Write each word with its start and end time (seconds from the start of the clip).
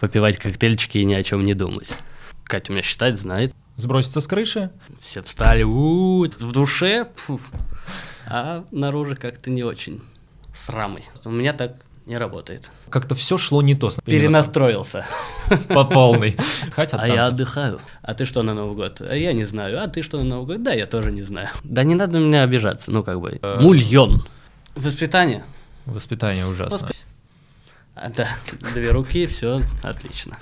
попивать 0.00 0.38
коктейльчики 0.38 0.98
и 0.98 1.04
ни 1.04 1.14
о 1.14 1.22
чем 1.22 1.44
не 1.44 1.54
думать. 1.54 1.96
Катя 2.44 2.72
меня 2.72 2.82
считает, 2.82 3.18
знает. 3.18 3.54
Сброситься 3.76 4.20
с 4.20 4.26
крыши? 4.26 4.70
Все 5.00 5.22
встали, 5.22 5.62
у, 5.62 6.24
в 6.24 6.52
душе, 6.52 7.06
пф, 7.14 7.40
а 8.26 8.64
наружу 8.70 9.16
как-то 9.16 9.50
не 9.50 9.62
очень. 9.62 10.02
С 10.54 10.68
рамой. 10.68 11.04
У 11.24 11.30
меня 11.30 11.52
так 11.52 11.76
не 12.06 12.18
работает. 12.18 12.70
Как-то 12.88 13.14
все 13.14 13.38
шло 13.38 13.62
не 13.62 13.74
то. 13.74 13.90
Перенастроился. 14.04 15.06
По 15.68 15.84
полной. 15.84 16.36
Хотя 16.72 16.98
а 16.98 17.06
я 17.06 17.26
отдыхаю. 17.26 17.80
А 18.02 18.14
ты 18.14 18.24
что 18.24 18.42
на 18.42 18.52
Новый 18.52 18.74
год? 18.74 19.00
А 19.00 19.14
я 19.14 19.32
не 19.32 19.44
знаю. 19.44 19.82
А 19.82 19.86
ты 19.86 20.02
что 20.02 20.18
на 20.18 20.24
Новый 20.24 20.56
год? 20.56 20.62
Да, 20.64 20.72
я 20.72 20.86
тоже 20.86 21.12
не 21.12 21.22
знаю. 21.22 21.48
Да 21.62 21.84
не 21.84 21.94
надо 21.94 22.18
меня 22.18 22.42
обижаться. 22.42 22.90
Ну, 22.90 23.04
как 23.04 23.20
бы. 23.20 23.38
Э, 23.40 23.60
Мульон. 23.60 24.24
Воспитание. 24.74 25.44
Воспитание 25.86 26.46
ужасно. 26.46 26.90
Да, 28.08 28.28
две 28.74 28.92
руки, 28.92 29.26
все 29.26 29.60
отлично. 29.82 30.38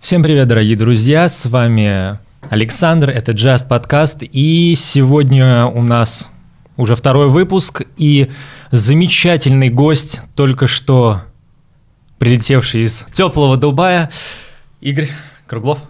Всем 0.00 0.22
привет, 0.22 0.48
дорогие 0.48 0.76
друзья, 0.76 1.28
с 1.28 1.44
вами 1.44 2.18
Александр, 2.48 3.10
это 3.10 3.32
Just 3.32 3.68
подкаст, 3.68 4.22
и 4.22 4.74
сегодня 4.76 5.66
у 5.66 5.82
нас 5.82 6.30
уже 6.78 6.96
второй 6.96 7.28
выпуск, 7.28 7.82
и 7.98 8.30
замечательный 8.70 9.68
гость, 9.68 10.22
только 10.34 10.66
что 10.66 11.20
прилетевший 12.18 12.84
из 12.84 13.06
теплого 13.12 13.58
Дубая, 13.58 14.10
Игорь 14.80 15.10
Круглов. 15.46 15.80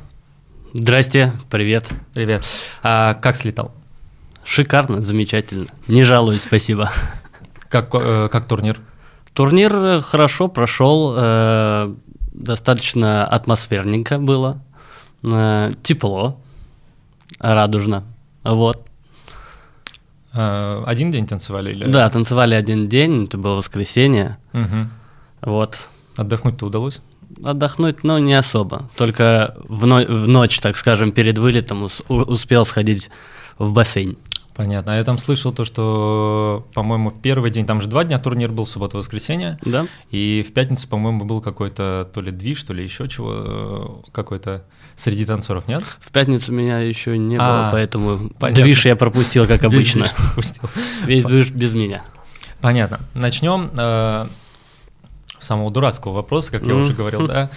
Здрасте, 0.77 1.33
привет. 1.51 1.89
Привет. 2.15 2.45
А 2.83 3.15
как 3.15 3.37
слетал? 3.37 3.73
Шикарно, 4.43 5.03
замечательно. 5.03 5.67
Не 5.87 6.03
жалуюсь, 6.03 6.43
спасибо. 6.43 6.91
Как, 7.69 7.95
э, 7.95 8.29
как 8.29 8.47
турнир? 8.47 8.81
Турнир 9.35 9.73
э, 9.73 10.01
хорошо 10.01 10.49
прошел, 10.49 11.15
э, 11.17 11.95
достаточно 12.33 13.25
атмосферненько 13.25 14.19
было, 14.19 14.61
э, 15.23 15.71
тепло, 15.85 16.41
радужно. 17.39 18.03
Вот. 18.43 18.85
А, 20.33 20.83
один 20.89 21.13
день 21.13 21.29
танцевали 21.29 21.71
или? 21.71 21.87
Да, 21.87 22.11
танцевали 22.11 22.57
один 22.57 22.89
день, 22.89 23.27
это 23.27 23.39
было 23.39 23.55
воскресенье. 23.55 24.39
Угу. 24.53 24.89
Вот. 25.43 25.89
Отдохнуть-то 26.17 26.67
удалось? 26.67 27.01
Отдохнуть, 27.43 28.05
но 28.05 28.19
не 28.19 28.35
особо. 28.35 28.89
Только 28.97 29.57
в, 29.69 29.87
но- 29.87 30.05
в 30.05 30.29
ночь, 30.29 30.59
так 30.61 30.77
скажем, 30.77 31.13
перед 31.13 31.39
вылетом 31.39 31.89
успел 32.09 32.65
сходить 32.65 33.11
в 33.59 33.73
бассейн. 33.73 34.17
Понятно. 34.55 34.93
А 34.93 34.97
я 34.97 35.05
там 35.05 35.19
слышал 35.19 35.53
то, 35.53 35.65
что, 35.65 36.65
по-моему, 36.75 37.11
первый 37.11 37.51
день, 37.51 37.67
там 37.67 37.81
же 37.81 37.89
два 37.89 38.05
дня 38.05 38.21
турнир 38.21 38.53
был, 38.53 38.67
суббота-воскресенье. 38.67 39.59
Да. 39.63 39.87
И 40.13 40.47
в 40.49 40.53
пятницу, 40.53 40.87
по-моему, 40.89 41.25
был 41.25 41.41
какой-то 41.41 42.09
то 42.13 42.21
ли 42.21 42.31
движ, 42.31 42.63
то 42.63 42.73
ли 42.73 42.85
еще 42.85 43.09
чего, 43.09 43.33
э, 43.35 43.87
какой-то 44.13 44.65
среди 44.95 45.27
танцоров, 45.27 45.67
нет? 45.67 45.83
В 46.01 46.13
пятницу 46.13 46.53
меня 46.53 46.79
еще 46.79 47.19
не 47.19 47.37
было, 47.37 47.69
а, 47.69 47.73
поэтому 47.73 48.31
понятно. 48.39 48.63
движ 48.63 48.87
я 48.87 48.95
пропустил, 48.95 49.49
как 49.49 49.65
обычно. 49.65 50.07
Весь 51.05 51.25
движ 51.25 51.51
без 51.51 51.75
меня. 51.75 52.05
Понятно. 52.61 53.01
Начнем 53.15 53.71
э, 53.77 54.29
самого 55.45 55.71
дурацкого 55.71 56.13
вопроса, 56.13 56.53
как 56.53 56.67
я 56.67 56.75
уже 56.75 56.93
говорил, 56.93 57.27
да. 57.27 57.51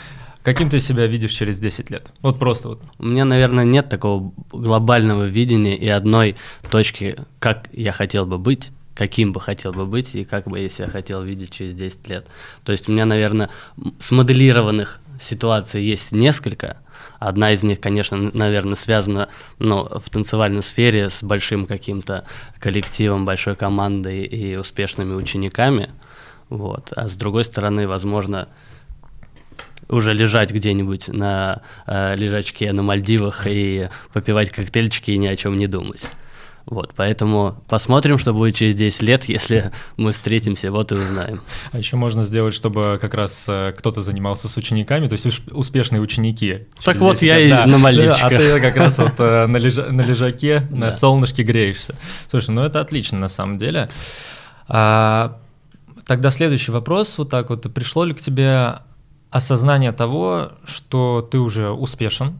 Каким 0.43 0.69
ты 0.69 0.79
себя 0.79 1.07
видишь 1.07 1.31
через 1.31 1.59
10 1.59 1.89
лет? 1.89 2.13
Вот 2.21 2.39
просто 2.39 2.69
вот. 2.69 2.81
У 2.99 3.05
меня, 3.05 3.25
наверное, 3.25 3.65
нет 3.65 3.89
такого 3.89 4.31
глобального 4.53 5.25
видения 5.25 5.75
и 5.75 5.89
одной 5.89 6.37
точки, 6.71 7.17
как 7.39 7.67
я 7.73 7.91
хотел 7.91 8.25
бы 8.25 8.37
быть, 8.37 8.71
каким 8.97 9.33
бы 9.33 9.41
хотел 9.41 9.73
бы 9.73 9.85
быть 9.85 10.15
и 10.15 10.23
как 10.23 10.47
бы 10.47 10.57
я 10.57 10.69
себя 10.69 10.87
хотел 10.87 11.21
видеть 11.21 11.51
через 11.51 11.73
10 11.73 12.07
лет. 12.07 12.27
То 12.63 12.71
есть 12.71 12.87
у 12.87 12.93
меня, 12.93 13.05
наверное, 13.05 13.49
смоделированных 13.99 15.01
ситуаций 15.21 15.83
есть 15.83 16.11
несколько. 16.11 16.77
Одна 17.19 17.51
из 17.51 17.61
них, 17.63 17.79
конечно, 17.79 18.17
наверное, 18.33 18.75
связана 18.75 19.29
ну, 19.59 19.83
в 19.83 20.09
танцевальной 20.09 20.63
сфере 20.63 21.09
с 21.09 21.23
большим 21.23 21.65
каким-то 21.65 22.25
коллективом, 22.59 23.25
большой 23.25 23.55
командой 23.55 24.23
и 24.23 24.55
успешными 24.55 25.13
учениками. 25.13 25.89
Вот. 26.49 26.93
А 26.95 27.07
с 27.07 27.15
другой 27.15 27.43
стороны, 27.43 27.87
возможно, 27.87 28.47
уже 29.89 30.13
лежать 30.13 30.51
где-нибудь 30.51 31.09
на 31.09 31.61
э, 31.85 32.15
лежачке 32.15 32.71
на 32.73 32.83
Мальдивах 32.83 33.47
и 33.47 33.89
попивать 34.13 34.51
коктейльчики 34.51 35.11
и 35.11 35.17
ни 35.17 35.27
о 35.27 35.35
чем 35.35 35.57
не 35.57 35.67
думать. 35.67 36.09
Вот, 36.65 36.91
поэтому 36.97 37.63
посмотрим, 37.69 38.17
что 38.17 38.33
будет 38.33 38.55
через 38.55 38.75
10 38.75 39.01
лет, 39.03 39.25
если 39.29 39.71
мы 39.95 40.11
встретимся, 40.11 40.71
вот 40.71 40.91
и 40.91 40.95
узнаем. 40.95 41.41
А 41.71 41.77
еще 41.77 41.95
можно 41.95 42.23
сделать, 42.23 42.53
чтобы 42.53 42.97
как 42.99 43.13
раз 43.13 43.45
э, 43.47 43.73
кто-то 43.77 44.01
занимался 44.01 44.49
с 44.49 44.57
учениками, 44.57 45.07
то 45.07 45.13
есть 45.13 45.41
успешные 45.51 46.01
ученики. 46.01 46.67
Так 46.83 46.97
вот, 46.97 47.21
я 47.21 47.37
лет. 47.37 47.47
и 47.47 47.49
да. 47.49 47.65
на 47.65 47.77
Мальдивчиках. 47.77 48.23
А 48.23 48.37
ты 48.37 48.59
как 48.59 48.75
раз 48.75 48.97
вот 48.97 49.13
э, 49.19 49.47
на, 49.47 49.57
лежа, 49.57 49.85
на 49.89 50.01
лежаке, 50.01 50.67
на 50.69 50.91
солнышке 50.91 51.43
греешься. 51.43 51.95
Слушай, 52.29 52.51
ну 52.51 52.63
это 52.63 52.81
отлично 52.81 53.17
на 53.17 53.29
самом 53.29 53.57
деле. 53.57 53.89
А, 54.67 55.39
тогда 56.07 56.31
следующий 56.31 56.71
вопрос, 56.71 57.17
вот 57.17 57.29
так 57.29 57.49
вот, 57.49 57.71
пришло 57.73 58.05
ли 58.05 58.13
к 58.13 58.19
тебе 58.19 58.79
осознание 59.29 59.91
того, 59.91 60.53
что 60.63 61.27
ты 61.29 61.37
уже 61.37 61.69
успешен 61.69 62.39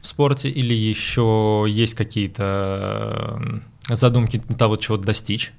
в 0.00 0.06
спорте 0.06 0.50
или 0.50 0.74
еще 0.74 1.64
есть 1.66 1.94
какие-то 1.94 3.40
задумки 3.88 4.38
того, 4.38 4.76
чего 4.76 4.98
достичь? 4.98 5.52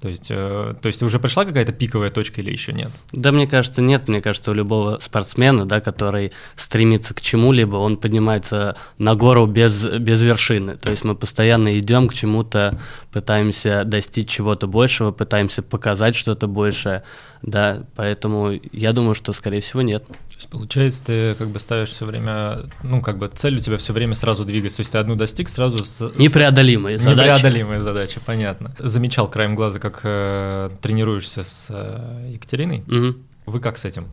То 0.00 0.08
есть, 0.08 0.28
э, 0.30 0.74
то 0.80 0.86
есть 0.86 1.02
уже 1.02 1.18
пришла 1.18 1.44
какая-то 1.44 1.72
пиковая 1.72 2.10
точка 2.10 2.40
или 2.40 2.50
еще 2.50 2.72
нет? 2.72 2.90
Да, 3.12 3.32
мне 3.32 3.46
кажется, 3.46 3.82
нет. 3.82 4.08
Мне 4.08 4.22
кажется, 4.22 4.50
у 4.50 4.54
любого 4.54 4.98
спортсмена, 5.00 5.66
да, 5.66 5.80
который 5.80 6.32
стремится 6.56 7.12
к 7.12 7.20
чему-либо, 7.20 7.76
он 7.76 7.98
поднимается 7.98 8.76
на 8.96 9.14
гору 9.14 9.46
без, 9.46 9.84
без 9.84 10.22
вершины. 10.22 10.76
То 10.76 10.90
есть 10.90 11.04
мы 11.04 11.14
постоянно 11.14 11.78
идем 11.78 12.08
к 12.08 12.14
чему-то, 12.14 12.80
пытаемся 13.12 13.84
достичь 13.84 14.30
чего-то 14.30 14.66
большего, 14.66 15.12
пытаемся 15.12 15.62
показать 15.62 16.16
что-то 16.16 16.46
большее, 16.46 17.02
да, 17.42 17.84
поэтому 17.96 18.52
я 18.72 18.92
думаю, 18.92 19.14
что, 19.14 19.32
скорее 19.32 19.60
всего, 19.60 19.82
нет. 19.82 20.06
То 20.06 20.14
есть, 20.36 20.48
получается, 20.48 21.02
ты 21.04 21.34
как 21.34 21.48
бы 21.48 21.58
ставишь 21.58 21.90
все 21.90 22.04
время, 22.04 22.60
ну, 22.82 23.00
как 23.00 23.18
бы 23.18 23.28
цель 23.32 23.56
у 23.56 23.60
тебя 23.60 23.78
все 23.78 23.92
время 23.92 24.14
сразу 24.14 24.44
двигаться, 24.44 24.78
то 24.78 24.80
есть 24.82 24.92
ты 24.92 24.98
одну 24.98 25.16
достиг, 25.16 25.48
сразу... 25.48 25.84
С, 25.84 26.12
Непреодолимые 26.16 26.98
задачи. 26.98 27.38
Непреодолимые 27.38 27.80
задачи, 27.80 28.20
понятно. 28.24 28.74
Замечал 28.78 29.28
краем 29.28 29.54
глаза, 29.54 29.78
как 29.78 29.89
как 29.90 30.00
э, 30.04 30.70
тренируешься 30.80 31.42
с 31.42 31.68
э, 31.70 32.30
Екатериной. 32.32 32.84
Угу. 32.86 33.18
Вы 33.46 33.60
как 33.60 33.76
с 33.76 33.84
этим 33.84 34.08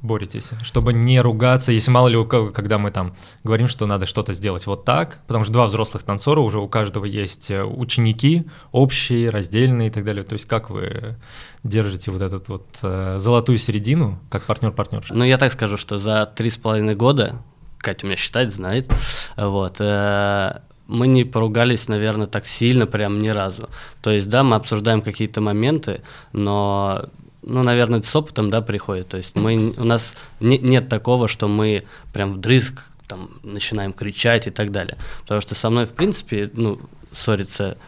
боретесь? 0.00 0.50
Чтобы 0.62 0.92
не 0.92 1.20
ругаться, 1.20 1.72
если 1.72 1.90
мало 1.90 2.08
ли 2.08 2.16
у 2.16 2.24
кого, 2.24 2.50
когда 2.50 2.78
мы 2.78 2.90
там 2.90 3.14
говорим, 3.44 3.68
что 3.68 3.86
надо 3.86 4.06
что-то 4.06 4.32
сделать 4.32 4.66
вот 4.66 4.84
так, 4.84 5.20
потому 5.26 5.44
что 5.44 5.52
два 5.52 5.66
взрослых 5.66 6.02
танцора, 6.02 6.40
уже 6.40 6.58
у 6.58 6.68
каждого 6.68 7.04
есть 7.04 7.50
э, 7.50 7.62
ученики, 7.62 8.44
общие, 8.72 9.30
раздельные 9.30 9.88
и 9.88 9.90
так 9.90 10.04
далее. 10.04 10.24
То 10.24 10.34
есть 10.34 10.46
как 10.46 10.70
вы 10.70 11.16
держите 11.62 12.10
вот 12.10 12.22
эту 12.22 12.42
вот 12.48 12.66
э, 12.82 13.16
золотую 13.18 13.58
середину, 13.58 14.18
как 14.30 14.44
партнер-партнерша? 14.44 15.14
Ну, 15.14 15.24
я 15.24 15.38
так 15.38 15.52
скажу, 15.52 15.76
что 15.76 15.98
за 15.98 16.26
три 16.26 16.50
с 16.50 16.56
половиной 16.56 16.94
года 16.94 17.42
Катя 17.78 18.06
меня 18.06 18.16
считает, 18.16 18.52
знает. 18.52 18.92
Вот. 19.36 19.76
Э, 19.80 20.60
мы 20.92 21.06
не 21.06 21.24
поругались, 21.24 21.88
наверное, 21.88 22.26
так 22.26 22.46
сильно 22.46 22.86
прям 22.86 23.22
ни 23.22 23.30
разу. 23.30 23.68
То 24.02 24.10
есть, 24.10 24.28
да, 24.28 24.42
мы 24.42 24.56
обсуждаем 24.56 25.00
какие-то 25.00 25.40
моменты, 25.40 26.02
но, 26.32 27.06
ну, 27.42 27.62
наверное, 27.62 28.00
это 28.00 28.08
с 28.08 28.14
опытом, 28.14 28.50
да, 28.50 28.60
приходит. 28.60 29.08
То 29.08 29.16
есть 29.16 29.34
мы, 29.34 29.72
у 29.76 29.84
нас 29.84 30.14
не, 30.40 30.58
нет 30.58 30.88
такого, 30.88 31.28
что 31.28 31.48
мы 31.48 31.84
прям 32.12 32.34
вдрызг 32.34 32.82
там 33.08 33.30
начинаем 33.42 33.92
кричать 33.92 34.46
и 34.46 34.50
так 34.50 34.70
далее. 34.70 34.98
Потому 35.22 35.40
что 35.40 35.54
со 35.54 35.70
мной, 35.70 35.86
в 35.86 35.92
принципе, 35.92 36.50
ну, 36.54 36.78
ссориться 37.12 37.78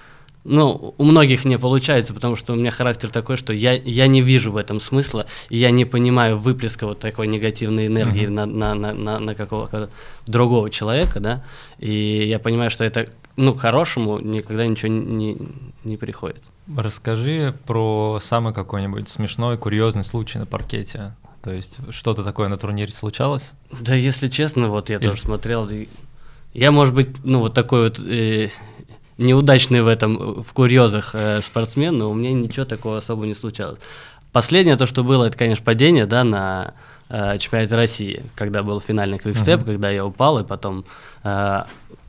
ну, 0.45 0.95
у 0.99 1.05
многих 1.05 1.45
не 1.45 1.59
получается, 1.59 2.13
потому 2.13 2.37
что 2.37 2.53
у 2.53 2.57
меня 2.57 2.71
характер 2.71 3.09
такой, 3.09 3.37
что 3.37 3.53
я, 3.53 3.73
я 3.73 4.07
не 4.07 4.21
вижу 4.21 4.53
в 4.53 4.57
этом 4.57 4.79
смысла, 4.79 5.27
и 5.49 5.57
я 5.57 5.71
не 5.71 5.85
понимаю 5.85 6.39
выплеска 6.39 6.87
вот 6.87 6.99
такой 6.99 7.27
негативной 7.27 7.87
энергии 7.87 8.27
mm-hmm. 8.27 8.31
на, 8.31 8.47
на, 8.47 8.75
на, 8.75 8.93
на, 8.93 9.19
на 9.19 9.35
какого-то 9.35 9.91
другого 10.27 10.71
человека, 10.71 11.19
да, 11.19 11.45
и 11.79 12.27
я 12.29 12.39
понимаю, 12.39 12.71
что 12.71 12.85
это, 12.85 13.09
ну, 13.37 13.55
к 13.55 13.61
хорошему 13.61 14.19
никогда 14.19 14.67
ничего 14.67 14.93
не, 14.93 15.39
не 15.83 15.97
приходит. 15.97 16.43
Расскажи 16.77 17.55
про 17.67 18.19
самый 18.23 18.53
какой-нибудь 18.53 19.09
смешной, 19.09 19.57
курьезный 19.57 20.05
случай 20.05 20.39
на 20.39 20.47
паркете. 20.47 21.15
То 21.43 21.53
есть 21.53 21.79
что-то 21.91 22.25
такое 22.25 22.49
на 22.49 22.57
турнире 22.57 22.91
случалось? 22.91 23.53
Да, 23.81 23.95
если 23.95 24.29
честно, 24.29 24.71
вот 24.71 24.89
я 24.89 24.97
Или... 24.97 25.05
тоже 25.05 25.21
смотрел, 25.21 25.69
я, 26.55 26.71
может 26.71 26.95
быть, 26.95 27.23
ну, 27.25 27.41
вот 27.41 27.53
такой 27.55 27.85
вот... 27.85 27.99
Э, 28.01 28.49
неудачный 29.19 29.83
в 29.83 29.89
этом, 29.89 30.43
в 30.43 30.53
курьезах 30.53 31.15
э, 31.15 31.41
спортсмен, 31.41 31.97
но 31.99 32.11
у 32.11 32.15
меня 32.15 32.33
ничего 32.33 32.65
такого 32.65 32.99
особо 32.99 33.27
не 33.27 33.35
случалось. 33.35 33.79
Последнее 34.33 34.77
то, 34.77 34.87
что 34.87 35.05
было, 35.05 35.27
это, 35.27 35.39
конечно, 35.39 35.65
падение, 35.65 36.07
да, 36.07 36.25
на 36.25 36.75
э, 37.09 37.39
чемпионате 37.39 37.77
России, 37.77 38.25
когда 38.35 38.63
был 38.63 38.81
финальный 38.81 39.19
квикстеп, 39.19 39.61
uh-huh. 39.61 39.65
когда 39.65 39.91
я 39.91 40.05
упал, 40.05 40.41
и 40.41 40.45
потом, 40.45 40.85
э, 41.23 41.63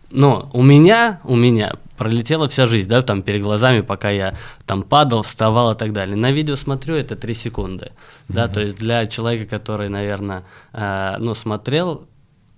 но 0.10 0.50
у 0.54 0.64
меня, 0.64 1.20
у 1.24 1.36
меня 1.36 1.76
пролетела 1.98 2.48
вся 2.50 2.68
жизнь, 2.68 2.90
да, 2.90 3.02
там 3.02 3.22
перед 3.22 3.42
глазами, 3.42 3.82
пока 3.82 4.10
я 4.10 4.36
там 4.66 4.84
падал, 4.84 5.22
вставал 5.22 5.74
и 5.74 5.76
так 5.76 5.94
далее. 5.94 6.16
На 6.16 6.32
видео 6.32 6.56
смотрю, 6.56 6.96
это 6.96 7.16
3 7.16 7.34
секунды, 7.34 7.92
да, 8.28 8.46
mm-hmm. 8.46 8.54
то 8.54 8.62
есть 8.62 8.76
для 8.78 9.06
человека, 9.08 9.58
который, 9.58 9.90
наверное, 9.90 10.44
э, 10.74 11.18
ну, 11.20 11.36
смотрел, 11.36 12.08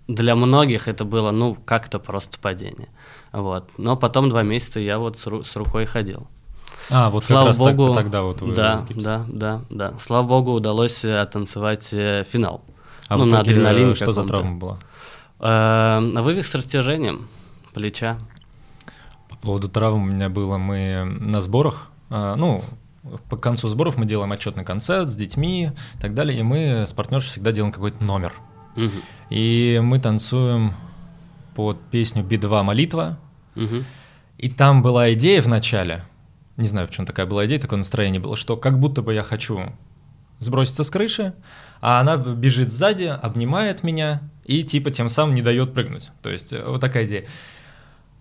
для 0.07 0.35
многих 0.35 0.87
это 0.87 1.03
было, 1.03 1.31
ну, 1.31 1.55
как-то 1.65 1.99
просто 1.99 2.39
падение, 2.39 2.87
вот. 3.41 3.69
Но 3.77 3.95
потом 3.95 4.29
два 4.29 4.41
месяца 4.41 4.79
я 4.79 4.97
вот 4.97 5.19
с, 5.19 5.27
ру- 5.27 5.43
с 5.43 5.55
рукой 5.55 5.85
ходил. 5.85 6.27
А, 6.89 7.09
вот 7.09 7.23
Слава 7.25 7.41
как 7.41 7.47
раз 7.49 7.57
богу, 7.57 7.93
так, 7.93 8.03
тогда 8.03 8.21
вот 8.23 8.41
вы 8.41 8.53
Да, 8.55 8.81
да, 8.89 9.25
да, 9.27 9.61
да. 9.69 9.93
Слава 9.99 10.25
богу, 10.25 10.53
удалось 10.53 11.05
э, 11.05 11.19
оттанцевать 11.19 11.89
э, 11.91 12.23
финал. 12.27 12.63
А 13.07 13.17
ну, 13.17 13.25
на 13.25 13.41
адреналине 13.41 13.93
что 13.93 14.11
за 14.11 14.23
травма 14.23 14.55
была? 14.55 14.77
Э, 15.39 15.99
вывих 16.01 16.47
с 16.47 16.55
растяжением 16.55 17.27
плеча. 17.73 18.17
По 19.29 19.35
поводу 19.35 19.69
травм 19.69 20.01
у 20.01 20.05
меня 20.05 20.29
было, 20.29 20.57
мы 20.57 21.03
на 21.03 21.41
сборах, 21.41 21.89
ну, 22.09 22.63
по 23.29 23.37
концу 23.37 23.67
сборов 23.67 23.97
мы 23.97 24.05
делаем 24.05 24.31
отчетный 24.31 24.65
концерт 24.65 25.09
с 25.09 25.15
детьми 25.15 25.71
и 25.95 25.99
так 25.99 26.15
далее, 26.15 26.39
и 26.39 26.43
мы 26.43 26.85
с 26.87 26.93
партнершей 26.93 27.29
всегда 27.29 27.51
делаем 27.51 27.71
какой-то 27.71 28.03
номер. 28.03 28.33
Угу. 28.75 28.89
И 29.29 29.79
мы 29.83 29.99
танцуем 29.99 30.73
под 31.55 31.79
песню 31.91 32.23
«Би-2 32.23 32.63
молитва», 32.63 33.19
и 34.37 34.49
там 34.49 34.81
была 34.81 35.13
идея 35.13 35.41
в 35.41 35.47
начале, 35.47 36.03
не 36.57 36.67
знаю, 36.67 36.87
почему 36.87 37.05
такая 37.05 37.25
была 37.25 37.45
идея, 37.45 37.59
такое 37.59 37.77
настроение 37.77 38.19
было, 38.19 38.35
что 38.35 38.57
как 38.57 38.79
будто 38.79 39.01
бы 39.01 39.13
я 39.13 39.23
хочу 39.23 39.73
сброситься 40.39 40.83
с 40.83 40.89
крыши, 40.89 41.33
а 41.81 41.99
она 41.99 42.17
бежит 42.17 42.71
сзади, 42.71 43.05
обнимает 43.05 43.83
меня 43.83 44.21
и 44.45 44.63
типа 44.63 44.91
тем 44.91 45.09
самым 45.09 45.35
не 45.35 45.41
дает 45.41 45.73
прыгнуть. 45.73 46.09
То 46.21 46.29
есть 46.29 46.53
э, 46.53 46.63
вот 46.65 46.81
такая 46.81 47.05
идея. 47.05 47.25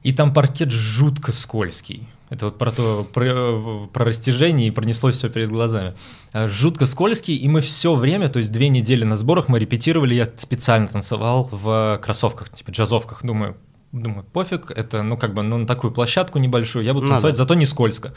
И 0.02 0.12
там 0.12 0.32
паркет 0.32 0.70
жутко 0.70 1.32
скользкий. 1.32 2.08
Это 2.30 2.46
вот 2.46 2.58
про 2.58 2.70
то, 2.70 3.06
про, 3.12 3.86
про 3.92 4.04
растяжение 4.04 4.68
и 4.68 4.70
пронеслось 4.70 5.16
все 5.16 5.28
перед 5.28 5.50
глазами. 5.50 5.94
Э, 6.32 6.48
жутко 6.48 6.86
скользкий, 6.86 7.36
и 7.36 7.48
мы 7.48 7.60
все 7.60 7.94
время, 7.94 8.28
то 8.28 8.38
есть 8.38 8.52
две 8.52 8.68
недели 8.68 9.04
на 9.04 9.16
сборах 9.16 9.48
мы 9.48 9.58
репетировали, 9.58 10.14
я 10.14 10.28
специально 10.36 10.88
танцевал 10.88 11.48
в 11.50 12.00
кроссовках, 12.02 12.50
типа 12.50 12.70
джазовках. 12.70 13.24
Думаю, 13.24 13.56
думаю, 13.92 14.24
пофиг, 14.24 14.70
это, 14.70 15.02
ну, 15.02 15.16
как 15.16 15.34
бы, 15.34 15.42
ну, 15.42 15.58
на 15.58 15.66
такую 15.66 15.92
площадку 15.92 16.38
небольшую, 16.38 16.84
я 16.84 16.94
буду 16.94 17.08
танцевать, 17.08 17.34
Надо. 17.34 17.42
зато 17.44 17.54
не 17.54 17.66
скользко. 17.66 18.14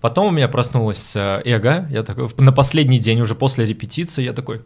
Потом 0.00 0.28
у 0.28 0.30
меня 0.30 0.48
проснулось 0.48 1.14
э, 1.14 1.42
эго, 1.44 1.86
я 1.90 2.02
такой, 2.02 2.28
на 2.38 2.52
последний 2.52 2.98
день, 2.98 3.20
уже 3.20 3.34
после 3.34 3.66
репетиции, 3.66 4.22
я 4.22 4.32
такой, 4.32 4.62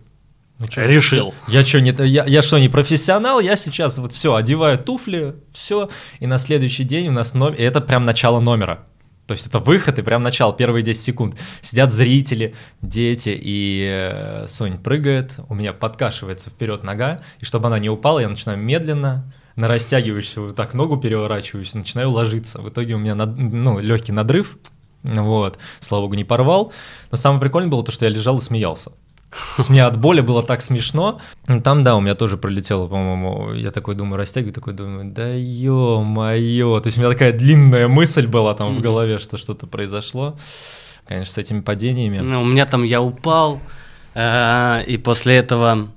ну, 0.58 0.66
что, 0.70 0.82
Решил. 0.82 1.34
Я 1.48 1.64
что, 1.64 1.80
не, 1.80 1.90
я, 2.06 2.24
я 2.24 2.42
что, 2.42 2.58
не 2.58 2.68
профессионал? 2.68 3.40
Я 3.40 3.56
сейчас 3.56 3.98
вот 3.98 4.12
все, 4.12 4.34
одеваю 4.34 4.78
туфли, 4.78 5.34
все, 5.52 5.88
и 6.20 6.26
на 6.26 6.38
следующий 6.38 6.84
день 6.84 7.08
у 7.08 7.12
нас 7.12 7.34
номер, 7.34 7.54
и 7.58 7.62
это 7.62 7.80
прям 7.80 8.04
начало 8.04 8.40
номера. 8.40 8.86
То 9.26 9.32
есть 9.32 9.46
это 9.46 9.58
выход 9.58 9.98
и 9.98 10.02
прям 10.02 10.22
начало, 10.22 10.54
первые 10.54 10.82
10 10.82 11.02
секунд. 11.02 11.36
Сидят 11.60 11.92
зрители, 11.92 12.54
дети, 12.82 13.36
и 13.36 13.88
э, 13.90 14.46
Сонь 14.46 14.78
прыгает, 14.78 15.40
у 15.48 15.54
меня 15.54 15.72
подкашивается 15.72 16.50
вперед 16.50 16.84
нога, 16.84 17.20
и 17.40 17.44
чтобы 17.44 17.68
она 17.68 17.78
не 17.78 17.88
упала, 17.88 18.18
я 18.20 18.28
начинаю 18.28 18.58
медленно, 18.58 19.28
на 19.56 19.68
растягивающуюся 19.68 20.40
вот 20.40 20.56
так 20.56 20.74
ногу 20.74 20.96
переворачиваюсь, 20.96 21.74
начинаю 21.74 22.10
ложиться. 22.10 22.60
В 22.60 22.68
итоге 22.68 22.94
у 22.94 22.98
меня 22.98 23.14
над, 23.14 23.36
ну, 23.38 23.78
легкий 23.78 24.12
надрыв, 24.12 24.56
вот, 25.04 25.58
слава 25.80 26.02
богу, 26.02 26.14
не 26.14 26.24
порвал. 26.24 26.72
Но 27.10 27.16
самое 27.16 27.40
прикольное 27.40 27.70
было 27.70 27.84
то, 27.84 27.92
что 27.92 28.04
я 28.04 28.10
лежал 28.10 28.38
и 28.38 28.40
смеялся. 28.40 28.90
То 29.30 29.58
есть 29.58 29.70
мне 29.70 29.84
от 29.84 29.98
боли 29.98 30.20
было 30.20 30.42
так 30.42 30.62
смешно. 30.62 31.20
Ну, 31.48 31.60
там, 31.60 31.82
да, 31.82 31.96
у 31.96 32.00
меня 32.00 32.14
тоже 32.14 32.36
пролетело, 32.36 32.86
по-моему, 32.86 33.52
я 33.52 33.70
такой 33.70 33.96
думаю, 33.96 34.16
растягиваю, 34.16 34.54
такой 34.54 34.74
думаю, 34.74 35.10
да 35.10 35.34
ё-моё. 35.34 36.80
То 36.80 36.86
есть 36.86 36.98
у 36.98 37.00
меня 37.00 37.10
такая 37.10 37.32
длинная 37.32 37.88
мысль 37.88 38.26
была 38.28 38.54
там 38.54 38.74
в 38.74 38.80
голове, 38.80 39.18
что 39.18 39.36
что-то 39.36 39.66
произошло. 39.66 40.36
Конечно, 41.06 41.34
с 41.34 41.38
этими 41.38 41.60
падениями. 41.60 42.18
Ну, 42.18 42.42
у 42.42 42.44
меня 42.44 42.64
там 42.64 42.82
я 42.84 43.02
упал, 43.02 43.60
э, 44.14 44.84
и 44.86 44.96
после 44.96 45.36
этого 45.36 45.88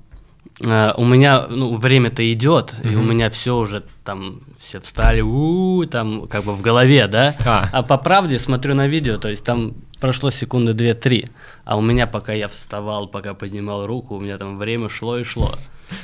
Uh, 0.60 0.92
у 0.96 1.04
меня 1.04 1.46
ну, 1.48 1.76
время-то 1.76 2.32
идет, 2.32 2.74
mm-hmm. 2.74 2.92
и 2.92 2.96
у 2.96 3.02
меня 3.02 3.30
все 3.30 3.56
уже 3.56 3.84
там 4.02 4.40
все 4.58 4.80
встали, 4.80 5.20
у 5.20 5.84
там 5.86 6.26
как 6.26 6.42
бы 6.42 6.52
в 6.52 6.62
голове, 6.62 7.06
да. 7.06 7.32
А. 7.46 7.68
а 7.72 7.82
по 7.84 7.96
правде 7.96 8.40
смотрю 8.40 8.74
на 8.74 8.88
видео, 8.88 9.18
то 9.18 9.28
есть 9.28 9.44
там 9.44 9.74
прошло 10.00 10.32
секунды 10.32 10.72
две-три, 10.72 11.26
а 11.64 11.78
у 11.78 11.80
меня 11.80 12.08
пока 12.08 12.32
я 12.32 12.48
вставал, 12.48 13.06
пока 13.06 13.34
поднимал 13.34 13.86
руку, 13.86 14.16
у 14.16 14.20
меня 14.20 14.36
там 14.36 14.56
время 14.56 14.88
шло 14.88 15.16
и 15.16 15.22
шло. 15.22 15.54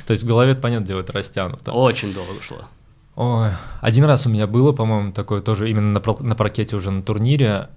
То 0.07 0.11
есть 0.11 0.23
в 0.23 0.27
голове, 0.27 0.55
понятно, 0.55 0.87
дело, 0.87 1.01
это 1.01 1.11
растянуто. 1.11 1.73
Очень 1.73 2.13
долго 2.13 2.41
шло. 2.41 2.59
Ой, 3.17 3.51
один 3.81 4.05
раз 4.05 4.25
у 4.25 4.29
меня 4.29 4.47
было, 4.47 4.71
по-моему, 4.71 5.11
такое 5.11 5.41
тоже 5.41 5.69
именно 5.69 5.91
на, 5.91 6.01
на 6.19 6.35
паркете 6.35 6.77
уже 6.77 6.91
на 6.91 7.01
турнире. 7.01 7.67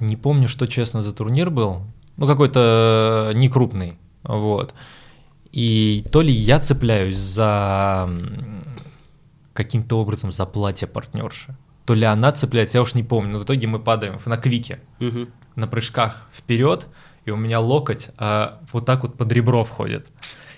Не 0.00 0.16
помню, 0.16 0.48
что 0.48 0.66
честно 0.66 1.02
за 1.02 1.14
турнир 1.14 1.50
был. 1.50 1.82
Ну, 2.16 2.26
какой-то 2.26 3.30
не 3.34 3.48
крупный 3.48 3.96
вот. 4.24 4.74
И 5.52 6.04
то 6.10 6.20
ли 6.20 6.32
я 6.32 6.58
цепляюсь 6.58 7.16
за 7.16 8.10
каким-то 9.52 10.00
образом 10.00 10.32
за 10.32 10.46
платье 10.46 10.88
партнерши, 10.88 11.56
то 11.86 11.94
ли 11.94 12.04
она 12.04 12.32
цепляется, 12.32 12.78
я 12.78 12.82
уж 12.82 12.94
не 12.94 13.02
помню, 13.02 13.34
но 13.34 13.38
в 13.38 13.44
итоге 13.44 13.66
мы 13.66 13.78
падаем 13.78 14.18
на 14.24 14.36
квике, 14.36 14.80
угу. 15.00 15.28
на 15.54 15.68
прыжках 15.68 16.26
вперед, 16.34 16.88
и 17.24 17.30
у 17.30 17.36
меня 17.36 17.60
локоть 17.60 18.10
а, 18.18 18.60
вот 18.72 18.84
так 18.86 19.02
вот 19.02 19.16
под 19.16 19.30
ребро 19.32 19.64
входит. 19.64 20.08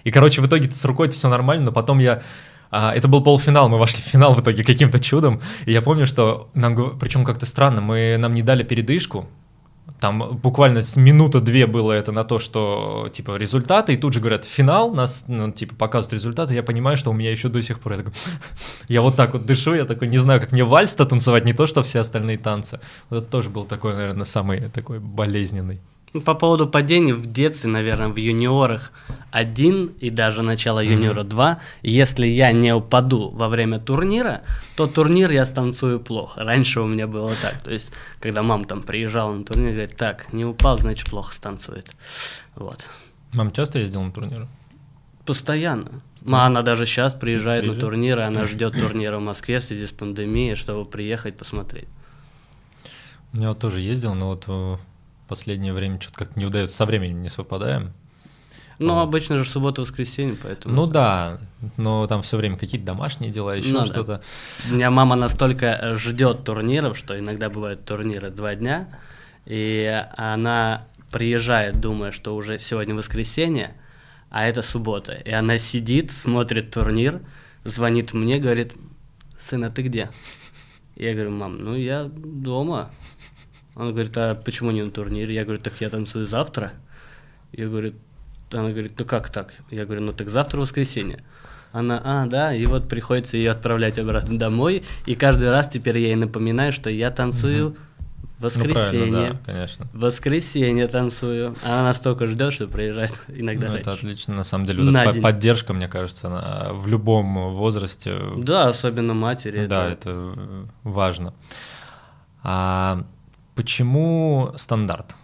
И, 0.05 0.11
короче, 0.11 0.41
в 0.41 0.47
итоге 0.47 0.71
с 0.71 0.85
рукой 0.85 1.11
все 1.11 1.29
нормально, 1.29 1.67
но 1.67 1.73
потом 1.73 1.99
я 1.99 2.23
а, 2.71 2.95
это 2.95 3.09
был 3.09 3.23
полуфинал, 3.23 3.69
мы 3.69 3.79
вошли 3.79 4.01
в 4.01 4.05
финал 4.05 4.35
в 4.35 4.41
итоге 4.41 4.65
каким-то 4.65 4.99
чудом. 4.99 5.41
И 5.67 5.73
я 5.73 5.83
помню, 5.83 6.07
что 6.07 6.51
нам, 6.55 6.99
причем 6.99 7.25
как-то 7.25 7.47
странно, 7.47 7.81
мы 7.81 8.17
нам 8.19 8.35
не 8.35 8.43
дали 8.43 8.63
передышку, 8.63 9.29
там 10.01 10.39
буквально 10.43 10.83
минута-две 10.97 11.67
было 11.67 11.93
это 11.93 12.13
на 12.13 12.25
то, 12.25 12.39
что, 12.39 13.09
типа, 13.13 13.37
результаты, 13.37 13.95
и 13.95 13.97
тут 13.97 14.13
же 14.13 14.21
говорят, 14.21 14.45
финал, 14.45 14.93
нас, 14.93 15.25
ну, 15.27 15.51
типа, 15.51 15.75
показывают 15.75 16.13
результаты, 16.13 16.55
я 16.55 16.63
понимаю, 16.63 16.97
что 16.97 17.11
у 17.11 17.15
меня 17.15 17.31
еще 17.31 17.49
до 17.49 17.63
сих 17.63 17.81
пор, 17.81 18.05
я, 18.89 19.01
вот 19.01 19.17
так 19.17 19.33
вот 19.33 19.47
дышу, 19.47 19.75
я 19.75 19.85
такой, 19.85 20.09
не 20.09 20.19
знаю, 20.19 20.41
как 20.41 20.53
мне 20.53 20.65
вальс-то 20.65 21.07
танцевать, 21.07 21.45
не 21.45 21.55
то, 21.55 21.67
что 21.67 21.83
все 21.83 22.01
остальные 22.01 22.39
танцы. 22.39 22.81
Вот 23.11 23.19
это 23.19 23.27
тоже 23.27 23.51
был 23.51 23.65
такой, 23.65 23.95
наверное, 23.95 24.25
самый 24.25 24.61
такой 24.61 24.99
болезненный. 24.99 25.81
По 26.25 26.35
поводу 26.35 26.69
падений 26.69 27.13
в 27.13 27.27
детстве, 27.27 27.71
наверное, 27.71 28.09
в 28.09 28.17
юниорах 28.17 28.93
один 29.31 29.87
и 30.01 30.11
даже 30.11 30.43
начало 30.43 30.81
юниора 30.81 31.23
два. 31.25 31.61
Если 31.83 32.27
я 32.27 32.53
не 32.53 32.73
упаду 32.73 33.31
во 33.31 33.49
время 33.49 33.79
турнира, 33.79 34.43
то 34.77 34.87
турнир 34.87 35.31
я 35.31 35.45
станцую 35.45 36.01
плохо. 36.01 36.45
Раньше 36.45 36.81
у 36.81 36.87
меня 36.87 37.07
было 37.07 37.33
так. 37.43 37.61
То 37.63 37.71
есть, 37.71 37.93
когда 38.21 38.43
мама 38.43 38.65
там 38.65 38.83
приезжала 38.83 39.35
на 39.35 39.45
турнир, 39.45 39.73
говорит, 39.73 39.97
так, 39.97 40.33
не 40.33 40.45
упал, 40.45 40.79
значит 40.79 41.11
плохо 41.11 41.35
станцует. 41.35 41.91
Вот. 42.55 42.89
Мам 43.33 43.53
часто 43.53 43.79
ездила 43.79 44.03
на 44.03 44.13
турниры? 44.13 44.49
Постоянно. 45.27 46.03
Да. 46.23 46.47
Она 46.47 46.63
даже 46.63 46.87
сейчас 46.87 47.13
приезжает 47.15 47.63
Приезжает? 47.63 47.83
на 47.83 47.89
турниры, 47.89 48.23
она 48.23 48.47
ждет 48.47 48.79
турнира 48.79 49.19
в 49.19 49.23
Москве 49.23 49.59
в 49.59 49.65
связи 49.65 49.87
с 49.87 49.93
пандемией, 49.93 50.55
чтобы 50.55 50.89
приехать 50.89 51.37
посмотреть. 51.37 51.89
У 53.33 53.37
меня 53.37 53.51
вот 53.51 53.59
тоже 53.59 53.81
ездил, 53.81 54.15
но 54.15 54.29
вот 54.29 54.45
э, 54.47 54.77
последнее 55.27 55.73
время 55.73 56.01
что-то 56.01 56.19
как-то 56.19 56.39
не 56.39 56.47
удается, 56.47 56.75
со 56.75 56.87
временем 56.87 57.23
не 57.23 57.29
совпадаем. 57.29 57.93
Ну, 58.79 58.95
вот. 58.95 59.03
обычно 59.03 59.39
же 59.39 59.49
суббота-воскресенье, 59.49 60.37
поэтому... 60.43 60.75
Ну 60.75 60.87
да, 60.87 61.39
но 61.79 62.07
там 62.07 62.23
все 62.23 62.37
время 62.37 62.59
какие-то 62.59 62.87
домашние 62.87 63.31
дела, 63.31 63.55
еще 63.55 63.73
ну, 63.73 63.85
что-то. 63.85 64.05
Да. 64.05 64.21
У 64.71 64.75
меня 64.75 64.91
мама 64.91 65.17
настолько 65.17 65.97
ждет 65.97 66.45
турниров, 66.45 66.99
что 66.99 67.19
иногда 67.19 67.49
бывают 67.49 67.85
турниры 67.87 68.31
два 68.31 68.55
дня, 68.55 68.89
и 69.47 70.05
она 70.17 70.87
приезжает, 71.11 71.81
думая, 71.81 72.13
что 72.13 72.37
уже 72.37 72.59
сегодня 72.59 72.95
воскресенье, 72.95 73.75
а 74.29 74.47
это 74.47 74.61
суббота. 74.61 75.13
И 75.13 75.31
она 75.31 75.57
сидит, 75.57 76.11
смотрит 76.11 76.71
турнир, 76.71 77.23
звонит 77.65 78.13
мне, 78.13 78.39
говорит, 78.39 78.75
сын, 79.41 79.65
а 79.65 79.71
ты 79.71 79.83
где? 79.83 80.11
Я 80.97 81.15
говорю, 81.15 81.31
мам, 81.31 81.59
ну 81.59 81.75
я 81.75 82.05
дома. 82.05 82.91
Она 83.77 83.91
говорит, 83.91 84.17
а 84.17 84.35
почему 84.35 84.71
не 84.71 84.83
на 84.83 84.91
турнире? 84.91 85.35
Я 85.35 85.45
говорю, 85.45 85.61
так 85.61 85.75
я 85.81 85.91
танцую 85.91 86.27
завтра. 86.27 86.73
Я 87.53 87.69
говорю, 87.69 87.93
она 88.51 88.71
говорит, 88.71 88.93
ну 88.99 89.05
как 89.05 89.29
так? 89.29 89.55
Я 89.71 89.85
говорю, 89.85 90.01
ну 90.01 90.13
так 90.13 90.31
завтра 90.31 90.61
воскресенье. 90.61 91.23
Она, 91.73 92.01
а, 92.03 92.27
да, 92.27 92.55
и 92.55 92.65
вот 92.65 92.89
приходится 92.89 93.37
ее 93.37 93.51
отправлять 93.51 93.99
обратно 93.99 94.39
домой, 94.39 94.83
и 95.05 95.15
каждый 95.15 95.51
раз 95.51 95.69
теперь 95.69 95.99
я 95.99 96.09
ей 96.09 96.17
напоминаю, 96.17 96.73
что 96.73 96.89
я 96.89 97.11
танцую 97.11 97.69
угу. 97.69 97.77
воскресенье. 98.39 99.11
Ну, 99.11 99.35
да, 99.35 99.53
конечно. 99.53 99.87
Воскресенье 99.93 100.87
танцую. 100.87 101.55
Она 101.63 101.85
настолько 101.85 102.29
ждет, 102.29 102.55
что 102.55 102.69
приезжает 102.69 103.21
иногда. 103.29 103.69
Ну, 103.69 103.75
это 103.75 103.93
отлично, 103.93 104.35
на 104.35 104.45
самом 104.45 104.65
деле. 104.65 104.85
Вот 104.85 104.95
эта 104.95 105.21
поддержка, 105.21 105.75
мне 105.75 105.89
кажется, 105.89 106.29
она 106.29 106.73
в 106.73 106.87
любом 106.87 107.55
возрасте. 107.55 108.17
Да, 108.39 108.69
особенно 108.69 109.13
матери. 109.13 109.67
Да, 109.67 109.89
это, 109.91 110.11
это 110.11 110.69
важно. 110.83 111.35
А 112.43 113.05
Почему 113.57 114.53
стандарт? 114.57 115.17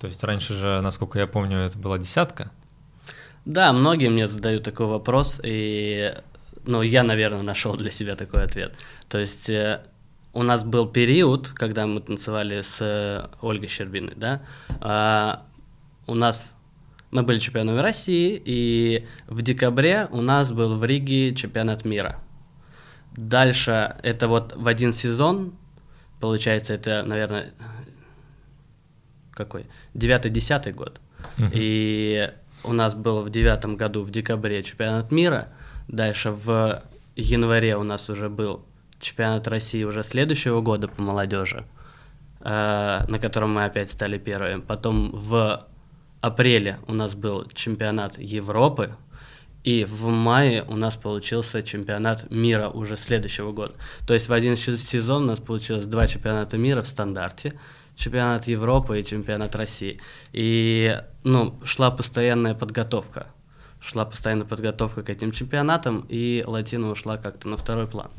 То 0.00 0.08
есть 0.08 0.22
раньше 0.24 0.52
же, 0.52 0.80
насколько 0.80 1.18
я 1.18 1.26
помню, 1.26 1.58
это 1.58 1.78
была 1.78 1.96
десятка. 1.96 2.50
Да, 3.44 3.72
многие 3.72 4.08
мне 4.08 4.26
задают 4.26 4.64
такой 4.64 4.86
вопрос, 4.86 5.40
и 5.42 6.12
ну, 6.66 6.82
я, 6.82 7.04
наверное, 7.04 7.42
нашел 7.42 7.76
для 7.76 7.90
себя 7.90 8.16
такой 8.16 8.42
ответ. 8.42 8.74
То 9.08 9.18
есть 9.18 9.48
э, 9.48 9.82
у 10.32 10.42
нас 10.42 10.64
был 10.64 10.88
период, 10.88 11.50
когда 11.50 11.86
мы 11.86 12.00
танцевали 12.00 12.62
с 12.62 12.78
э, 12.80 13.28
Ольгой 13.40 13.68
Щербиной, 13.68 14.14
да, 14.16 14.42
а, 14.80 15.44
у 16.06 16.14
нас 16.14 16.54
мы 17.12 17.22
были 17.22 17.38
чемпионами 17.38 17.78
России, 17.78 18.40
и 18.44 19.06
в 19.26 19.42
декабре 19.42 20.08
у 20.10 20.20
нас 20.20 20.52
был 20.52 20.76
в 20.76 20.84
Риге 20.84 21.34
чемпионат 21.34 21.84
мира. 21.84 22.18
Дальше 23.16 23.96
это 24.02 24.28
вот 24.28 24.54
в 24.56 24.66
один 24.66 24.92
сезон, 24.92 25.54
получается, 26.20 26.74
это, 26.74 27.02
наверное, 27.02 27.52
какой? 29.32 29.66
Девятый-десятый 29.94 30.72
год. 30.72 31.00
Uh-huh. 31.36 31.50
И 31.52 32.30
у 32.64 32.72
нас 32.72 32.94
был 32.94 33.22
в 33.22 33.30
девятом 33.30 33.76
году 33.76 34.02
в 34.02 34.10
декабре 34.10 34.62
чемпионат 34.62 35.10
мира, 35.10 35.48
дальше 35.88 36.30
в 36.30 36.82
январе 37.16 37.76
у 37.76 37.82
нас 37.82 38.10
уже 38.10 38.28
был 38.28 38.64
чемпионат 38.98 39.48
России 39.48 39.82
уже 39.82 40.02
следующего 40.02 40.60
года 40.60 40.88
по 40.88 41.02
молодежи, 41.02 41.64
э, 42.40 43.04
на 43.08 43.18
котором 43.18 43.54
мы 43.54 43.64
опять 43.64 43.90
стали 43.90 44.18
первыми. 44.18 44.60
Потом 44.60 45.10
в 45.12 45.66
апреле 46.20 46.78
у 46.86 46.92
нас 46.92 47.14
был 47.14 47.46
чемпионат 47.54 48.18
Европы, 48.18 48.94
и 49.62 49.84
в 49.84 50.06
мае 50.06 50.64
у 50.68 50.76
нас 50.76 50.96
получился 50.96 51.62
чемпионат 51.62 52.30
мира 52.30 52.68
уже 52.68 52.96
следующего 52.96 53.52
года. 53.52 53.74
То 54.06 54.14
есть 54.14 54.28
в 54.28 54.32
один 54.32 54.56
сезон 54.56 55.24
у 55.24 55.26
нас 55.26 55.38
получилось 55.38 55.86
два 55.86 56.06
чемпионата 56.06 56.56
мира 56.56 56.82
в 56.82 56.88
стандарте, 56.88 57.54
чемпионат 57.94 58.46
Европы 58.46 58.98
и 58.98 59.04
чемпионат 59.04 59.54
России. 59.54 60.00
И 60.32 60.98
ну, 61.24 61.58
шла 61.64 61.90
постоянная 61.90 62.54
подготовка. 62.54 63.26
Шла 63.80 64.04
постоянная 64.04 64.46
подготовка 64.46 65.02
к 65.02 65.10
этим 65.10 65.32
чемпионатам, 65.32 66.06
и 66.08 66.44
Латина 66.46 66.90
ушла 66.90 67.16
как-то 67.16 67.48
на 67.48 67.56
второй 67.56 67.86
план. 67.86 68.10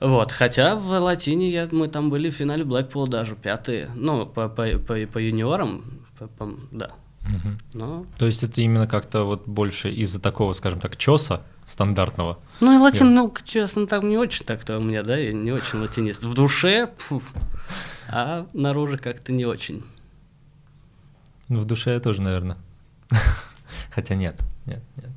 Вот, 0.00 0.30
хотя 0.30 0.76
в 0.76 0.88
Латине 0.88 1.50
я, 1.50 1.68
мы 1.72 1.88
там 1.88 2.10
были 2.10 2.28
в 2.28 2.34
финале 2.34 2.64
Блэкпула 2.64 3.08
даже 3.08 3.34
пятые, 3.34 3.88
ну, 3.94 4.26
по, 4.26 4.48
по, 4.48 4.66
по, 4.78 4.94
по 5.06 5.18
юниорам, 5.18 6.02
по, 6.18 6.26
по, 6.26 6.54
да. 6.70 6.90
Угу. 7.28 7.78
Но... 7.78 8.06
То 8.18 8.26
есть 8.26 8.42
это 8.42 8.60
именно 8.60 8.86
как-то 8.86 9.24
вот 9.24 9.46
больше 9.46 9.90
из-за 9.90 10.20
такого, 10.20 10.52
скажем 10.52 10.80
так, 10.80 10.96
чеса 10.96 11.42
стандартного? 11.66 12.38
Ну 12.60 12.74
и 12.74 12.78
латин, 12.78 13.14
ну, 13.14 13.32
честно, 13.44 13.86
там 13.86 14.08
не 14.08 14.16
очень 14.16 14.44
так-то 14.44 14.78
у 14.78 14.82
меня, 14.82 15.02
да, 15.02 15.16
я 15.16 15.32
не 15.32 15.52
очень 15.52 15.80
латинист. 15.80 16.24
В 16.24 16.34
душе, 16.34 16.88
пфу, 16.98 17.22
а 18.08 18.46
наружу 18.52 18.98
как-то 18.98 19.32
не 19.32 19.44
очень. 19.44 19.82
Ну, 21.48 21.60
в 21.60 21.64
душе 21.64 21.92
я 21.92 22.00
тоже, 22.00 22.22
наверное. 22.22 22.56
Хотя 23.90 24.14
нет, 24.14 24.40
нет, 24.66 24.82
нет 24.96 25.10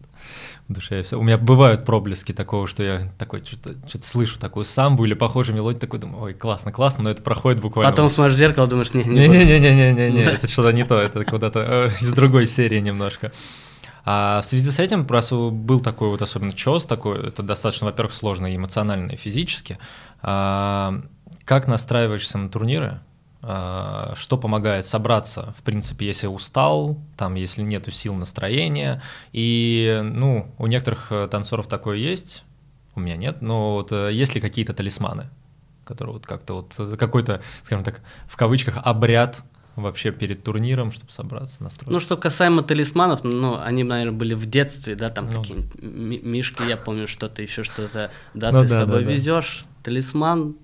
в 0.70 0.74
душе. 0.74 1.02
Все. 1.02 1.20
У 1.20 1.24
меня 1.24 1.38
бывают 1.38 1.84
проблески 1.84 2.32
такого, 2.32 2.68
что 2.68 2.84
я 2.84 3.12
такой 3.18 3.44
что-то, 3.44 3.76
что-то 3.88 4.06
слышу 4.06 4.40
такую 4.40 4.64
самбу 4.64 5.06
или 5.06 5.16
похожую 5.16 5.56
мелодию, 5.56 5.82
такой 5.82 6.00
думаю, 6.00 6.24
ой, 6.24 6.34
классно, 6.34 6.72
классно, 6.72 7.04
но 7.04 7.10
это 7.10 7.24
проходит 7.24 7.60
буквально. 7.60 7.90
Потом 7.90 8.10
смотришь 8.10 8.36
в 8.36 8.38
зеркало, 8.38 8.68
думаешь, 8.68 8.94
не, 8.94 9.04
не, 9.04 9.28
не, 9.28 9.46
не, 9.46 9.60
не, 9.60 9.74
не, 9.74 9.94
не, 9.94 10.12
не, 10.12 10.22
это 10.24 10.48
что-то 10.48 10.72
не 10.72 10.86
то, 10.86 11.00
это 11.00 11.26
куда-то 11.26 11.60
э, 11.60 11.90
из 12.02 12.14
другой 12.14 12.46
серии 12.46 12.80
немножко. 12.80 13.32
А 14.06 14.42
в 14.42 14.46
связи 14.46 14.70
с 14.70 14.80
этим 14.80 15.06
просто 15.06 15.36
был 15.50 15.82
такой 15.82 16.10
вот 16.10 16.22
особенно 16.22 16.54
чес 16.54 16.86
такой, 16.86 17.28
это 17.28 17.44
достаточно, 17.44 17.88
во-первых, 17.88 18.14
сложно 18.14 18.48
и 18.48 18.56
эмоционально, 18.56 19.12
и 19.12 19.18
физически. 19.18 19.78
А, 20.22 21.02
как 21.46 21.68
настраиваешься 21.68 22.38
на 22.38 22.50
турниры? 22.50 23.02
А, 23.42 24.14
что 24.18 24.38
помогает 24.38 24.86
собраться, 24.86 25.54
в 25.58 25.64
принципе, 25.64 26.06
если 26.08 26.28
устал, 26.28 26.98
там, 27.16 27.36
если 27.36 27.62
нету 27.62 27.90
сил 27.90 28.14
настроения. 28.14 29.02
И, 29.32 30.02
ну, 30.04 30.54
у 30.58 30.68
некоторых 30.68 31.08
э, 31.12 31.28
танцоров 31.32 31.68
такое 31.68 31.96
есть, 31.98 32.44
у 32.96 33.00
меня 33.00 33.16
нет, 33.16 33.42
но 33.42 33.76
вот 33.76 33.94
э, 33.94 34.10
есть 34.12 34.36
ли 34.36 34.42
какие-то 34.42 34.74
талисманы, 34.74 35.30
которые 35.86 36.16
вот 36.16 36.26
как-то 36.26 36.56
вот 36.56 36.76
э, 36.80 36.98
какой-то, 36.98 37.42
скажем 37.64 37.86
так, 37.86 38.02
в 38.28 38.36
кавычках 38.36 38.78
обряд 38.84 39.42
вообще 39.78 40.12
перед 40.12 40.44
турниром, 40.44 40.92
чтобы 40.92 41.12
собраться, 41.12 41.64
настроиться. 41.64 41.94
Ну, 41.94 42.02
что 42.02 42.18
касаемо 42.18 42.62
талисманов, 42.62 43.24
ну, 43.24 43.58
они, 43.58 43.86
наверное, 43.86 44.18
были 44.18 44.34
в 44.34 44.48
детстве, 44.48 44.96
да, 44.96 45.10
там 45.10 45.30
ну. 45.30 45.42
какие-нибудь 45.42 45.82
мишки, 46.26 46.64
я 46.68 46.76
помню, 46.76 47.08
что-то 47.08 47.42
еще 47.42 47.64
что-то, 47.64 48.12
да, 48.34 48.52
ну, 48.52 48.60
ты 48.60 48.68
да, 48.68 48.76
с 48.76 48.80
собой 48.80 49.06
да, 49.06 49.12
везешь, 49.12 49.62
да. 49.64 49.84
талисман, 49.84 50.58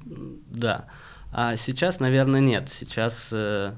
да. 0.51 0.87
А 1.37 1.57
сейчас, 1.57 1.99
наверное, 1.99 2.39
нет. 2.39 2.69
Сейчас 2.69 3.27
э, 3.33 3.73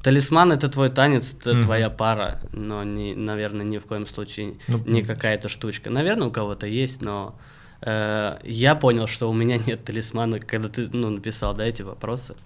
талисман 0.00 0.52
это 0.52 0.68
твой 0.68 0.90
танец, 0.90 1.34
это 1.34 1.50
mm-hmm. 1.50 1.62
твоя 1.64 1.90
пара, 1.90 2.38
но, 2.52 2.84
не, 2.84 3.16
наверное, 3.16 3.66
ни 3.66 3.78
в 3.78 3.86
коем 3.86 4.06
случае 4.06 4.54
ну, 4.68 4.78
не 4.86 5.02
какая-то 5.02 5.48
штучка. 5.48 5.90
Наверное, 5.90 6.28
у 6.28 6.30
кого-то 6.30 6.68
есть, 6.68 7.02
но 7.02 7.36
э, 7.80 8.38
я 8.44 8.76
понял, 8.76 9.08
что 9.08 9.28
у 9.28 9.32
меня 9.32 9.56
нет 9.66 9.84
талисмана, 9.84 10.38
когда 10.38 10.68
ты 10.68 10.88
ну, 10.92 11.10
написал 11.10 11.52
да, 11.52 11.64
эти 11.64 11.82
вопросы. 11.82 12.36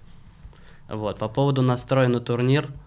Вот. 0.89 1.19
По 1.19 1.29
поводу 1.29 1.61
настроя 1.61 2.07
на 2.07 2.19
турнир– 2.19 2.69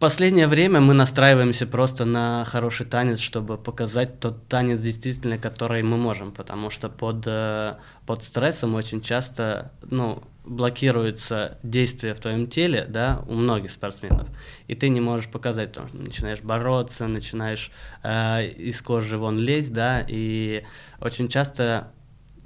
последнее 0.00 0.48
время 0.48 0.80
мы 0.80 0.94
настраиваемся 0.94 1.66
просто 1.66 2.04
на 2.04 2.44
хороший 2.46 2.86
танец, 2.86 3.20
чтобы 3.20 3.58
показать 3.58 4.18
тот 4.18 4.48
танец 4.48 4.80
действительно, 4.80 5.38
который 5.38 5.82
мы 5.82 5.98
можем, 5.98 6.32
потому 6.32 6.70
что 6.70 6.88
под, 6.88 7.24
э, 7.26 7.74
под 8.06 8.24
стрессом 8.24 8.74
очень 8.74 9.02
часто, 9.02 9.72
ну, 9.82 10.22
блокируется 10.44 11.58
действие 11.62 12.14
в 12.14 12.18
твоем 12.18 12.48
теле, 12.48 12.86
да, 12.88 13.22
у 13.28 13.34
многих 13.34 13.70
спортсменов, 13.70 14.26
и 14.66 14.74
ты 14.74 14.88
не 14.88 15.00
можешь 15.00 15.28
показать, 15.28 15.68
потому 15.68 15.88
что 15.88 15.98
начинаешь 15.98 16.40
бороться, 16.40 17.06
начинаешь 17.06 17.70
э, 18.02 18.46
из 18.46 18.80
кожи 18.80 19.18
вон 19.18 19.38
лезть, 19.38 19.72
да, 19.72 20.04
и 20.08 20.64
очень 21.00 21.28
часто 21.28 21.92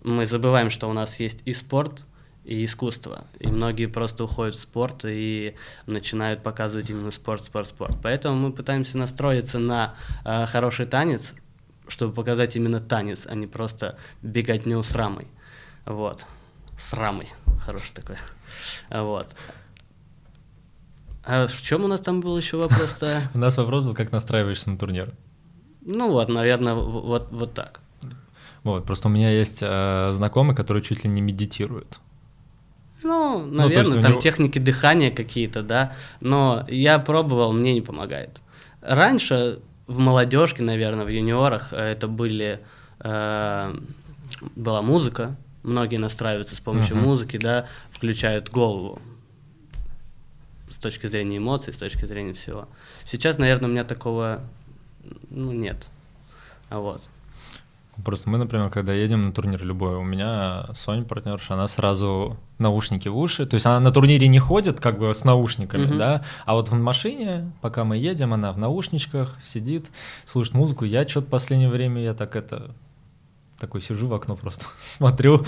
мы 0.02 0.26
забываем, 0.26 0.70
что 0.70 0.90
у 0.90 0.92
нас 0.92 1.20
есть 1.20 1.42
и 1.44 1.54
спорт, 1.54 2.04
и 2.44 2.64
искусство. 2.64 3.24
И 3.38 3.48
многие 3.48 3.86
просто 3.86 4.24
уходят 4.24 4.54
в 4.54 4.60
спорт 4.60 5.04
и 5.04 5.54
начинают 5.86 6.42
показывать 6.42 6.90
именно 6.90 7.10
спорт, 7.10 7.42
спорт, 7.42 7.66
спорт. 7.66 7.96
Поэтому 8.02 8.36
мы 8.36 8.52
пытаемся 8.52 8.98
настроиться 8.98 9.58
на 9.58 9.94
э, 10.24 10.46
хороший 10.46 10.86
танец, 10.86 11.34
чтобы 11.88 12.12
показать 12.12 12.56
именно 12.56 12.80
танец, 12.80 13.26
а 13.26 13.34
не 13.34 13.46
просто 13.46 13.98
беготню 14.22 14.82
с 14.82 14.94
рамой. 14.94 15.26
Вот. 15.86 16.26
С 16.78 16.92
рамой. 16.92 17.28
Хороший 17.64 17.92
такой. 17.94 18.16
Вот. 18.90 19.34
А 21.24 21.46
в 21.46 21.62
чем 21.62 21.84
у 21.84 21.88
нас 21.88 22.00
там 22.00 22.20
был 22.20 22.36
еще 22.36 22.58
вопрос-то? 22.58 23.30
У 23.34 23.38
нас 23.38 23.56
вопрос 23.56 23.84
был, 23.84 23.94
как 23.94 24.12
настраиваешься 24.12 24.70
на 24.70 24.76
турнир. 24.76 25.14
Ну 25.80 26.10
вот, 26.10 26.28
наверное, 26.28 26.74
вот, 26.74 27.28
вот 27.32 27.54
так. 27.54 27.80
Вот, 28.62 28.84
просто 28.84 29.08
у 29.08 29.10
меня 29.10 29.30
есть 29.30 29.60
э, 29.62 30.10
знакомый, 30.12 30.54
который 30.54 30.82
чуть 30.82 31.04
ли 31.04 31.10
не 31.10 31.22
медитирует. 31.22 32.00
Ну, 33.04 33.46
наверное, 33.46 33.96
ну, 33.96 34.02
там 34.02 34.10
него... 34.12 34.20
техники 34.20 34.58
дыхания 34.58 35.10
какие-то, 35.10 35.62
да. 35.62 35.92
Но 36.20 36.66
я 36.68 36.98
пробовал, 36.98 37.52
мне 37.52 37.74
не 37.74 37.82
помогает. 37.82 38.40
Раньше 38.80 39.60
в 39.86 39.98
молодежке, 39.98 40.62
наверное, 40.62 41.04
в 41.04 41.08
юниорах 41.08 41.72
э, 41.72 41.76
это 41.76 42.08
были 42.08 42.60
э, 43.00 43.74
была 44.56 44.82
музыка. 44.82 45.36
Многие 45.62 45.98
настраиваются 45.98 46.56
с 46.56 46.60
помощью 46.60 46.96
uh-huh. 46.96 47.02
музыки, 47.02 47.36
да, 47.36 47.66
включают 47.90 48.50
голову 48.50 49.00
с 50.70 50.76
точки 50.76 51.06
зрения 51.06 51.38
эмоций, 51.38 51.72
с 51.72 51.76
точки 51.76 52.04
зрения 52.04 52.34
всего. 52.34 52.68
Сейчас, 53.06 53.38
наверное, 53.38 53.68
у 53.68 53.72
меня 53.72 53.84
такого 53.84 54.42
ну, 55.30 55.52
нет. 55.52 55.86
А 56.68 56.80
вот. 56.80 57.02
Просто 58.02 58.28
мы, 58.28 58.38
например, 58.38 58.70
когда 58.70 58.92
едем 58.92 59.22
на 59.22 59.32
турнир 59.32 59.62
любой, 59.64 59.96
у 59.96 60.02
меня 60.02 60.66
Соня 60.74 61.04
партнерша, 61.04 61.54
она 61.54 61.68
сразу 61.68 62.36
наушники 62.58 63.08
в 63.08 63.16
уши, 63.16 63.46
то 63.46 63.54
есть 63.54 63.66
она 63.66 63.78
на 63.80 63.90
турнире 63.90 64.26
не 64.28 64.38
ходит 64.38 64.80
как 64.80 64.98
бы 64.98 65.14
с 65.14 65.24
наушниками, 65.24 65.86
mm-hmm. 65.86 65.98
да, 65.98 66.24
а 66.44 66.54
вот 66.54 66.68
в 66.68 66.74
машине, 66.74 67.52
пока 67.60 67.84
мы 67.84 67.96
едем, 67.96 68.34
она 68.34 68.52
в 68.52 68.58
наушничках 68.58 69.36
сидит, 69.40 69.90
слушает 70.24 70.54
музыку. 70.54 70.84
Я 70.84 71.06
что-то 71.06 71.26
в 71.26 71.30
последнее 71.30 71.68
время 71.68 72.02
я 72.02 72.14
так 72.14 72.34
это 72.36 72.74
такой 73.58 73.80
сижу 73.80 74.08
в 74.08 74.14
окно 74.14 74.36
просто 74.36 74.64
смотрю, 74.78 75.44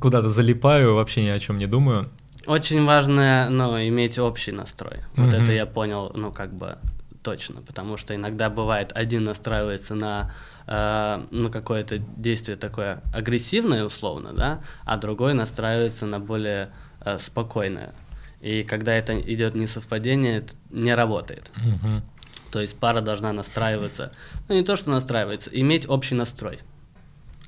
куда-то 0.00 0.28
залипаю, 0.28 0.94
вообще 0.94 1.24
ни 1.24 1.28
о 1.28 1.38
чем 1.38 1.58
не 1.58 1.66
думаю. 1.66 2.08
Очень 2.46 2.84
важно, 2.84 3.48
ну, 3.50 3.78
иметь 3.78 4.18
общий 4.18 4.50
настрой. 4.50 5.00
Вот 5.14 5.32
mm-hmm. 5.32 5.42
это 5.42 5.52
я 5.52 5.66
понял, 5.66 6.10
ну, 6.14 6.32
как 6.32 6.52
бы 6.52 6.78
точно, 7.22 7.62
потому 7.62 7.96
что 7.96 8.14
иногда 8.14 8.50
бывает 8.50 8.92
один 8.94 9.24
настраивается 9.24 9.94
на 9.94 10.32
э, 10.66 11.26
на 11.30 11.50
какое-то 11.50 11.98
действие 11.98 12.56
такое 12.56 13.02
агрессивное 13.12 13.84
условно, 13.84 14.32
да, 14.32 14.60
а 14.84 14.96
другой 14.96 15.34
настраивается 15.34 16.06
на 16.06 16.20
более 16.20 16.70
э, 17.04 17.18
спокойное. 17.18 17.94
И 18.40 18.64
когда 18.64 18.92
это 18.94 19.18
идет 19.20 19.54
несовпадение, 19.54 20.38
это 20.38 20.54
не 20.70 20.94
работает. 20.94 21.50
Угу. 21.56 22.02
То 22.50 22.60
есть 22.60 22.76
пара 22.76 23.00
должна 23.00 23.32
настраиваться, 23.32 24.12
ну 24.48 24.54
не 24.54 24.62
то 24.62 24.76
что 24.76 24.90
настраивается, 24.90 25.50
иметь 25.52 25.88
общий 25.88 26.14
настрой. 26.14 26.58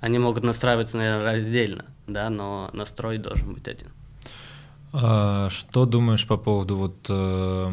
Они 0.01 0.19
могут 0.19 0.45
настраиваться, 0.45 0.97
наверное, 0.97 1.33
раздельно, 1.33 1.85
да, 2.07 2.31
но 2.31 2.71
настрой 2.73 3.19
должен 3.19 3.55
быть 3.55 3.69
один. 3.69 3.89
А, 4.93 5.49
что 5.51 5.87
думаешь 5.87 6.27
по 6.27 6.37
поводу 6.37 6.77
вот 6.77 7.07
э, 7.09 7.73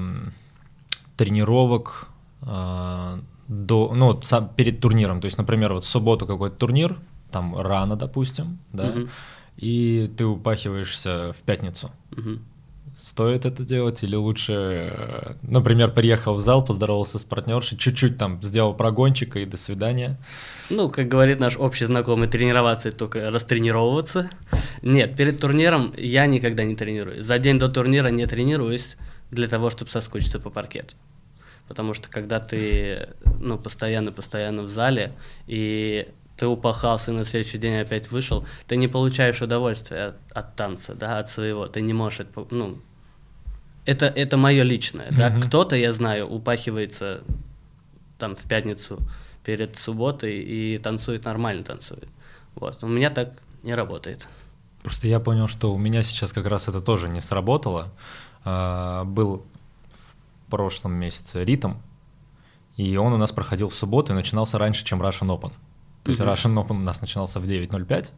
тренировок, 1.18 2.08
э, 2.42 3.20
до, 3.52 3.92
ну, 3.94 4.22
сам, 4.22 4.50
перед 4.56 4.80
турниром? 4.80 5.20
То 5.20 5.26
есть, 5.26 5.38
например, 5.38 5.74
вот 5.74 5.84
в 5.84 5.88
субботу 5.88 6.26
какой-то 6.26 6.56
турнир, 6.56 6.98
там 7.32 7.56
рано, 7.60 7.96
допустим, 7.96 8.60
да, 8.72 8.86
угу. 8.86 9.10
и 9.58 10.10
ты 10.18 10.26
упахиваешься 10.26 11.34
в 11.34 11.42
пятницу. 11.44 11.92
Угу. 12.12 12.40
Стоит 12.98 13.46
это 13.46 13.64
делать 13.64 14.04
или 14.04 14.16
лучше, 14.16 14.54
э, 14.54 15.34
например, 15.44 15.92
приехал 15.92 16.36
в 16.36 16.40
зал, 16.40 16.64
поздоровался 16.64 17.20
с 17.20 17.24
партнершей, 17.24 17.78
чуть-чуть 17.78 18.18
там 18.18 18.42
сделал 18.42 18.74
прогончика 18.74 19.40
и 19.40 19.46
до 19.46 19.58
свидания? 19.58 20.18
Ну, 20.70 20.90
как 20.90 21.08
говорит 21.08 21.40
наш 21.40 21.58
общий 21.58 21.86
знакомый, 21.86 22.28
тренироваться 22.28 22.92
только 22.92 23.32
растренировываться. 23.32 24.30
Нет, 24.82 25.16
перед 25.16 25.40
турниром 25.40 25.94
я 25.98 26.26
никогда 26.26 26.64
не 26.64 26.76
тренируюсь. 26.76 27.24
За 27.24 27.40
день 27.40 27.60
до 27.60 27.70
турнира 27.70 28.10
не 28.10 28.26
тренируюсь 28.26 28.98
для 29.30 29.48
того, 29.48 29.70
чтобы 29.70 29.92
соскучиться 29.92 30.40
по 30.40 30.50
паркету. 30.50 30.96
Потому 31.72 31.94
что 31.94 32.10
когда 32.10 32.42
ты 32.42 33.08
ну, 33.40 33.58
постоянно-постоянно 33.58 34.64
в 34.64 34.68
зале, 34.68 35.14
и 35.48 36.06
ты 36.36 36.46
упахался 36.46 37.12
и 37.12 37.14
на 37.14 37.24
следующий 37.24 37.60
день 37.60 37.78
опять 37.78 38.12
вышел, 38.12 38.46
ты 38.68 38.76
не 38.76 38.90
получаешь 38.90 39.42
удовольствия 39.42 40.08
от, 40.08 40.16
от 40.34 40.56
танца, 40.58 40.96
да, 40.96 41.20
от 41.20 41.30
своего, 41.30 41.68
ты 41.68 41.80
не 41.80 41.94
можешь, 41.94 42.28
ну, 42.50 42.78
это, 43.86 44.08
это 44.08 44.36
мое 44.36 44.64
личное, 44.64 45.12
mm-hmm. 45.12 45.18
да, 45.18 45.48
кто-то, 45.48 45.78
я 45.78 45.94
знаю, 45.94 46.28
упахивается 46.28 47.24
там 48.18 48.36
в 48.36 48.44
пятницу 48.50 49.00
перед 49.46 49.78
субботой 49.78 50.40
и 50.40 50.78
танцует, 50.78 51.24
нормально 51.24 51.64
танцует, 51.64 52.10
вот, 52.56 52.84
у 52.84 52.88
меня 52.88 53.12
так 53.12 53.32
не 53.64 53.74
работает. 53.76 54.28
Просто 54.84 55.08
я 55.08 55.22
понял, 55.22 55.48
что 55.48 55.74
у 55.74 55.78
меня 55.78 56.04
сейчас 56.04 56.34
как 56.34 56.48
раз 56.48 56.68
это 56.68 56.82
тоже 56.82 57.08
не 57.08 57.22
сработало, 57.22 57.94
а, 58.44 59.06
был 59.06 59.46
прошлом 60.52 60.94
месяце 60.94 61.44
ритм, 61.44 61.74
и 62.78 62.96
он 62.98 63.14
у 63.14 63.18
нас 63.18 63.32
проходил 63.32 63.70
в 63.70 63.74
субботу 63.76 64.14
и 64.14 64.16
начинался 64.16 64.60
раньше, 64.60 64.86
чем 64.86 65.02
Russian 65.02 65.28
Open. 65.28 65.54
То 66.04 66.12
есть 66.12 66.22
Russian 66.22 66.56
Open 66.56 66.78
у 66.78 66.84
нас 66.84 67.02
начинался 67.02 67.40
в 67.40 67.46
9.05, 67.46 68.12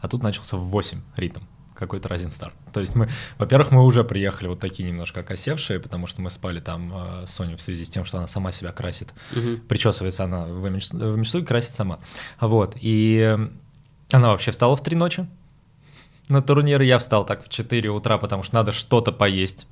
а 0.00 0.08
тут 0.08 0.22
начался 0.22 0.56
в 0.56 0.60
8 0.60 1.00
ритм 1.16 1.40
какой-то 1.74 2.08
разин 2.08 2.30
стар. 2.30 2.52
То 2.72 2.80
есть 2.80 2.94
мы, 2.94 3.08
во-первых, 3.38 3.72
мы 3.72 3.84
уже 3.84 4.04
приехали 4.04 4.48
вот 4.48 4.60
такие 4.60 4.88
немножко 4.88 5.20
окосевшие, 5.20 5.80
потому 5.80 6.06
что 6.06 6.22
мы 6.22 6.30
спали 6.30 6.60
там 6.60 6.92
э, 6.94 7.26
Соню 7.26 7.56
в 7.56 7.62
связи 7.62 7.84
с 7.84 7.90
тем, 7.90 8.04
что 8.04 8.18
она 8.18 8.26
сама 8.26 8.52
себя 8.52 8.70
красит. 8.72 9.12
Угу. 9.34 9.66
Причесывается 9.68 10.24
она 10.24 10.44
в 10.44 10.70
мечту, 10.70 10.96
в 10.96 11.18
мечту 11.18 11.38
и 11.38 11.44
красит 11.44 11.72
сама. 11.72 11.98
Вот. 12.40 12.76
И 12.80 13.36
она 14.12 14.30
вообще 14.30 14.52
встала 14.52 14.76
в 14.76 14.82
три 14.82 14.96
ночи 14.96 15.26
на 16.28 16.40
турнир. 16.40 16.80
Я 16.82 16.98
встал 16.98 17.26
так 17.26 17.44
в 17.44 17.48
4 17.48 17.90
утра, 17.90 18.18
потому 18.18 18.42
что 18.42 18.54
надо 18.54 18.72
что-то 18.72 19.10
поесть, 19.10 19.66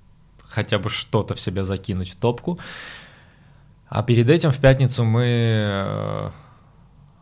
хотя 0.51 0.79
бы 0.79 0.91
что-то 0.91 1.35
в 1.35 1.41
себя 1.41 1.65
закинуть 1.65 2.11
в 2.11 2.17
топку. 2.17 2.59
А 3.89 4.03
перед 4.03 4.29
этим 4.29 4.53
в 4.53 4.59
пятницу 4.59 5.05
мы 5.05 5.25
э, 5.27 6.31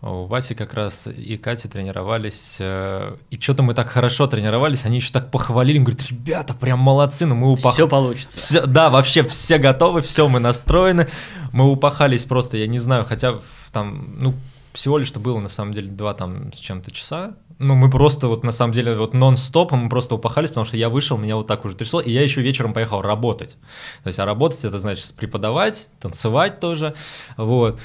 у 0.03 0.27
Васи 0.27 0.55
как 0.55 0.75
раз 0.75 1.07
и 1.07 1.37
Кати 1.37 1.67
тренировались, 1.67 2.57
э, 2.61 3.17
и 3.31 3.41
что-то 3.41 3.63
мы 3.63 3.75
так 3.75 3.89
хорошо 3.89 4.27
тренировались, 4.27 4.85
они 4.85 4.97
еще 4.97 5.13
так 5.13 5.31
похвалили, 5.31 5.79
говорят, 5.79 6.03
ребята, 6.09 6.55
прям 6.55 6.79
молодцы, 6.79 7.27
ну 7.27 7.35
мы 7.35 7.53
упахали. 7.53 7.73
Все 7.73 7.89
получится. 7.89 8.39
Все, 8.39 8.67
да, 8.67 8.91
вообще 8.91 9.23
все 9.23 9.59
готовы, 9.59 10.03
все, 10.03 10.29
мы 10.29 10.41
настроены, 10.41 11.09
мы 11.53 11.71
упахались 11.71 12.25
просто, 12.25 12.57
я 12.59 12.67
не 12.67 12.79
знаю, 12.79 13.05
хотя 13.07 13.39
там, 13.73 14.17
ну, 14.21 14.35
всего 14.79 14.97
лишь 14.99 15.09
что 15.09 15.19
было 15.19 15.41
на 15.41 15.49
самом 15.49 15.73
деле 15.73 15.91
два 15.91 16.15
там 16.15 16.53
с 16.53 16.59
чем-то 16.59 16.93
часа, 16.93 17.35
ну, 17.59 17.75
мы 17.75 17.91
просто 17.91 18.29
вот 18.29 18.45
на 18.45 18.53
самом 18.53 18.73
деле 18.73 18.95
вот 18.95 19.13
нон-стопом 19.13 19.81
мы 19.81 19.89
просто 19.89 20.15
упахались, 20.15 20.51
потому 20.51 20.65
что 20.65 20.77
я 20.77 20.89
вышел, 20.89 21.19
меня 21.19 21.35
вот 21.35 21.49
так 21.49 21.65
уже 21.65 21.75
трясло, 21.75 22.01
и 22.01 22.13
я 22.13 22.23
еще 22.23 22.41
вечером 22.41 22.73
поехал 22.73 23.03
работать. 23.03 23.57
То 24.05 24.07
есть, 24.07 24.21
а 24.21 24.25
работать 24.25 24.65
это 24.65 24.79
значит 24.79 25.13
преподавать, 25.15 25.89
танцевать 26.01 26.61
тоже, 26.61 26.95
вот. 27.37 27.81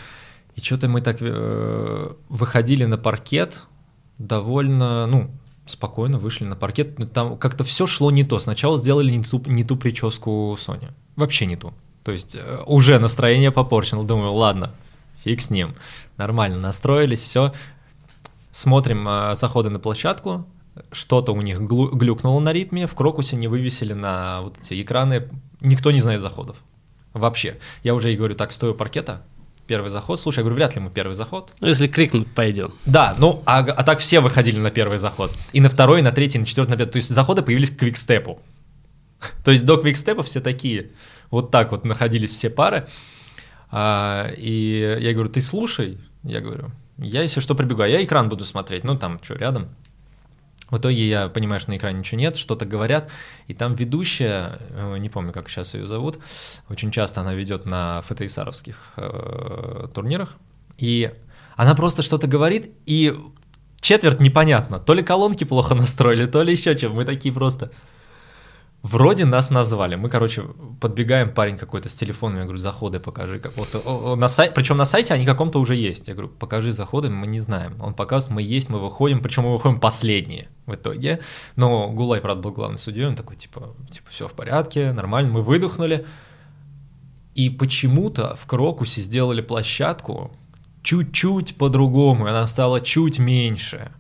И 0.55 0.61
что-то 0.61 0.87
мы 0.87 1.01
так 1.01 1.17
э, 1.21 2.11
выходили 2.29 2.85
на 2.85 2.99
паркет 2.99 3.63
довольно, 4.19 5.07
ну, 5.07 5.31
спокойно 5.65 6.19
вышли 6.19 6.45
на 6.45 6.55
паркет. 6.55 7.11
Там 7.11 7.37
как-то 7.39 7.63
все 7.63 7.87
шло 7.87 8.11
не 8.11 8.23
то. 8.23 8.37
Сначала 8.37 8.77
сделали 8.77 9.09
не 9.09 9.23
ту, 9.23 9.41
не 9.47 9.63
ту 9.63 9.77
прическу 9.77 10.55
Соня. 10.59 10.93
Вообще 11.15 11.47
не 11.47 11.55
ту. 11.55 11.73
То 12.03 12.11
есть 12.11 12.35
э, 12.35 12.63
уже 12.67 12.99
настроение 12.99 13.49
попорчено. 13.49 14.03
Думаю, 14.03 14.33
ладно, 14.33 14.71
фиг 15.23 15.41
с 15.41 15.49
ним. 15.49 15.73
Нормально, 16.17 16.57
настроились, 16.57 17.21
все. 17.21 17.53
Смотрим 18.51 19.07
э, 19.07 19.35
заходы 19.35 19.69
на 19.69 19.79
площадку. 19.79 20.45
Что-то 20.91 21.33
у 21.33 21.41
них 21.41 21.59
глю 21.61 21.89
глюкнуло 21.89 22.39
на 22.39 22.53
ритме. 22.53 22.87
В 22.87 22.95
Крокусе 22.95 23.35
не 23.35 23.47
вывесили 23.47 23.93
на 23.93 24.41
вот 24.41 24.57
эти 24.59 24.81
экраны. 24.81 25.29
Никто 25.61 25.91
не 25.91 26.01
знает 26.01 26.21
заходов. 26.21 26.57
Вообще. 27.13 27.57
Я 27.83 27.93
уже 27.93 28.13
и 28.13 28.15
говорю, 28.15 28.35
так, 28.35 28.51
стою 28.51 28.73
паркета, 28.73 29.23
первый 29.67 29.89
заход. 29.89 30.19
Слушай, 30.19 30.39
я 30.39 30.43
говорю, 30.43 30.55
вряд 30.55 30.75
ли 30.75 30.81
мы 30.81 30.89
первый 30.89 31.13
заход. 31.13 31.51
Ну, 31.59 31.67
если 31.67 31.87
крикнут, 31.87 32.27
пойдем. 32.33 32.73
Да, 32.85 33.15
ну, 33.17 33.41
а, 33.45 33.59
а 33.59 33.83
так 33.83 33.99
все 33.99 34.19
выходили 34.19 34.57
на 34.57 34.71
первый 34.71 34.97
заход. 34.97 35.31
И 35.51 35.61
на 35.61 35.69
второй, 35.69 35.99
и 35.99 36.03
на 36.03 36.11
третий, 36.11 36.37
и 36.37 36.41
на 36.41 36.45
четвертый, 36.45 36.71
на 36.71 36.77
пятый. 36.77 36.93
То 36.93 36.97
есть 36.97 37.09
заходы 37.09 37.41
появились 37.41 37.69
к 37.69 37.77
квикстепу. 37.77 38.39
То 39.43 39.51
есть 39.51 39.65
до 39.65 39.77
квикстепа 39.77 40.23
все 40.23 40.41
такие. 40.41 40.91
Вот 41.29 41.51
так 41.51 41.71
вот 41.71 41.85
находились 41.85 42.31
все 42.31 42.49
пары. 42.49 42.87
А, 43.75 44.31
и 44.37 44.99
я 45.01 45.13
говорю, 45.13 45.29
ты 45.29 45.41
слушай. 45.41 45.97
Я 46.21 46.41
говорю, 46.41 46.69
я 46.99 47.23
если 47.23 47.39
что 47.39 47.55
прибегаю, 47.55 47.91
я 47.91 48.03
экран 48.03 48.29
буду 48.29 48.45
смотреть. 48.45 48.83
Ну, 48.83 48.95
там, 48.95 49.19
что, 49.23 49.33
рядом. 49.33 49.69
В 50.69 50.77
итоге 50.77 51.07
я 51.07 51.27
понимаю, 51.27 51.59
что 51.59 51.71
на 51.71 51.77
экране 51.77 51.99
ничего 51.99 52.19
нет, 52.19 52.35
что-то 52.35 52.65
говорят, 52.65 53.09
и 53.47 53.53
там 53.53 53.73
ведущая, 53.73 54.59
э, 54.69 54.97
не 54.97 55.09
помню, 55.09 55.31
как 55.33 55.49
сейчас 55.49 55.73
ее 55.73 55.85
зовут, 55.85 56.19
очень 56.69 56.89
часто 56.89 57.21
она 57.21 57.33
ведет 57.33 57.65
на 57.65 58.01
ФТИСаровских 58.01 58.93
э, 58.95 59.87
турнирах, 59.93 60.35
и 60.77 61.11
она 61.55 61.75
просто 61.75 62.01
что-то 62.01 62.25
говорит, 62.25 62.71
и 62.87 63.15
четверть 63.81 64.19
непонятно, 64.19 64.79
то 64.79 64.95
ли 64.95 65.03
колонки 65.03 65.43
плохо 65.43 65.75
настроили, 65.75 66.25
то 66.25 66.41
ли 66.41 66.53
еще 66.53 66.75
чем, 66.75 66.93
мы 66.93 67.05
такие 67.05 67.33
просто... 67.33 67.71
Вроде 68.83 69.23
нас 69.23 69.49
назвали. 69.49 69.95
Мы, 69.95 70.09
короче, 70.09 70.43
подбегаем, 70.81 71.33
парень 71.33 71.57
какой-то 71.57 71.87
с 71.87 71.93
телефоном, 71.93 72.39
я 72.39 72.43
говорю, 72.43 72.59
заходы 72.59 72.99
покажи. 72.99 73.39
Как, 73.39 73.53
вот, 73.55 74.17
на 74.17 74.27
сай... 74.27 74.51
Причем 74.51 74.75
на 74.75 74.83
сайте 74.83 75.13
они 75.13 75.25
каком-то 75.25 75.59
уже 75.59 75.75
есть. 75.75 76.09
Я 76.09 76.15
говорю, 76.15 76.29
покажи 76.29 76.73
заходы, 76.73 77.09
мы 77.09 77.25
не 77.27 77.39
знаем. 77.39 77.81
Он 77.81 77.93
показывает, 77.93 78.35
мы 78.35 78.41
есть, 78.41 78.69
мы 78.69 78.79
выходим, 78.79 79.21
причем 79.21 79.43
мы 79.43 79.53
выходим 79.53 79.79
последние 79.79 80.49
в 80.65 80.75
итоге. 80.75 81.21
Но 81.55 81.91
Гулай, 81.91 82.19
правда, 82.19 82.43
был 82.43 82.51
главный 82.51 82.77
судьей, 82.77 83.07
он 83.07 83.15
такой, 83.15 83.37
типа, 83.37 83.73
типа 83.89 84.09
все 84.09 84.27
в 84.27 84.33
порядке, 84.33 84.91
нормально, 84.91 85.31
мы 85.31 85.41
выдохнули. 85.41 86.05
И 87.35 87.49
почему-то 87.49 88.35
в 88.35 88.45
Крокусе 88.45 88.99
сделали 88.99 89.41
площадку 89.41 90.35
чуть-чуть 90.81 91.55
по-другому, 91.55 92.27
она 92.27 92.45
стала 92.47 92.81
чуть 92.81 93.17
меньше. 93.17 93.93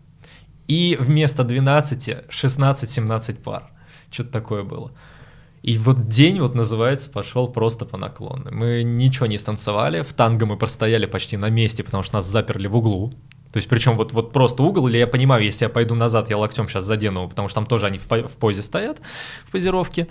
И 0.67 0.97
вместо 0.99 1.45
12 1.45 2.27
16-17 2.27 3.35
пар. 3.41 3.72
Что-то 4.13 4.31
такое 4.31 4.63
было. 4.63 4.91
И 5.63 5.77
вот 5.77 6.07
день 6.07 6.39
вот 6.39 6.55
называется 6.55 7.09
пошел 7.09 7.47
просто 7.47 7.85
по 7.85 7.97
наклону. 7.97 8.51
Мы 8.51 8.83
ничего 8.83 9.25
не 9.25 9.37
станцевали, 9.37 10.01
в 10.01 10.11
танго 10.13 10.45
мы 10.45 10.57
простояли 10.57 11.05
почти 11.05 11.37
на 11.37 11.49
месте, 11.49 11.83
потому 11.83 12.03
что 12.03 12.15
нас 12.15 12.25
заперли 12.25 12.67
в 12.67 12.75
углу. 12.75 13.13
То 13.53 13.57
есть 13.57 13.69
причем 13.69 13.95
вот, 13.95 14.11
вот 14.13 14.33
просто 14.33 14.63
угол, 14.63 14.87
или 14.87 14.97
я 14.97 15.07
понимаю, 15.07 15.43
если 15.43 15.65
я 15.65 15.69
пойду 15.69 15.95
назад, 15.95 16.29
я 16.29 16.37
локтем 16.37 16.67
сейчас 16.67 16.83
задену, 16.83 17.29
потому 17.29 17.47
что 17.47 17.55
там 17.55 17.65
тоже 17.65 17.85
они 17.85 17.99
в, 17.99 18.07
в 18.09 18.35
позе 18.37 18.61
стоят, 18.61 18.99
в 19.45 19.51
позировке. 19.51 20.07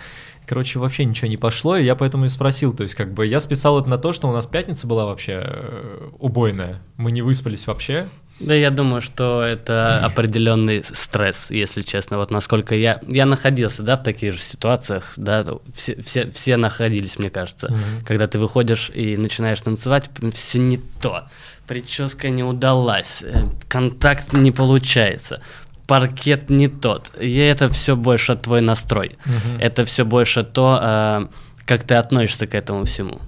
Короче, 0.47 0.79
вообще 0.79 1.05
ничего 1.05 1.29
не 1.29 1.37
пошло, 1.37 1.77
и 1.77 1.85
я 1.85 1.97
поэтому 1.97 2.25
и 2.25 2.29
спросил. 2.29 2.73
То 2.73 2.85
есть 2.85 2.95
как 2.95 3.13
бы 3.13 3.27
я 3.27 3.39
списал 3.41 3.81
это 3.81 3.91
на 3.91 3.99
то, 3.99 4.13
что 4.13 4.29
у 4.29 4.33
нас 4.33 4.47
пятница 4.47 4.87
была 4.87 5.07
вообще 5.07 5.43
э, 5.45 6.11
убойная. 6.19 6.83
Мы 6.97 7.11
не 7.13 7.21
выспались 7.21 7.67
вообще, 7.67 8.09
да, 8.41 8.55
я 8.55 8.71
думаю, 8.71 9.01
что 9.01 9.43
это 9.43 10.05
определенный 10.05 10.83
стресс, 10.85 11.51
если 11.51 11.83
честно. 11.83 12.17
Вот 12.19 12.31
насколько 12.31 12.75
я 12.75 13.01
я 13.07 13.27
находился, 13.27 13.83
да, 13.83 13.97
в 13.97 14.03
таких 14.03 14.35
же 14.35 14.41
ситуациях, 14.41 15.13
да, 15.17 15.45
все 15.75 16.01
все, 16.03 16.31
все 16.31 16.57
находились, 16.57 17.19
мне 17.19 17.31
кажется, 17.31 17.69
mm-hmm. 17.69 18.07
когда 18.07 18.27
ты 18.27 18.39
выходишь 18.39 18.91
и 18.95 19.17
начинаешь 19.17 19.61
танцевать, 19.61 20.11
все 20.33 20.59
не 20.59 20.79
то, 21.01 21.29
прическа 21.67 22.31
не 22.31 22.43
удалась, 22.43 23.23
э, 23.23 23.45
контакт 23.69 24.33
не 24.33 24.51
получается, 24.51 25.41
паркет 25.87 26.51
не 26.51 26.69
тот. 26.69 27.13
И 27.21 27.37
это 27.37 27.69
все 27.69 27.97
больше 27.97 28.35
твой 28.37 28.61
настрой. 28.61 29.19
Mm-hmm. 29.25 29.61
Это 29.61 29.85
все 29.85 30.05
больше 30.05 30.43
то, 30.43 30.81
э, 30.83 31.27
как 31.65 31.85
ты 31.85 31.95
относишься 31.95 32.47
к 32.47 32.55
этому 32.55 32.85
всему. 32.87 33.21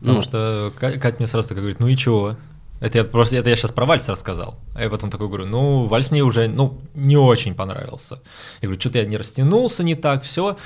Потому 0.00 0.16
ну. 0.16 0.22
что 0.22 0.72
Катя 0.78 1.14
мне 1.18 1.26
сразу 1.26 1.48
так 1.48 1.58
говорит, 1.58 1.80
ну 1.80 1.86
и 1.86 1.96
чего? 1.96 2.36
Это 2.82 2.98
я 2.98 3.04
просто, 3.04 3.36
это 3.36 3.48
я 3.48 3.54
сейчас 3.54 3.70
про 3.70 3.86
вальс 3.86 4.08
рассказал. 4.08 4.58
А 4.74 4.82
я 4.82 4.90
потом 4.90 5.08
такой 5.08 5.28
говорю, 5.28 5.46
ну, 5.46 5.86
вальс 5.86 6.10
мне 6.10 6.24
уже, 6.24 6.48
ну, 6.48 6.80
не 6.94 7.16
очень 7.16 7.54
понравился. 7.54 8.20
Я 8.60 8.66
говорю, 8.66 8.80
что-то 8.80 8.98
я 8.98 9.04
не 9.04 9.16
растянулся 9.16 9.84
не 9.84 9.94
так, 9.94 10.24
все. 10.24 10.56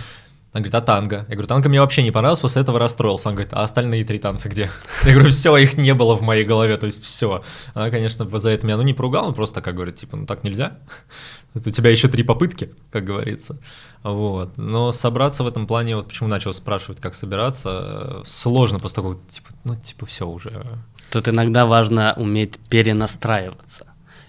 Она 0.53 0.63
говорит, 0.63 0.75
а 0.75 0.81
танго? 0.81 1.17
Я 1.29 1.35
говорю, 1.35 1.47
танго 1.47 1.69
мне 1.69 1.79
вообще 1.79 2.03
не 2.03 2.11
понравилось, 2.11 2.41
после 2.41 2.63
этого 2.63 2.79
расстроился. 2.79 3.29
Она 3.29 3.35
говорит, 3.37 3.53
а 3.53 3.63
остальные 3.63 4.05
три 4.05 4.19
танца 4.19 4.49
где? 4.49 4.71
Я 5.05 5.13
говорю, 5.13 5.31
все, 5.31 5.55
их 5.59 5.77
не 5.77 5.93
было 5.93 6.17
в 6.17 6.23
моей 6.23 6.45
голове, 6.45 6.79
то 6.79 6.87
есть 6.87 7.03
все. 7.03 7.43
Она, 7.75 7.91
конечно, 7.91 8.27
за 8.39 8.49
это 8.49 8.67
меня, 8.67 8.79
ну, 8.79 8.83
не 8.83 8.95
поругала, 8.95 9.33
просто 9.33 9.61
как 9.61 9.75
говорит, 9.75 9.97
типа, 9.97 10.17
ну, 10.17 10.25
так 10.25 10.43
нельзя. 10.43 10.79
У 11.55 11.59
тебя 11.59 11.91
еще 11.91 12.09
три 12.09 12.23
попытки, 12.23 12.71
как 12.91 13.05
говорится. 13.05 13.59
Вот. 14.03 14.57
Но 14.57 14.93
собраться 14.93 15.45
в 15.45 15.49
этом 15.49 15.67
плане, 15.67 15.97
вот 15.97 16.09
почему 16.09 16.31
начал 16.31 16.55
спрашивать, 16.55 16.99
как 16.99 17.15
собираться, 17.15 18.23
сложно 18.25 18.79
после 18.79 18.95
такого, 18.97 19.19
типа, 19.29 19.51
ну, 19.65 19.77
типа, 19.77 20.07
все 20.07 20.27
уже. 20.27 20.65
Тут 21.11 21.29
иногда 21.29 21.67
важно 21.67 22.15
уметь 22.17 22.59
перенастраиваться 22.69 23.87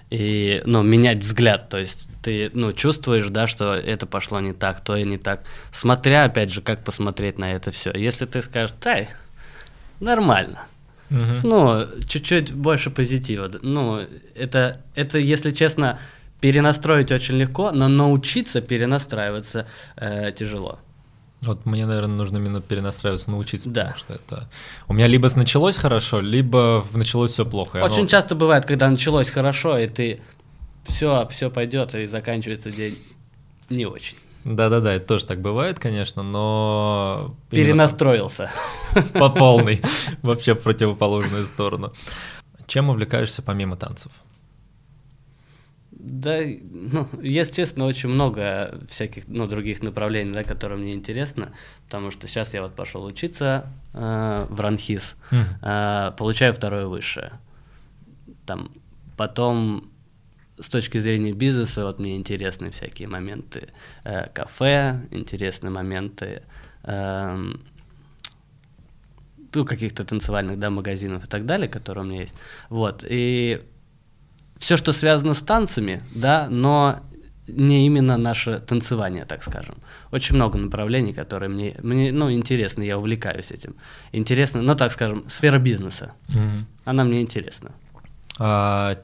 и, 0.10 0.62
ну, 0.66 0.84
менять 0.84 1.20
взгляд, 1.20 1.70
то 1.70 1.78
есть 1.78 2.08
ты, 2.22 2.50
ну, 2.54 2.72
чувствуешь, 2.72 3.28
да, 3.30 3.48
что 3.48 3.74
это 3.74 4.06
пошло 4.06 4.40
не 4.40 4.54
так, 4.54 4.82
то 4.82 4.96
и 4.96 5.04
не 5.04 5.18
так, 5.18 5.44
смотря, 5.72 6.24
опять 6.24 6.52
же, 6.52 6.62
как 6.62 6.84
посмотреть 6.84 7.38
на 7.38 7.52
это 7.54 7.72
все. 7.72 7.92
Если 7.94 8.26
ты 8.26 8.42
скажешь, 8.42 8.76
тай, 8.80 9.10
нормально, 10.00 10.64
угу. 11.10 11.20
ну, 11.44 11.86
чуть-чуть 12.08 12.54
больше 12.54 12.90
позитива, 12.90 13.52
ну, 13.62 14.02
это, 14.36 14.82
это, 14.96 15.20
если 15.20 15.52
честно, 15.52 16.00
перенастроить 16.40 17.12
очень 17.12 17.36
легко, 17.36 17.72
но 17.72 17.88
научиться 17.88 18.62
перенастраиваться 18.62 19.68
э, 19.98 20.32
тяжело. 20.32 20.80
Вот 21.42 21.66
мне, 21.66 21.86
наверное, 21.86 22.16
нужно 22.16 22.38
именно 22.38 22.62
перенастраиваться, 22.62 23.30
научиться, 23.30 23.70
да. 23.70 23.82
потому 23.82 24.00
что 24.00 24.14
это... 24.14 24.50
У 24.88 24.94
меня 24.94 25.08
либо 25.08 25.30
началось 25.36 25.78
хорошо, 25.78 26.20
либо 26.20 26.84
началось 26.94 27.32
все 27.32 27.46
плохо. 27.46 27.78
Очень 27.78 28.00
оно... 28.00 28.08
часто 28.08 28.34
бывает, 28.34 28.66
когда 28.66 28.90
началось 28.90 29.30
хорошо, 29.30 29.78
и 29.78 29.88
ты 29.88 30.20
все, 30.84 31.28
все 31.30 31.52
пойдет, 31.52 31.94
и 31.94 32.08
заканчивается 32.08 32.72
день 32.72 32.98
не 33.70 33.86
очень. 33.86 34.18
Да-да-да, 34.46 34.94
это 34.94 35.06
тоже 35.06 35.26
так 35.26 35.42
бывает, 35.42 35.78
конечно, 35.78 36.24
но... 36.24 37.36
Перенастроился. 37.50 38.50
По 39.14 39.30
полной, 39.30 39.82
вообще 40.24 40.56
в 40.56 40.64
противоположную 40.64 41.46
сторону. 41.46 41.94
Чем 42.66 42.90
увлекаешься 42.90 43.42
помимо 43.42 43.76
танцев? 43.76 44.12
Да, 46.10 46.40
ну, 46.72 47.10
если 47.22 47.56
честно, 47.56 47.86
очень 47.86 48.08
много 48.08 48.80
всяких, 48.88 49.28
ну, 49.28 49.46
других 49.46 49.84
направлений, 49.84 50.32
да, 50.32 50.44
которые 50.44 50.80
мне 50.80 50.94
интересны, 50.94 51.50
потому 51.84 52.12
что 52.12 52.28
сейчас 52.28 52.54
я 52.54 52.62
вот 52.62 52.76
пошел 52.76 53.04
учиться 53.04 53.68
э, 53.94 54.42
в 54.50 54.60
Ранхис, 54.62 55.16
mm. 55.32 55.44
э, 55.62 56.12
получаю 56.18 56.54
второе 56.54 56.86
высшее. 56.86 57.34
Там, 58.46 58.72
потом, 59.18 59.92
с 60.58 60.70
точки 60.70 60.98
зрения 60.98 61.34
бизнеса, 61.34 61.84
вот 61.84 62.00
мне 62.00 62.16
интересны 62.16 62.72
всякие 62.72 63.10
моменты 63.10 63.68
э, 64.06 64.30
кафе, 64.30 65.02
интересные 65.12 65.72
моменты 65.72 66.44
э, 66.84 67.54
ну, 69.54 69.66
каких-то 69.66 70.06
танцевальных, 70.06 70.58
да, 70.58 70.70
магазинов 70.70 71.26
и 71.26 71.28
так 71.28 71.46
далее, 71.46 71.68
которые 71.68 72.06
у 72.06 72.08
меня 72.08 72.22
есть. 72.22 72.36
Вот, 72.70 73.04
и 73.06 73.62
все, 74.60 74.78
что 74.78 74.92
связано 74.92 75.34
с 75.34 75.42
танцами, 75.42 76.02
да, 76.14 76.48
но 76.50 77.00
не 77.48 77.86
именно 77.86 78.18
наше 78.18 78.60
танцевание, 78.60 79.26
так 79.26 79.42
скажем. 79.44 79.76
Очень 80.12 80.36
много 80.36 80.58
направлений, 80.58 81.14
которые 81.14 81.50
мне, 81.50 81.76
мне 81.82 82.12
ну, 82.12 82.32
интересны, 82.32 82.84
я 82.84 82.98
увлекаюсь 82.98 83.52
этим. 83.52 83.76
Интересно, 84.12 84.62
ну, 84.62 84.76
так 84.76 84.92
скажем, 84.92 85.24
сфера 85.30 85.58
бизнеса. 85.58 86.12
Mm-hmm. 86.28 86.64
Она 86.86 87.04
мне 87.06 87.22
интересна. 87.22 87.72
А, 88.40 88.98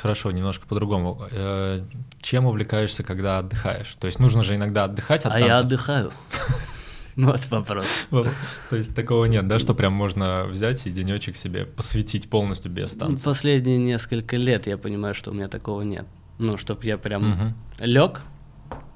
хорошо, 0.00 0.32
немножко 0.32 0.66
по-другому. 0.66 1.22
Э, 1.30 1.82
чем 2.20 2.46
увлекаешься, 2.46 3.04
когда 3.04 3.38
отдыхаешь? 3.38 3.94
То 4.00 4.06
есть 4.06 4.18
нужно 4.18 4.42
же 4.42 4.56
иногда 4.56 4.84
отдыхать 4.84 5.24
от 5.24 5.32
А 5.32 5.38
танцев? 5.38 5.48
я 5.48 5.58
отдыхаю. 5.58 6.12
Вот 7.16 7.46
вопрос. 7.50 7.86
То 8.10 8.76
есть 8.76 8.94
такого 8.94 9.26
нет, 9.26 9.46
да, 9.46 9.58
что 9.58 9.74
прям 9.74 9.92
можно 9.92 10.44
взять 10.46 10.86
и 10.86 10.90
денечек 10.90 11.36
себе 11.36 11.64
посвятить 11.64 12.28
полностью 12.28 12.72
без 12.72 12.92
танца? 12.92 13.24
Последние 13.24 13.78
несколько 13.78 14.36
лет 14.36 14.66
я 14.66 14.76
понимаю, 14.76 15.14
что 15.14 15.30
у 15.30 15.34
меня 15.34 15.48
такого 15.48 15.82
нет. 15.82 16.06
Ну, 16.38 16.56
чтобы 16.56 16.84
я 16.84 16.98
прям 16.98 17.54
лег, 17.78 18.20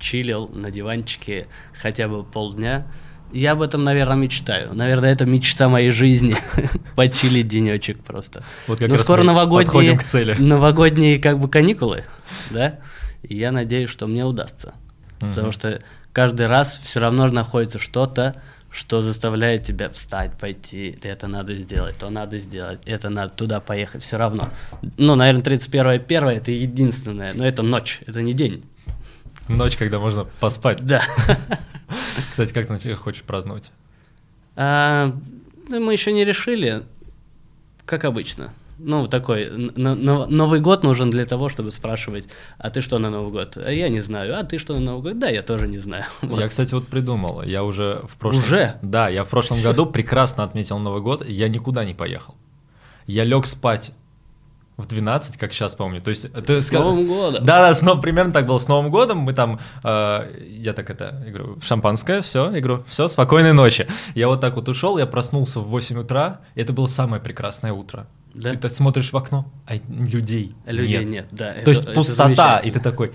чилил 0.00 0.48
на 0.48 0.70
диванчике 0.70 1.46
хотя 1.80 2.08
бы 2.08 2.24
полдня. 2.24 2.86
Я 3.32 3.52
об 3.52 3.62
этом, 3.62 3.84
наверное, 3.84 4.16
мечтаю. 4.16 4.74
Наверное, 4.74 5.12
это 5.12 5.26
мечта 5.26 5.68
моей 5.68 5.90
жизни. 5.90 6.34
Почилить 6.96 7.46
денечек 7.46 8.02
просто. 8.02 8.42
Вот 8.66 8.78
как 8.78 8.88
Но 8.88 8.96
скоро 8.96 9.22
новогодние, 9.22 9.98
к 9.98 10.02
цели. 10.02 10.34
новогодние 10.38 11.18
как 11.18 11.38
бы 11.38 11.48
каникулы, 11.48 12.04
да? 12.50 12.78
И 13.22 13.36
я 13.36 13.52
надеюсь, 13.52 13.90
что 13.90 14.06
мне 14.06 14.24
удастся. 14.24 14.74
Потому 15.20 15.52
что 15.52 15.80
каждый 16.18 16.48
раз 16.48 16.80
все 16.82 16.98
равно 16.98 17.28
находится 17.28 17.78
что-то, 17.78 18.34
что 18.72 19.02
заставляет 19.02 19.62
тебя 19.62 19.88
встать, 19.88 20.36
пойти, 20.36 20.98
это 21.04 21.28
надо 21.28 21.54
сделать, 21.54 21.96
то 21.96 22.10
надо 22.10 22.40
сделать, 22.40 22.80
это 22.86 23.08
надо 23.08 23.30
туда 23.30 23.60
поехать, 23.60 24.02
все 24.02 24.16
равно. 24.18 24.50
Ну, 24.96 25.14
наверное, 25.14 25.42
31 25.42 25.86
1 25.86 26.24
это 26.30 26.50
единственное, 26.50 27.32
но 27.34 27.46
это 27.46 27.62
ночь, 27.62 28.00
это 28.04 28.20
не 28.20 28.32
день. 28.32 28.64
Ночь, 29.46 29.76
когда 29.76 30.00
можно 30.00 30.24
поспать. 30.40 30.84
Да. 30.84 31.04
Кстати, 32.32 32.52
как 32.52 32.66
ты 32.66 32.96
хочешь 32.96 33.22
праздновать? 33.22 33.70
А, 34.56 35.16
мы 35.68 35.92
еще 35.92 36.12
не 36.12 36.24
решили, 36.24 36.82
как 37.86 38.04
обычно 38.04 38.52
ну, 38.78 39.08
такой, 39.08 39.50
Новый 39.76 40.60
год 40.60 40.84
нужен 40.84 41.10
для 41.10 41.24
того, 41.24 41.48
чтобы 41.48 41.70
спрашивать, 41.70 42.28
а 42.58 42.70
ты 42.70 42.80
что 42.80 42.98
на 42.98 43.10
Новый 43.10 43.32
год? 43.32 43.56
А 43.56 43.70
я 43.70 43.88
не 43.88 44.00
знаю. 44.00 44.38
А 44.38 44.44
ты 44.44 44.58
что 44.58 44.74
на 44.74 44.80
Новый 44.80 45.02
год? 45.02 45.18
Да, 45.18 45.28
я 45.28 45.42
тоже 45.42 45.68
не 45.68 45.78
знаю. 45.78 46.04
Вот. 46.22 46.40
Я, 46.40 46.48
кстати, 46.48 46.74
вот 46.74 46.86
придумал. 46.86 47.42
Я 47.42 47.64
уже 47.64 48.02
в 48.08 48.16
прошлом... 48.16 48.44
Уже? 48.44 48.78
Да, 48.82 49.08
я 49.08 49.24
в 49.24 49.28
прошлом 49.28 49.62
году 49.62 49.86
прекрасно 49.86 50.44
отметил 50.44 50.78
Новый 50.78 51.02
год, 51.02 51.26
я 51.26 51.48
никуда 51.48 51.84
не 51.84 51.94
поехал. 51.94 52.34
Я 53.06 53.24
лег 53.24 53.46
спать 53.46 53.92
в 54.76 54.86
12, 54.86 55.36
как 55.36 55.52
сейчас 55.52 55.74
помню. 55.74 56.00
То 56.00 56.10
есть 56.10 56.32
ты 56.32 56.60
с 56.60 56.70
Новым 56.70 57.06
годом. 57.06 57.44
Да, 57.44 57.68
да, 57.68 57.74
с 57.74 58.00
примерно 58.00 58.32
так 58.32 58.46
было. 58.46 58.58
С 58.58 58.68
Новым 58.68 58.90
годом 58.90 59.18
мы 59.18 59.32
там, 59.32 59.58
э, 59.82 60.46
я 60.50 60.72
так 60.72 60.88
это, 60.90 61.24
говорю, 61.26 61.58
шампанское, 61.60 62.20
все, 62.22 62.48
говорю, 62.50 62.84
все, 62.86 63.08
спокойной 63.08 63.52
ночи. 63.52 63.88
Я 64.14 64.28
вот 64.28 64.40
так 64.40 64.54
вот 64.54 64.68
ушел, 64.68 64.98
я 64.98 65.06
проснулся 65.06 65.58
в 65.60 65.64
8 65.64 65.98
утра, 65.98 66.40
это 66.54 66.72
было 66.72 66.86
самое 66.86 67.20
прекрасное 67.20 67.72
утро. 67.72 68.06
Да? 68.40 68.54
Ты 68.54 68.70
смотришь 68.70 69.12
в 69.12 69.16
окно, 69.16 69.50
а 69.66 69.74
людей, 69.88 70.54
людей 70.66 70.98
нет. 70.98 71.08
нет 71.08 71.26
да, 71.30 71.52
То 71.52 71.58
это, 71.60 71.70
есть 71.70 71.94
пустота, 71.94 72.58
и 72.58 72.70
ты 72.70 72.80
такой, 72.80 73.12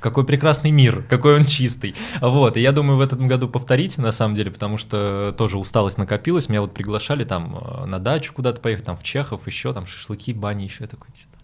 какой 0.00 0.26
прекрасный 0.26 0.70
мир, 0.70 1.04
какой 1.08 1.36
он 1.36 1.44
чистый. 1.44 1.94
Вот, 2.20 2.56
и 2.56 2.60
я 2.60 2.72
думаю, 2.72 2.98
в 2.98 3.00
этом 3.00 3.28
году 3.28 3.48
повторить, 3.48 3.98
на 3.98 4.12
самом 4.12 4.34
деле, 4.34 4.50
потому 4.50 4.76
что 4.76 5.34
тоже 5.36 5.58
усталость 5.58 5.96
накопилась. 5.96 6.48
Меня 6.48 6.60
вот 6.60 6.74
приглашали 6.74 7.24
там 7.24 7.56
э, 7.56 7.86
на 7.86 7.98
дачу 7.98 8.32
куда-то 8.34 8.60
поехать, 8.60 8.84
там 8.84 8.96
в 8.96 9.02
Чехов, 9.02 9.46
еще 9.46 9.72
там 9.72 9.86
шашлыки, 9.86 10.32
бани, 10.32 10.64
еще 10.64 10.86
такой 10.86 11.08
что-то. 11.14 11.38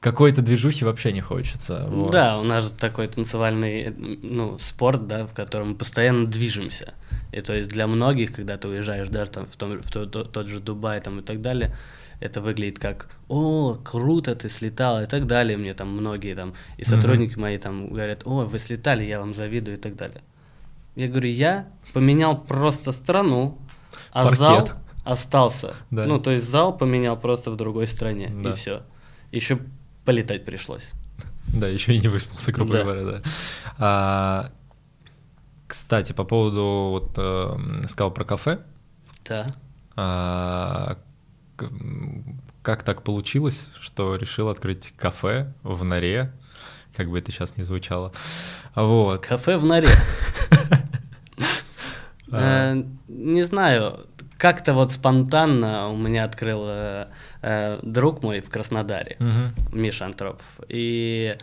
Какой-то 0.00 0.42
движухи 0.42 0.84
вообще 0.84 1.12
не 1.12 1.20
хочется. 1.20 1.86
Вот. 1.88 2.12
Да, 2.12 2.38
у 2.38 2.44
нас 2.44 2.64
же 2.64 2.70
такой 2.70 3.08
танцевальный 3.08 3.94
ну, 4.22 4.58
спорт, 4.58 5.06
да, 5.06 5.26
в 5.26 5.32
котором 5.32 5.70
мы 5.70 5.74
постоянно 5.74 6.26
движемся. 6.26 6.94
И 7.32 7.40
то 7.40 7.54
есть 7.54 7.68
для 7.68 7.86
многих, 7.86 8.34
когда 8.34 8.56
ты 8.56 8.68
уезжаешь 8.68 9.08
даже 9.08 9.30
там 9.30 9.46
в, 9.46 9.56
том, 9.56 9.80
в 9.80 9.90
тот, 9.90 10.12
тот, 10.12 10.32
тот 10.32 10.46
же 10.46 10.60
Дубай 10.60 11.00
там, 11.00 11.20
и 11.20 11.22
так 11.22 11.40
далее, 11.40 11.74
это 12.20 12.40
выглядит 12.40 12.78
как 12.78 13.08
«О, 13.28 13.74
круто, 13.74 14.34
ты 14.34 14.48
слетал» 14.48 15.02
и 15.02 15.06
так 15.06 15.26
далее. 15.26 15.58
Мне 15.58 15.74
там 15.74 15.88
многие 15.88 16.34
там, 16.34 16.54
и 16.78 16.84
сотрудники 16.84 17.34
mm-hmm. 17.34 17.40
мои 17.40 17.58
там 17.58 17.88
говорят 17.88 18.22
«О, 18.24 18.44
вы 18.44 18.58
слетали, 18.58 19.04
я 19.04 19.20
вам 19.20 19.34
завидую» 19.34 19.76
и 19.76 19.80
так 19.80 19.96
далее. 19.96 20.22
Я 20.94 21.08
говорю, 21.08 21.28
я 21.28 21.68
поменял 21.92 22.38
просто 22.40 22.90
страну, 22.92 23.58
а 24.12 24.24
Паркет. 24.24 24.38
зал 24.38 24.68
остался. 25.04 25.74
Да. 25.90 26.06
Ну, 26.06 26.18
то 26.18 26.30
есть 26.30 26.48
зал 26.48 26.76
поменял 26.76 27.18
просто 27.18 27.50
в 27.50 27.56
другой 27.56 27.86
стране, 27.86 28.30
да. 28.32 28.50
и 28.50 28.52
все. 28.54 28.82
Еще 29.30 29.58
полетать 30.06 30.44
пришлось. 30.44 30.88
Да, 31.48 31.68
еще 31.68 31.94
и 31.94 31.98
не 31.98 32.08
выспался, 32.08 32.52
грубо 32.52 32.72
да. 32.72 32.82
говоря, 32.82 33.02
да. 33.02 33.22
А, 33.78 34.50
кстати, 35.66 36.12
по 36.12 36.24
поводу, 36.24 36.88
вот, 36.90 37.12
э, 37.16 37.82
сказал 37.88 38.10
про 38.10 38.24
кафе. 38.24 38.60
Да. 39.24 39.46
А, 39.96 40.98
как 42.62 42.82
так 42.82 43.02
получилось, 43.02 43.68
что 43.80 44.16
решил 44.16 44.48
открыть 44.48 44.92
кафе 44.96 45.52
в 45.62 45.84
норе, 45.84 46.32
как 46.96 47.10
бы 47.10 47.18
это 47.18 47.30
сейчас 47.32 47.56
не 47.56 47.62
звучало. 47.62 48.12
Вот. 48.74 49.26
Кафе 49.26 49.58
в 49.58 49.64
норе. 49.64 49.88
А. 52.28 52.74
Э, 52.74 52.82
не 53.06 53.44
знаю, 53.44 54.08
как-то 54.36 54.74
вот 54.74 54.90
спонтанно 54.90 55.88
у 55.90 55.96
меня 55.96 56.24
открыл 56.24 57.06
э, 57.46 57.78
э, 57.78 57.80
друг 57.82 58.22
мой 58.22 58.40
в 58.40 58.50
Краснодаре, 58.50 59.16
Миша 59.72 60.06
Антропов, 60.06 60.46
и 60.68 61.34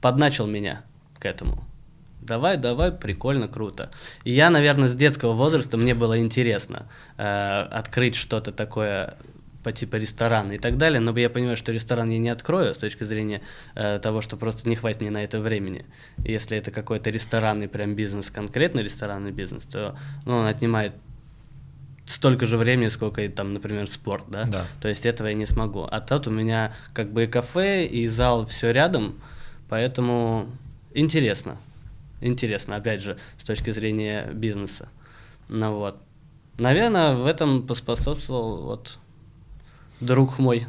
подначил 0.00 0.46
меня 0.46 0.82
к 1.18 1.26
этому. 1.26 1.64
Давай, 2.20 2.56
давай, 2.56 2.92
прикольно, 2.92 3.48
круто. 3.48 3.90
И 4.24 4.32
я, 4.32 4.50
наверное, 4.50 4.88
с 4.88 4.94
детского 4.94 5.32
возраста 5.32 5.76
мне 5.76 5.94
было 5.94 6.18
интересно 6.18 6.86
открыть 7.16 8.14
что-то 8.14 8.52
такое 8.52 9.16
по 9.62 9.72
типу 9.72 9.96
ресторана 9.96 10.52
и 10.52 10.58
так 10.58 10.76
далее, 10.76 11.00
но 11.00 11.16
я 11.16 11.30
понимаю, 11.30 11.56
что 11.56 11.72
ресторан 11.72 12.10
я 12.10 12.18
не 12.18 12.28
открою 12.28 12.74
с 12.74 12.78
точки 12.78 13.04
зрения 13.04 13.42
э, 13.74 13.98
того, 14.02 14.20
что 14.20 14.36
просто 14.36 14.68
не 14.68 14.76
хватит 14.76 15.00
мне 15.00 15.10
на 15.10 15.22
это 15.22 15.40
времени. 15.40 15.86
Если 16.18 16.58
это 16.58 16.70
какой-то 16.70 17.10
ресторанный 17.10 17.68
прям 17.68 17.94
бизнес, 17.94 18.30
конкретный 18.30 18.82
ресторанный 18.82 19.30
бизнес, 19.30 19.64
то 19.64 19.96
ну, 20.26 20.38
он 20.38 20.46
отнимает 20.46 20.92
столько 22.06 22.46
же 22.46 22.56
времени, 22.56 22.88
сколько 22.88 23.22
и 23.22 23.28
там, 23.28 23.54
например, 23.54 23.88
спорт, 23.88 24.24
да? 24.28 24.44
Да. 24.46 24.66
То 24.80 24.88
есть 24.88 25.06
этого 25.06 25.28
я 25.28 25.34
не 25.34 25.46
смогу. 25.46 25.86
А 25.90 26.00
тут 26.00 26.26
у 26.26 26.30
меня 26.30 26.74
как 26.92 27.12
бы 27.12 27.24
и 27.24 27.26
кафе, 27.26 27.86
и 27.86 28.06
зал 28.08 28.46
все 28.46 28.72
рядом, 28.72 29.14
поэтому 29.68 30.48
интересно. 30.94 31.56
Интересно, 32.20 32.76
опять 32.76 33.00
же, 33.00 33.18
с 33.38 33.44
точки 33.44 33.70
зрения 33.70 34.30
бизнеса. 34.32 34.88
Ну 35.48 35.76
вот. 35.76 35.96
Наверное, 36.58 37.14
в 37.14 37.26
этом 37.26 37.66
поспособствовал 37.66 38.62
вот 38.62 38.98
друг 40.00 40.38
мой. 40.38 40.66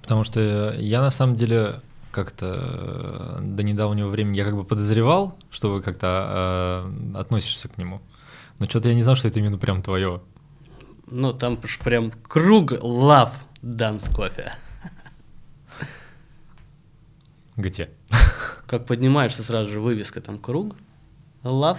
Потому 0.00 0.24
что 0.24 0.74
я 0.78 1.00
на 1.00 1.10
самом 1.10 1.34
деле 1.34 1.80
как-то 2.10 2.58
э, 2.60 3.38
до 3.42 3.62
недавнего 3.62 4.08
времени 4.08 4.36
я 4.36 4.44
как 4.44 4.54
бы 4.54 4.64
подозревал, 4.64 5.36
что 5.50 5.72
вы 5.72 5.82
как-то 5.82 6.84
э, 7.14 7.18
относишься 7.18 7.68
к 7.68 7.78
нему. 7.78 8.00
Но 8.58 8.66
что-то 8.66 8.88
я 8.88 8.94
не 8.94 9.02
знал, 9.02 9.16
что 9.16 9.28
это 9.28 9.38
именно 9.38 9.58
прям 9.58 9.82
твое. 9.82 10.20
Ну, 11.06 11.32
там 11.32 11.58
уж 11.62 11.78
прям 11.78 12.10
круг 12.28 12.72
love 12.72 13.32
dance 13.62 14.12
кофе. 14.14 14.52
Где? 17.56 17.90
Как 18.66 18.86
поднимаешься, 18.86 19.42
сразу 19.42 19.70
же 19.70 19.80
вывеска 19.80 20.20
там 20.20 20.38
круг 20.38 20.74
love 21.44 21.78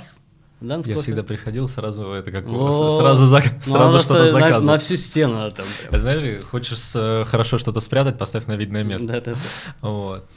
dance 0.62 0.88
Я 0.88 0.96
кофе. 0.96 1.00
всегда 1.00 1.24
приходил 1.24 1.68
сразу 1.68 2.04
это 2.12 2.32
как 2.32 2.48
О, 2.48 3.00
сразу 3.00 3.26
за- 3.28 3.42
ну, 3.66 3.72
сразу 3.74 4.00
что-то 4.00 4.26
на- 4.26 4.32
заказывать. 4.32 4.64
На 4.66 4.78
всю 4.78 4.96
стену 4.98 5.52
там. 5.52 5.66
прям. 5.90 6.02
Знаешь, 6.02 6.44
хочешь 6.46 6.92
э, 6.96 7.26
хорошо 7.26 7.58
что-то 7.58 7.80
спрятать, 7.80 8.18
поставь 8.18 8.46
на 8.46 8.56
видное 8.56 8.84
место. 8.84 9.08
Да-да-да. 9.08 9.38
Вот. 9.82 10.30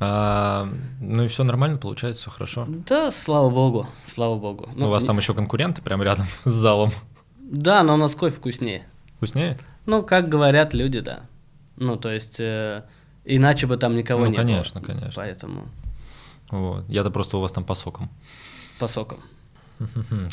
А, 0.00 0.68
ну 1.00 1.24
и 1.24 1.26
все 1.28 1.42
нормально, 1.42 1.76
получается, 1.78 2.22
все 2.22 2.30
хорошо. 2.30 2.66
Да, 2.68 3.10
слава 3.10 3.50
богу, 3.50 3.88
слава 4.06 4.36
богу. 4.36 4.68
Ну, 4.76 4.86
у 4.86 4.90
вас 4.90 5.02
не- 5.02 5.06
там 5.08 5.18
еще 5.18 5.34
конкуренты 5.34 5.82
прям 5.82 6.02
рядом 6.02 6.26
с 6.44 6.50
залом. 6.52 6.90
Да, 7.50 7.82
но 7.82 7.94
у 7.94 7.96
нас 7.96 8.14
кофе 8.14 8.36
вкуснее. 8.36 8.82
Вкуснее? 9.16 9.58
Ну, 9.86 10.02
как 10.02 10.28
говорят 10.28 10.74
люди, 10.74 11.00
да. 11.00 11.20
Ну, 11.76 11.96
то 11.96 12.10
есть, 12.12 12.36
э, 12.40 12.82
иначе 13.24 13.66
бы 13.66 13.76
там 13.78 13.96
никого 13.96 14.24
Ну, 14.26 14.30
не 14.30 14.36
конечно, 14.36 14.80
было. 14.80 14.86
конечно. 14.88 15.12
Поэтому 15.16 15.68
Вот. 16.50 16.84
Я-то 16.88 17.10
просто 17.10 17.38
у 17.38 17.40
вас 17.40 17.52
там 17.52 17.64
по 17.64 17.74
сокам. 17.74 18.10
по 18.78 18.86
сокам. 18.88 19.18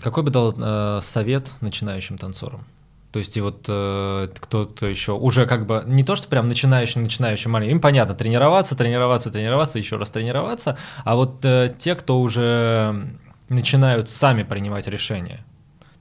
Какой 0.01 0.23
бы 0.23 0.31
дал 0.31 0.53
э, 0.57 0.99
совет 1.01 1.53
начинающим 1.61 2.17
танцорам? 2.17 2.65
То 3.11 3.19
есть 3.19 3.37
и 3.37 3.41
вот 3.41 3.65
э, 3.69 4.27
кто-то 4.41 4.87
еще 4.87 5.13
уже 5.13 5.45
как 5.45 5.65
бы 5.65 5.83
не 5.85 6.03
то, 6.03 6.17
что 6.17 6.27
прям 6.27 6.49
начинающим, 6.49 7.03
начинающим 7.03 7.51
маленьким, 7.51 7.77
им 7.77 7.81
понятно, 7.81 8.13
тренироваться, 8.13 8.75
тренироваться, 8.75 9.31
тренироваться, 9.31 9.77
еще 9.77 9.95
раз 9.95 10.09
тренироваться, 10.09 10.77
а 11.05 11.15
вот 11.15 11.45
э, 11.45 11.73
те, 11.79 11.95
кто 11.95 12.19
уже 12.19 13.07
начинают 13.47 14.09
сами 14.09 14.43
принимать 14.43 14.87
решения. 14.87 15.45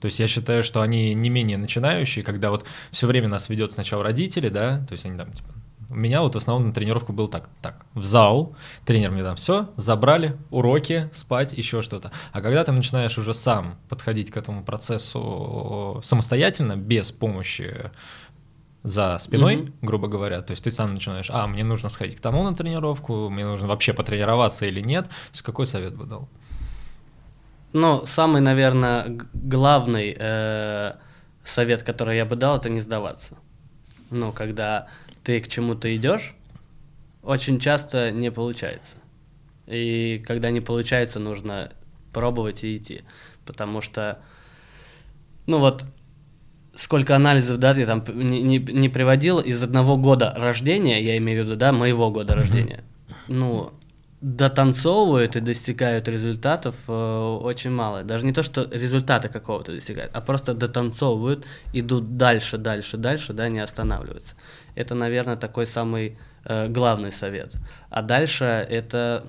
То 0.05 0.09
есть 0.09 0.21
я 0.21 0.27
считаю, 0.27 0.62
что 0.62 0.83
они 0.83 1.14
не 1.14 1.31
менее 1.31 1.57
начинающие, 1.57 2.23
когда 2.23 2.51
вот 2.51 2.67
все 2.90 3.07
время 3.07 3.27
нас 3.29 3.49
ведет 3.49 3.73
сначала 3.73 4.03
родители, 4.03 4.51
да, 4.51 4.85
то 4.87 4.93
есть 4.93 5.07
они 5.07 5.17
там 5.17 5.33
типа 5.33 5.49
у 5.88 5.95
меня 5.95 6.21
вот 6.21 6.35
в 6.35 6.37
основном 6.37 6.69
на 6.69 6.75
тренировку 6.75 7.14
был 7.14 7.27
так, 7.27 7.49
так, 7.62 7.87
в 7.95 8.05
зал, 8.05 8.55
тренер 8.85 9.12
мне 9.12 9.23
там 9.23 9.37
все, 9.37 9.71
забрали, 9.79 10.37
уроки, 10.51 11.09
спать, 11.14 11.55
еще 11.55 11.81
что-то. 11.81 12.12
А 12.33 12.43
когда 12.43 12.64
ты 12.64 12.73
начинаешь 12.73 13.17
уже 13.17 13.33
сам 13.33 13.79
подходить 13.88 14.31
к 14.31 14.37
этому 14.37 14.62
процессу 14.62 16.01
самостоятельно, 16.03 16.77
без 16.77 17.11
помощи 17.11 17.90
за 18.83 19.17
спиной, 19.19 19.57
Мгм. 19.57 19.73
грубо 19.81 20.07
говоря, 20.09 20.43
то 20.43 20.51
есть 20.51 20.64
ты 20.64 20.71
сам 20.71 20.93
начинаешь, 20.93 21.31
а, 21.31 21.47
мне 21.47 21.64
нужно 21.64 21.88
сходить 21.88 22.17
к 22.17 22.21
тому 22.21 22.43
на 22.43 22.55
тренировку, 22.55 23.31
мне 23.31 23.47
нужно 23.47 23.69
вообще 23.69 23.95
потренироваться 23.95 24.67
или 24.67 24.83
нет, 24.83 25.07
то 25.07 25.31
есть 25.33 25.40
какой 25.40 25.64
совет 25.64 25.97
бы 25.97 26.05
дал? 26.05 26.29
Ну, 27.74 28.06
самый, 28.06 28.40
наверное, 28.40 29.18
главный 29.32 30.14
э, 30.16 30.92
совет, 31.42 31.82
который 31.82 32.16
я 32.16 32.24
бы 32.24 32.37
дал, 32.37 32.56
это 32.56 32.70
не 32.70 32.80
сдаваться. 32.80 33.37
Ну, 34.10 34.30
когда 34.30 34.87
ты 35.24 35.40
к 35.40 35.48
чему-то 35.48 35.94
идешь, 35.96 36.37
очень 37.24 37.58
часто 37.58 38.12
не 38.12 38.30
получается. 38.30 38.94
И 39.66 40.22
когда 40.24 40.52
не 40.52 40.60
получается, 40.60 41.18
нужно 41.18 41.72
пробовать 42.12 42.62
и 42.62 42.76
идти. 42.76 43.02
Потому 43.44 43.80
что, 43.80 44.20
ну 45.46 45.58
вот, 45.58 45.84
сколько 46.76 47.16
анализов, 47.16 47.58
да, 47.58 47.72
я 47.72 47.87
там 47.87 48.04
не, 48.14 48.40
не, 48.40 48.58
не 48.58 48.88
приводил, 48.88 49.40
из 49.40 49.60
одного 49.60 49.96
года 49.96 50.32
рождения, 50.37 51.02
я 51.02 51.16
имею 51.18 51.42
в 51.42 51.46
виду, 51.46 51.56
да, 51.56 51.72
моего 51.72 52.12
года 52.12 52.37
рождения, 52.37 52.84
ну, 53.26 53.72
дотанцовывают 54.24 55.37
и 55.37 55.40
достигают 55.40 56.08
результатов 56.08 56.74
э, 56.88 56.92
очень 57.42 57.70
мало. 57.70 58.04
Даже 58.04 58.24
не 58.24 58.32
то, 58.32 58.42
что 58.42 58.66
результаты 58.70 59.28
какого-то 59.28 59.72
достигают, 59.72 60.10
а 60.14 60.22
просто 60.22 60.54
дотанцовывают, 60.54 61.44
идут 61.74 62.16
дальше, 62.16 62.56
дальше, 62.56 62.96
дальше, 62.96 63.34
да, 63.34 63.50
не 63.50 63.58
останавливаются. 63.58 64.34
Это, 64.76 64.94
наверное, 64.94 65.37
такой 65.37 65.66
самый 65.66 66.16
э, 66.46 66.68
главный 66.68 67.12
совет. 67.12 67.56
А 67.90 68.00
дальше 68.00 68.44
это 68.44 69.26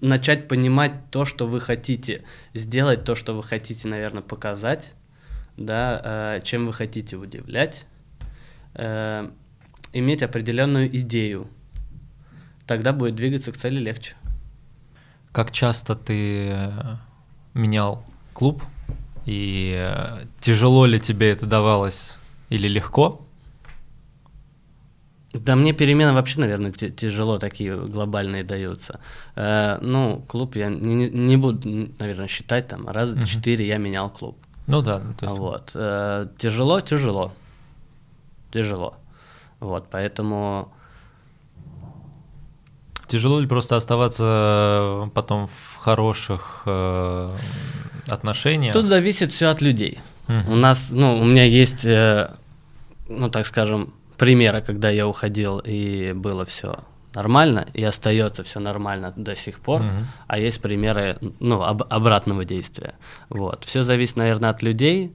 начать 0.00 0.46
понимать 0.46 0.92
то, 1.10 1.24
что 1.24 1.48
вы 1.48 1.60
хотите, 1.60 2.22
сделать 2.54 3.02
то, 3.02 3.16
что 3.16 3.34
вы 3.34 3.42
хотите, 3.42 3.88
наверное, 3.88 4.22
показать, 4.22 4.92
да, 5.56 6.00
э, 6.36 6.40
чем 6.44 6.66
вы 6.66 6.72
хотите 6.72 7.16
удивлять, 7.16 7.84
э, 8.74 9.28
иметь 9.92 10.22
определенную 10.22 10.86
идею, 10.98 11.48
тогда 12.66 12.92
будет 12.92 13.14
двигаться 13.14 13.52
к 13.52 13.56
цели 13.56 13.78
легче. 13.80 14.14
Как 15.32 15.50
часто 15.50 15.94
ты 15.94 16.48
э, 16.50 16.70
менял 17.54 18.04
клуб 18.34 18.62
и 19.24 19.74
э, 19.78 20.24
тяжело 20.40 20.84
ли 20.86 21.00
тебе 21.00 21.30
это 21.30 21.46
давалось 21.46 22.18
или 22.50 22.68
легко? 22.68 23.24
Да 25.32 25.56
мне 25.56 25.72
перемены 25.72 26.12
вообще, 26.12 26.40
наверное, 26.40 26.72
тяжело 26.72 27.38
такие 27.38 27.74
глобальные 27.76 28.44
даются. 28.44 29.00
Э, 29.34 29.78
ну, 29.80 30.22
клуб 30.28 30.56
я 30.56 30.68
не, 30.68 31.08
не- 31.08 31.36
буду, 31.38 31.88
наверное, 31.98 32.28
считать, 32.28 32.68
там, 32.68 32.86
раза 32.86 33.16
Мгм. 33.16 33.24
четыре 33.24 33.66
я 33.66 33.78
менял 33.78 34.10
клуб. 34.10 34.36
Ну 34.66 34.82
да, 34.82 34.98
ну, 34.98 35.14
то 35.14 35.24
есть 35.26 35.38
Вот. 35.38 35.72
э, 35.74 36.28
тяжело, 36.36 36.80
тяжело. 36.82 37.32
Тяжело. 38.52 38.94
Вот, 39.60 39.86
поэтому... 39.90 40.72
тяжело 43.12 43.40
ли 43.40 43.46
просто 43.46 43.76
оставаться 43.76 44.24
э, 44.24 45.10
потом 45.14 45.46
в 45.46 45.76
хороших 45.78 46.62
э, 46.66 47.30
отношениях? 48.08 48.72
Тут 48.72 48.86
зависит 48.86 49.32
все 49.32 49.46
от 49.50 49.60
людей. 49.62 49.98
Мгм. 50.28 50.52
У 50.52 50.56
нас, 50.56 50.88
ну, 50.90 51.18
у 51.20 51.24
меня 51.24 51.44
есть, 51.44 51.84
э, 51.84 52.30
ну, 53.08 53.28
так 53.30 53.46
скажем, 53.46 53.92
примеры, 54.16 54.62
когда 54.62 54.88
я 54.90 55.06
уходил 55.06 55.58
и 55.58 56.12
было 56.14 56.44
все 56.44 56.76
нормально, 57.14 57.66
и 57.74 57.84
остается 57.84 58.42
все 58.42 58.60
нормально 58.60 59.12
до 59.16 59.36
сих 59.36 59.58
пор, 59.60 59.82
Мгм. 59.82 60.06
а 60.28 60.38
есть 60.38 60.62
примеры, 60.62 61.18
ну, 61.40 61.62
об- 61.62 61.84
обратного 61.92 62.44
действия. 62.44 62.94
Вот. 63.28 63.64
Все 63.64 63.82
зависит, 63.82 64.16
наверное, 64.16 64.50
от 64.50 64.62
людей. 64.62 65.12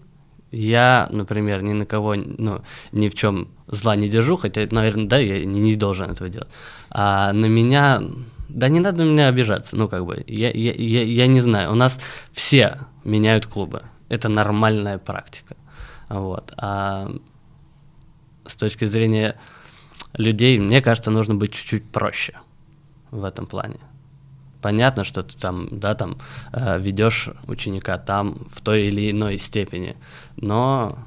Я, 0.51 1.07
например, 1.11 1.61
ни 1.61 1.73
на 1.73 1.85
кого, 1.85 2.15
ну, 2.15 2.61
ни 2.91 3.09
в 3.09 3.15
чем 3.15 3.49
зла 3.67 3.95
не 3.95 4.07
держу, 4.07 4.37
хотя, 4.37 4.65
наверное, 4.71 5.05
да, 5.05 5.17
я 5.17 5.43
не, 5.45 5.59
не 5.59 5.75
должен 5.75 6.09
этого 6.09 6.29
делать. 6.29 6.49
А 6.89 7.33
на 7.33 7.47
меня, 7.47 8.01
да 8.47 8.69
не 8.69 8.79
надо 8.79 9.03
на 9.03 9.09
меня 9.09 9.27
обижаться, 9.27 9.75
ну, 9.75 9.89
как 9.89 10.05
бы, 10.05 10.23
я, 10.27 10.49
я, 10.51 10.71
я, 10.73 11.03
я 11.03 11.27
не 11.27 11.41
знаю, 11.41 11.71
у 11.71 11.75
нас 11.75 11.99
все 12.31 12.79
меняют 13.03 13.45
клубы, 13.45 13.83
это 14.07 14.29
нормальная 14.29 14.97
практика, 14.97 15.57
вот. 16.07 16.53
А 16.57 17.11
с 18.45 18.55
точки 18.55 18.85
зрения 18.85 19.37
людей, 20.13 20.57
мне 20.59 20.81
кажется, 20.81 21.11
нужно 21.11 21.35
быть 21.35 21.53
чуть-чуть 21.53 21.83
проще 21.89 22.39
в 23.11 23.25
этом 23.25 23.45
плане. 23.45 23.79
Понятно, 24.67 25.05
что 25.05 25.23
ты 25.23 25.37
там, 25.37 25.69
да, 25.71 25.93
там 25.95 26.17
э, 26.51 26.77
ведешь 26.77 27.29
ученика 27.47 27.97
там 27.97 28.45
в 28.53 28.59
той 28.59 28.87
или 28.87 29.11
иной 29.11 29.37
степени, 29.37 29.95
но 30.35 30.97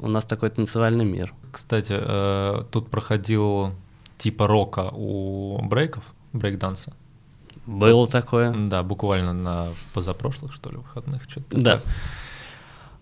у 0.00 0.08
нас 0.08 0.24
такой 0.24 0.50
танцевальный 0.50 1.04
мир. 1.04 1.32
Кстати, 1.52 1.96
э, 1.96 2.64
тут 2.72 2.90
проходил 2.90 3.70
типа 4.18 4.48
рока 4.48 4.90
у 4.92 5.62
брейков, 5.62 6.02
брейк-данса. 6.32 6.94
Было 7.64 8.08
такое. 8.08 8.52
Да, 8.52 8.82
буквально 8.82 9.32
на 9.32 9.68
позапрошлых, 9.94 10.52
что 10.52 10.70
ли, 10.70 10.78
выходных. 10.78 11.22
Что-то 11.28 11.60
Да. 11.60 11.76
такое. 11.76 11.92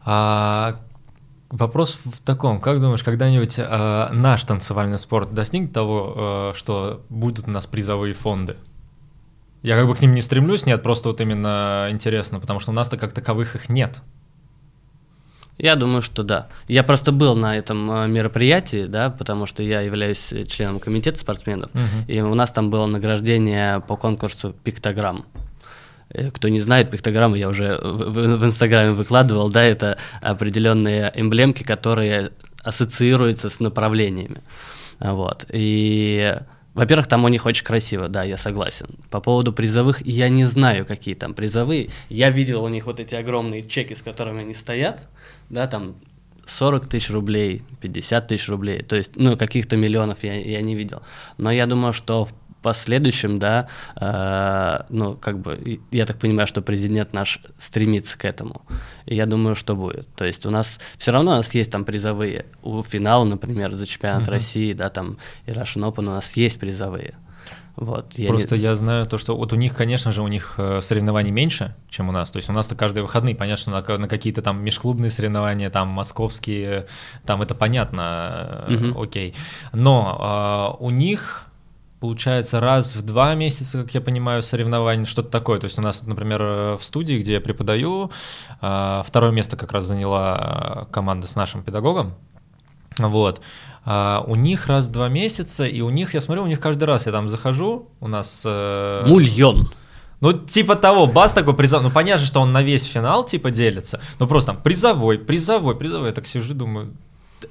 А, 0.04 0.76
вопрос 1.48 1.98
в 2.04 2.20
таком, 2.22 2.60
как 2.60 2.78
думаешь, 2.78 3.02
когда-нибудь 3.02 3.58
э, 3.58 4.08
наш 4.12 4.44
танцевальный 4.44 4.98
спорт 4.98 5.32
достигнет 5.32 5.72
того, 5.72 6.50
э, 6.52 6.52
что 6.58 7.00
будут 7.08 7.48
у 7.48 7.50
нас 7.50 7.66
призовые 7.66 8.12
фонды? 8.12 8.58
Я 9.64 9.76
как 9.76 9.86
бы 9.86 9.94
к 9.94 10.02
ним 10.02 10.12
не 10.12 10.20
стремлюсь, 10.20 10.66
нет, 10.66 10.82
просто 10.82 11.08
вот 11.08 11.22
именно 11.22 11.88
интересно, 11.90 12.38
потому 12.38 12.60
что 12.60 12.70
у 12.70 12.74
нас-то 12.74 12.98
как 12.98 13.14
таковых 13.14 13.56
их 13.56 13.70
нет. 13.70 14.02
Я 15.56 15.74
думаю, 15.74 16.02
что 16.02 16.22
да. 16.22 16.48
Я 16.68 16.82
просто 16.82 17.12
был 17.12 17.34
на 17.34 17.56
этом 17.56 17.90
э, 17.90 18.06
мероприятии, 18.06 18.84
да, 18.84 19.08
потому 19.08 19.46
что 19.46 19.62
я 19.62 19.80
являюсь 19.80 20.34
членом 20.48 20.80
комитета 20.80 21.18
спортсменов, 21.18 21.70
угу. 21.72 22.04
и 22.08 22.20
у 22.20 22.34
нас 22.34 22.52
там 22.52 22.68
было 22.68 22.84
награждение 22.84 23.80
по 23.80 23.96
конкурсу 23.96 24.54
пиктограмм. 24.64 25.24
Э, 26.10 26.30
кто 26.30 26.50
не 26.50 26.60
знает, 26.60 26.90
пиктограммы 26.90 27.38
я 27.38 27.48
уже 27.48 27.78
в, 27.78 28.10
в, 28.10 28.36
в 28.36 28.44
Инстаграме 28.44 28.90
выкладывал, 28.90 29.48
да, 29.48 29.62
это 29.62 29.96
определенные 30.20 31.10
эмблемки, 31.14 31.62
которые 31.62 32.32
ассоциируются 32.62 33.48
с 33.48 33.60
направлениями. 33.60 34.42
Вот. 35.00 35.46
И 35.48 36.36
во-первых, 36.74 37.06
там 37.06 37.24
у 37.24 37.28
них 37.28 37.46
очень 37.46 37.64
красиво, 37.64 38.08
да, 38.08 38.24
я 38.24 38.36
согласен. 38.36 38.86
По 39.10 39.20
поводу 39.20 39.52
призовых, 39.52 40.04
я 40.04 40.28
не 40.28 40.44
знаю, 40.44 40.84
какие 40.84 41.14
там 41.14 41.32
призовые. 41.32 41.90
Я 42.08 42.30
видел 42.30 42.64
у 42.64 42.68
них 42.68 42.86
вот 42.86 43.00
эти 43.00 43.14
огромные 43.14 43.62
чеки, 43.62 43.94
с 43.94 44.02
которыми 44.02 44.40
они 44.40 44.54
стоят, 44.54 45.08
да, 45.50 45.66
там 45.68 45.94
40 46.46 46.86
тысяч 46.86 47.10
рублей, 47.10 47.62
50 47.80 48.28
тысяч 48.28 48.48
рублей, 48.48 48.82
то 48.82 48.96
есть, 48.96 49.16
ну, 49.16 49.36
каких-то 49.36 49.76
миллионов 49.76 50.22
я, 50.24 50.34
я 50.34 50.60
не 50.60 50.74
видел. 50.74 51.02
Но 51.38 51.50
я 51.50 51.66
думаю, 51.66 51.92
что 51.92 52.26
в 52.26 52.34
последующем, 52.64 53.38
да, 53.38 53.68
э, 54.00 54.84
ну, 54.88 55.16
как 55.16 55.38
бы, 55.38 55.80
я 55.92 56.06
так 56.06 56.18
понимаю, 56.18 56.48
что 56.48 56.62
президент 56.62 57.12
наш 57.12 57.40
стремится 57.58 58.18
к 58.18 58.24
этому. 58.24 58.62
И 59.06 59.14
я 59.14 59.26
думаю, 59.26 59.54
что 59.54 59.76
будет. 59.76 60.08
То 60.16 60.24
есть 60.24 60.46
у 60.46 60.50
нас 60.50 60.80
все 60.96 61.12
равно 61.12 61.32
у 61.32 61.36
нас 61.36 61.54
есть 61.54 61.70
там 61.70 61.84
призовые. 61.84 62.46
У 62.62 62.82
финала, 62.82 63.24
например, 63.24 63.72
за 63.72 63.86
чемпионат 63.86 64.26
uh-huh. 64.26 64.30
России, 64.30 64.72
да, 64.72 64.88
там 64.88 65.18
и 65.46 65.50
Russian 65.50 65.88
Open 65.88 66.06
у 66.06 66.10
нас 66.10 66.32
есть 66.32 66.58
призовые. 66.58 67.14
Вот, 67.76 68.14
я 68.14 68.28
Просто 68.28 68.56
не... 68.56 68.62
я 68.62 68.76
знаю 68.76 69.06
то, 69.06 69.18
что 69.18 69.36
вот 69.36 69.52
у 69.52 69.56
них, 69.56 69.74
конечно 69.74 70.12
же, 70.12 70.22
у 70.22 70.28
них 70.28 70.54
э, 70.58 70.80
соревнований 70.80 71.32
меньше, 71.32 71.74
чем 71.90 72.08
у 72.08 72.12
нас. 72.12 72.30
То 72.30 72.36
есть 72.36 72.48
у 72.48 72.52
нас-то 72.52 72.76
каждые 72.76 73.02
выходные, 73.02 73.34
понятно, 73.34 73.82
на, 73.86 73.98
на 73.98 74.08
какие-то 74.08 74.42
там 74.42 74.62
межклубные 74.62 75.10
соревнования, 75.10 75.70
там 75.70 75.88
московские, 75.88 76.86
там 77.26 77.42
это 77.42 77.56
понятно, 77.56 78.64
угу. 78.68 79.02
окей. 79.02 79.34
Но 79.72 80.76
э, 80.78 80.84
у 80.84 80.90
них 80.90 81.46
получается, 82.04 82.60
раз 82.60 82.96
в 82.96 83.02
два 83.02 83.34
месяца, 83.34 83.80
как 83.80 83.94
я 83.94 84.02
понимаю, 84.02 84.42
соревнования, 84.42 85.06
что-то 85.06 85.30
такое. 85.30 85.58
То 85.58 85.64
есть 85.64 85.78
у 85.78 85.82
нас, 85.82 86.02
например, 86.02 86.42
в 86.76 86.80
студии, 86.82 87.18
где 87.18 87.32
я 87.32 87.40
преподаю, 87.40 88.10
а, 88.60 89.02
второе 89.06 89.30
место 89.32 89.56
как 89.56 89.72
раз 89.72 89.86
заняла 89.86 90.86
команда 90.90 91.26
с 91.26 91.34
нашим 91.34 91.62
педагогом. 91.62 92.12
Вот. 92.98 93.40
А, 93.86 94.22
у 94.26 94.34
них 94.34 94.66
раз 94.66 94.88
в 94.88 94.90
два 94.90 95.08
месяца, 95.08 95.64
и 95.64 95.80
у 95.80 95.88
них, 95.88 96.12
я 96.12 96.20
смотрю, 96.20 96.42
у 96.42 96.46
них 96.46 96.60
каждый 96.60 96.84
раз 96.84 97.06
я 97.06 97.12
там 97.12 97.30
захожу, 97.30 97.88
у 98.00 98.08
нас... 98.08 98.42
Э, 98.44 99.06
Мульон. 99.06 99.70
Ну, 100.20 100.34
типа 100.34 100.76
того, 100.76 101.06
бас 101.06 101.32
такой 101.32 101.54
призовой. 101.54 101.84
Ну, 101.84 101.90
понятно, 101.90 102.26
что 102.26 102.40
он 102.40 102.52
на 102.52 102.62
весь 102.62 102.84
финал, 102.84 103.24
типа, 103.24 103.50
делится. 103.50 103.98
Ну, 104.18 104.26
просто 104.26 104.52
там 104.52 104.62
призовой, 104.62 105.18
призовой, 105.18 105.74
призовой. 105.74 106.08
Я 106.08 106.12
так 106.12 106.26
сижу, 106.26 106.52
думаю, 106.52 106.92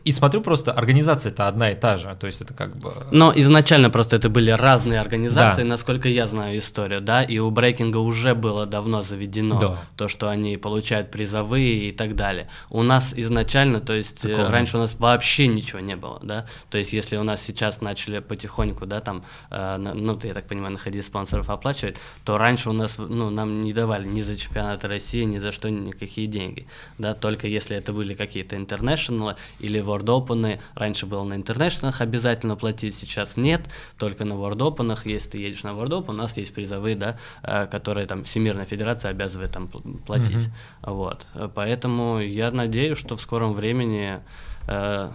и 0.03 0.11
смотрю 0.11 0.41
просто, 0.41 0.71
организация-то 0.71 1.47
одна 1.47 1.71
и 1.71 1.75
та 1.75 1.97
же, 1.97 2.15
то 2.19 2.27
есть 2.27 2.41
это 2.41 2.53
как 2.53 2.75
бы... 2.75 2.91
Но 3.11 3.31
изначально 3.35 3.89
просто 3.89 4.15
это 4.15 4.29
были 4.29 4.51
разные 4.51 4.99
организации, 4.99 5.61
да. 5.61 5.67
насколько 5.67 6.09
я 6.09 6.27
знаю 6.27 6.57
историю, 6.57 7.01
да, 7.01 7.23
и 7.23 7.37
у 7.37 7.49
брейкинга 7.51 7.97
уже 7.97 8.35
было 8.35 8.65
давно 8.65 9.01
заведено 9.01 9.59
да. 9.59 9.77
то, 9.95 10.07
что 10.07 10.29
они 10.29 10.57
получают 10.57 11.11
призовые 11.11 11.89
и 11.89 11.91
так 11.91 12.15
далее. 12.15 12.47
У 12.69 12.83
нас 12.83 13.13
изначально, 13.15 13.79
то 13.79 13.93
есть 13.93 14.25
э, 14.25 14.29
Такого. 14.29 14.49
раньше 14.49 14.77
у 14.77 14.79
нас 14.79 14.95
вообще 14.95 15.47
ничего 15.47 15.79
не 15.79 15.95
было, 15.95 16.19
да, 16.23 16.45
то 16.69 16.77
есть 16.77 16.93
если 16.93 17.17
у 17.17 17.23
нас 17.23 17.41
сейчас 17.41 17.81
начали 17.81 18.19
потихоньку, 18.19 18.85
да, 18.85 18.99
там, 18.99 19.23
э, 19.51 19.77
ну, 19.77 20.19
я 20.23 20.33
так 20.33 20.47
понимаю, 20.47 20.73
находить 20.73 21.05
спонсоров 21.05 21.49
оплачивать, 21.49 21.97
то 22.23 22.37
раньше 22.37 22.69
у 22.69 22.73
нас, 22.73 22.97
ну, 22.97 23.29
нам 23.29 23.61
не 23.61 23.73
давали 23.73 24.07
ни 24.07 24.21
за 24.21 24.37
чемпионат 24.37 24.85
России, 24.85 25.23
ни 25.23 25.39
за 25.39 25.51
что 25.51 25.69
никакие 25.69 26.27
деньги, 26.27 26.67
да, 26.97 27.13
только 27.13 27.47
если 27.47 27.77
это 27.77 27.93
были 27.93 28.13
какие-то 28.13 28.55
интернешнлы 28.55 29.35
или 29.59 29.72
World 29.79 30.05
Open. 30.05 30.59
Раньше 30.75 31.05
было 31.05 31.23
на 31.23 31.35
интернешнлах 31.35 32.01
обязательно 32.01 32.55
платить, 32.55 32.95
сейчас 32.95 33.37
нет, 33.37 33.61
только 33.97 34.25
на 34.25 34.33
World 34.33 34.57
Open. 34.57 34.97
Если 35.05 35.29
ты 35.29 35.37
едешь 35.37 35.63
на 35.63 35.69
World 35.69 35.89
Open, 35.89 36.09
у 36.09 36.13
нас 36.13 36.37
есть 36.37 36.53
призовые, 36.53 36.95
да, 36.95 37.17
э, 37.43 37.67
которые 37.67 38.07
там 38.07 38.23
Всемирная 38.23 38.65
Федерация 38.65 39.11
обязывает 39.11 39.51
там 39.51 39.67
платить. 39.67 40.49
Mm-hmm. 40.83 40.93
Вот. 40.93 41.27
Поэтому 41.55 42.19
я 42.19 42.51
надеюсь, 42.51 42.97
что 42.97 43.15
в 43.15 43.21
скором 43.21 43.53
времени 43.53 44.19
э, 44.67 45.09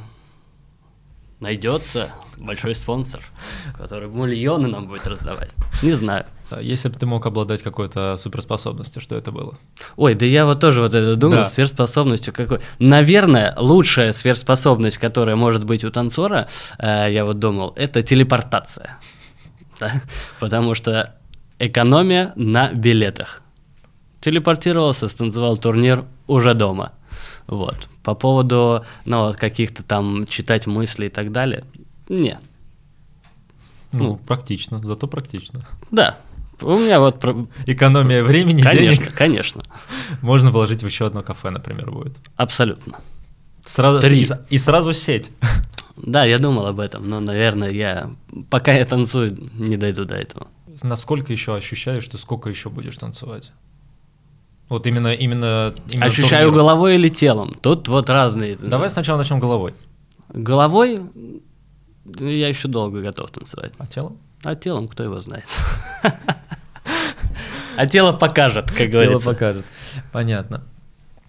найдется 1.41 2.11
большой 2.37 2.75
спонсор, 2.75 3.21
который 3.77 4.09
миллионы 4.09 4.69
нам 4.69 4.87
будет 4.87 5.07
раздавать. 5.07 5.51
Не 5.83 5.93
знаю. 5.93 6.27
Если 6.61 6.89
бы 6.89 6.99
ты 6.99 7.07
мог 7.07 7.27
обладать 7.27 7.63
какой-то 7.63 8.17
суперспособностью, 8.17 9.03
что 9.03 9.17
это 9.17 9.31
было? 9.31 9.57
Ой, 9.97 10.15
да 10.15 10.27
я 10.27 10.47
вот 10.47 10.61
тоже 10.61 10.81
вот 10.81 10.95
это 10.95 11.17
думал, 11.17 11.39
да. 11.39 11.45
сверхспособностью 11.45 12.33
какой. 12.33 12.61
Наверное, 12.79 13.55
лучшая 13.59 14.13
сверхспособность, 14.13 14.99
которая 14.99 15.37
может 15.37 15.65
быть 15.65 15.85
у 15.85 15.91
танцора, 15.91 16.49
э, 16.79 17.09
я 17.11 17.25
вот 17.25 17.39
думал, 17.39 17.75
это 17.77 18.03
телепортация. 18.03 18.99
Да? 19.79 20.03
Потому 20.41 20.75
что 20.75 21.15
экономия 21.59 22.33
на 22.35 22.73
билетах. 22.73 23.43
Телепортировался, 24.21 25.07
станцевал 25.07 25.59
турнир 25.59 26.05
уже 26.27 26.55
дома. 26.55 26.93
Вот. 27.49 27.89
По 28.03 28.15
поводу 28.15 28.85
ну, 29.07 29.33
каких-то 29.37 29.83
там 29.83 30.27
читать 30.27 30.67
мысли 30.67 31.07
и 31.07 31.09
так 31.09 31.33
далее, 31.33 31.65
нет. 32.09 32.41
Ну, 33.93 34.05
ну, 34.05 34.17
практично, 34.17 34.79
зато 34.81 35.07
практично. 35.07 35.67
Да, 35.91 36.19
у 36.61 36.77
меня 36.77 37.01
вот... 37.01 37.25
Экономия 37.67 38.23
времени, 38.23 38.63
конечно, 38.63 39.05
денег. 39.05 39.15
Конечно, 39.15 39.63
Можно 40.21 40.51
вложить 40.51 40.83
в 40.83 40.87
еще 40.87 41.07
одно 41.07 41.23
кафе, 41.23 41.51
например, 41.51 41.91
будет. 41.91 42.19
Абсолютно. 42.37 43.01
Сразу, 43.65 44.01
Три. 44.01 44.23
И, 44.23 44.29
и 44.51 44.59
сразу 44.59 44.93
сеть. 44.93 45.31
Да, 45.97 46.25
я 46.25 46.39
думал 46.39 46.67
об 46.67 46.81
этом, 46.81 47.09
но, 47.09 47.21
наверное, 47.21 47.71
я 47.71 48.11
пока 48.51 48.73
я 48.73 48.85
танцую, 48.85 49.51
не 49.55 49.77
дойду 49.77 50.05
до 50.05 50.15
этого. 50.15 50.49
Насколько 50.83 51.33
еще 51.33 51.57
ощущаешь, 51.57 52.05
что 52.05 52.19
сколько 52.19 52.49
еще 52.51 52.71
будешь 52.71 52.97
танцевать? 52.97 53.53
Вот 54.69 54.87
именно, 54.87 55.15
именно, 55.15 55.75
именно 55.89 56.07
Ощущаю 56.07 56.53
головой 56.53 56.97
или 56.97 57.09
телом. 57.09 57.55
Тут 57.61 57.89
вот 57.89 58.11
разные. 58.11 58.57
Давай 58.57 58.91
сначала 58.91 59.19
начнем 59.19 59.41
головой. 59.41 59.75
Головой 60.29 61.01
я 62.05 62.49
еще 62.49 62.69
долго 62.69 63.01
готов 63.01 63.31
танцевать. 63.31 63.73
А 63.79 63.87
телом? 63.87 64.19
А 64.43 64.55
телом 64.55 64.89
кто 64.89 65.05
его 65.05 65.21
знает. 65.21 65.47
А 67.77 67.87
тело 67.87 68.13
покажет, 68.13 68.71
как 68.73 68.91
говорится. 68.91 69.21
Тело 69.21 69.33
покажет. 69.35 69.65
Понятно. 70.13 70.65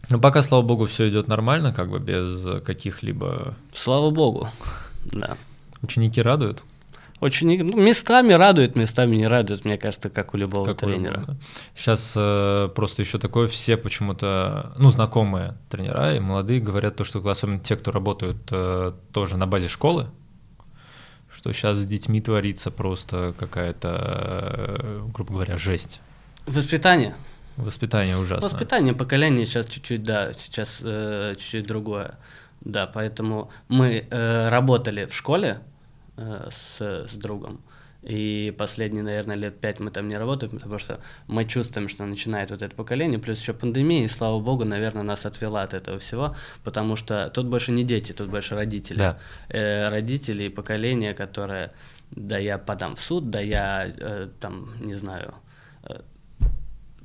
Ну, 0.10 0.19
пока, 0.19 0.41
слава 0.41 0.63
богу, 0.63 0.88
все 0.88 1.08
идет 1.08 1.28
нормально, 1.28 1.71
как 1.71 1.91
бы 1.91 1.99
без 1.99 2.47
каких-либо. 2.65 3.54
Слава 3.73 4.10
богу, 4.10 4.49
да. 5.06 5.38
Ученики 5.84 6.21
радуют? 6.21 6.63
Очень 7.19 7.63
ну, 7.63 7.77
местами 7.77 8.32
радует, 8.32 8.75
местами 8.75 9.17
не 9.17 9.27
радует, 9.27 9.65
мне 9.65 9.77
кажется, 9.77 10.10
как 10.10 10.34
у 10.34 10.38
любого 10.38 10.65
как 10.65 10.77
тренера. 10.77 11.17
У 11.17 11.19
любого, 11.21 11.38
да. 11.38 11.38
Сейчас 11.75 12.13
э, 12.15 12.69
просто 12.73 13.01
еще 13.01 13.19
такое, 13.19 13.47
все 13.47 13.75
почему-то, 13.75 14.73
ну, 14.77 14.89
знакомые 14.89 15.58
тренера 15.69 16.15
и 16.15 16.19
молодые 16.19 16.62
говорят 16.62 16.95
то, 16.95 17.03
что 17.03 17.27
особенно 17.27 17.60
те, 17.60 17.75
кто 17.75 17.91
работают 17.91 18.38
э, 18.51 18.93
тоже 19.12 19.36
на 19.36 19.47
базе 19.47 19.67
школы, 19.67 20.08
что 21.29 21.51
сейчас 21.51 21.77
с 21.77 21.86
детьми 21.86 22.21
творится 22.21 22.71
просто 22.71 23.34
какая-то, 23.38 24.77
э, 24.79 25.08
грубо 25.13 25.34
говоря, 25.34 25.58
жесть. 25.58 25.99
Воспитание. 26.45 27.15
Воспитание 27.58 28.17
ужасно. 28.17 28.47
Воспитание 28.47 28.93
поколения 28.93 29.45
сейчас 29.45 29.65
чуть-чуть, 29.65 30.03
да, 30.03 30.32
сейчас 30.32 30.79
э, 30.82 31.36
чуть-чуть 31.38 31.67
другое. 31.67 32.17
Да, 32.62 32.88
поэтому 32.88 33.51
мы 33.67 34.08
э, 34.10 34.49
работали 34.49 35.05
в 35.05 35.13
школе 35.13 35.60
с, 36.51 36.82
с 36.82 37.13
другом, 37.13 37.62
и 38.01 38.55
последние, 38.58 39.03
наверное, 39.03 39.36
лет 39.36 39.60
пять 39.60 39.82
мы 39.82 39.91
там 39.91 40.08
не 40.08 40.15
работаем, 40.15 40.53
потому 40.53 40.79
что 40.79 41.01
мы 41.27 41.43
чувствуем, 41.43 41.89
что 41.89 42.05
начинает 42.05 42.49
вот 42.49 42.62
это 42.62 42.73
поколение, 42.73 43.19
плюс 43.19 43.41
еще 43.41 43.53
пандемия, 43.53 44.05
и 44.05 44.08
слава 44.08 44.39
богу, 44.39 44.63
наверное, 44.63 45.03
нас 45.03 45.25
отвела 45.25 45.63
от 45.63 45.73
этого 45.73 45.99
всего, 45.99 46.36
потому 46.63 46.95
что 46.95 47.29
тут 47.29 47.47
больше 47.47 47.73
не 47.73 47.84
дети, 47.84 48.13
тут 48.13 48.29
больше 48.29 48.55
родители. 48.55 48.97
Да. 48.97 49.17
Э, 49.49 49.89
родители 49.89 50.43
и 50.45 50.49
поколение, 50.49 51.13
которое, 51.13 51.73
да 52.12 52.38
я 52.38 52.58
подам 52.58 52.95
в 52.95 53.01
суд, 53.01 53.29
да 53.29 53.41
я 53.41 53.93
э, 53.97 54.29
там, 54.39 54.71
не 54.79 54.93
знаю, 54.93 55.34
э, 55.84 55.99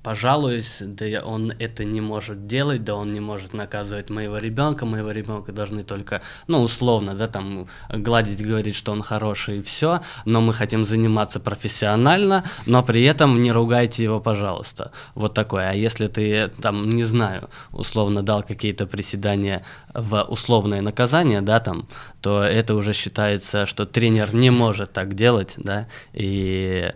пожалуюсь, 0.05 0.79
да 0.81 1.07
он 1.25 1.53
это 1.59 1.83
не 1.83 2.03
может 2.03 2.47
делать, 2.47 2.85
да 2.85 2.95
он 2.95 3.13
не 3.13 3.21
может 3.21 3.55
наказывать 3.55 4.11
моего 4.11 4.37
ребенка, 4.37 4.85
моего 4.85 5.11
ребенка 5.11 5.51
должны 5.51 5.83
только, 5.83 6.21
ну, 6.47 6.61
условно, 6.61 7.15
да, 7.15 7.27
там, 7.27 7.67
гладить, 7.89 8.47
говорить, 8.47 8.77
что 8.77 8.93
он 8.93 9.03
хороший 9.03 9.59
и 9.59 9.63
все, 9.63 10.03
но 10.27 10.43
мы 10.43 10.53
хотим 10.53 10.85
заниматься 10.85 11.41
профессионально, 11.41 12.45
но 12.67 12.83
при 12.83 13.03
этом 13.03 13.41
не 13.41 13.51
ругайте 13.51 14.05
его, 14.05 14.21
пожалуйста. 14.21 14.93
Вот 15.15 15.33
такое. 15.33 15.71
А 15.71 15.73
если 15.73 16.07
ты, 16.07 16.49
там, 16.61 16.91
не 16.91 17.05
знаю, 17.05 17.49
условно 17.73 18.23
дал 18.23 18.43
какие-то 18.43 18.87
приседания 18.87 19.65
в 19.95 20.23
условное 20.29 20.83
наказание, 20.83 21.41
да, 21.41 21.61
там, 21.61 21.89
то 22.21 22.43
это 22.43 22.75
уже 22.75 22.93
считается, 22.93 23.65
что 23.65 23.87
тренер 23.87 24.35
не 24.35 24.51
может 24.51 24.93
так 24.93 25.15
делать, 25.15 25.55
да, 25.57 25.89
и 26.13 26.93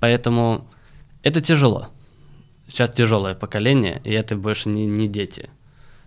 поэтому 0.00 0.66
это 1.22 1.40
тяжело. 1.40 1.88
Сейчас 2.70 2.92
тяжелое 2.92 3.34
поколение, 3.34 4.00
и 4.04 4.12
это 4.12 4.36
больше 4.36 4.68
не, 4.68 4.86
не 4.86 5.08
дети. 5.08 5.50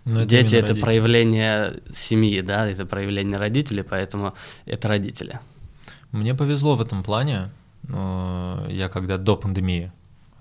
Но 0.06 0.20
это 0.20 0.28
Дети 0.28 0.56
это 0.56 0.74
проявление 0.74 1.80
семьи, 1.94 2.40
да, 2.40 2.66
это 2.66 2.86
проявление 2.86 3.38
родителей, 3.38 3.82
поэтому 3.82 4.34
это 4.64 4.88
родители. 4.88 5.40
Мне 6.10 6.34
повезло 6.34 6.74
в 6.76 6.80
этом 6.80 7.02
плане. 7.02 7.50
Я 7.88 8.90
когда 8.92 9.18
до 9.18 9.36
пандемии 9.36 9.92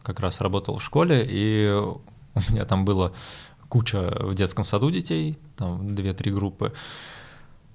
как 0.02 0.22
раз 0.22 0.40
работал 0.40 0.78
в 0.78 0.84
школе, 0.84 1.26
и 1.28 1.70
у 1.72 2.02
меня 2.52 2.66
там 2.66 2.86
было 2.86 3.14
куча 3.68 4.14
в 4.20 4.36
детском 4.36 4.64
саду 4.64 4.92
детей, 4.92 5.38
там 5.58 5.94
две-три 5.94 6.32
группы. 6.32 6.74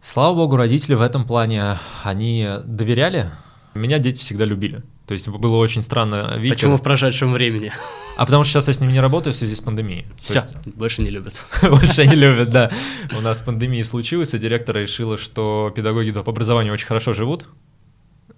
Слава 0.00 0.36
богу, 0.36 0.56
родители 0.56 0.94
в 0.94 1.02
этом 1.02 1.26
плане, 1.26 1.76
они 2.02 2.48
доверяли. 2.64 3.30
Меня 3.74 3.98
дети 3.98 4.20
всегда 4.20 4.44
любили. 4.44 4.82
То 5.08 5.12
есть 5.12 5.26
было 5.26 5.56
очень 5.56 5.80
странно 5.80 6.34
видеть. 6.36 6.58
Почему 6.58 6.76
в 6.76 6.82
прошедшем 6.82 7.32
времени? 7.32 7.72
А 8.18 8.26
потому 8.26 8.44
что 8.44 8.52
сейчас 8.52 8.68
я 8.68 8.74
с 8.74 8.80
ними 8.80 8.92
не 8.92 9.00
работаю 9.00 9.32
в 9.32 9.36
связи 9.36 9.54
с 9.54 9.60
пандемией. 9.62 10.04
Все, 10.20 10.34
есть... 10.34 10.54
больше 10.66 11.00
не 11.00 11.08
любят. 11.08 11.46
Больше 11.62 12.06
не 12.06 12.14
любят, 12.14 12.50
да. 12.50 12.70
У 13.16 13.20
нас 13.22 13.40
пандемия 13.40 13.84
случилась, 13.84 14.34
и 14.34 14.38
директор 14.38 14.76
решила, 14.76 15.16
что 15.16 15.72
педагоги 15.74 16.10
доп. 16.10 16.28
образования 16.28 16.72
очень 16.72 16.86
хорошо 16.86 17.14
живут, 17.14 17.46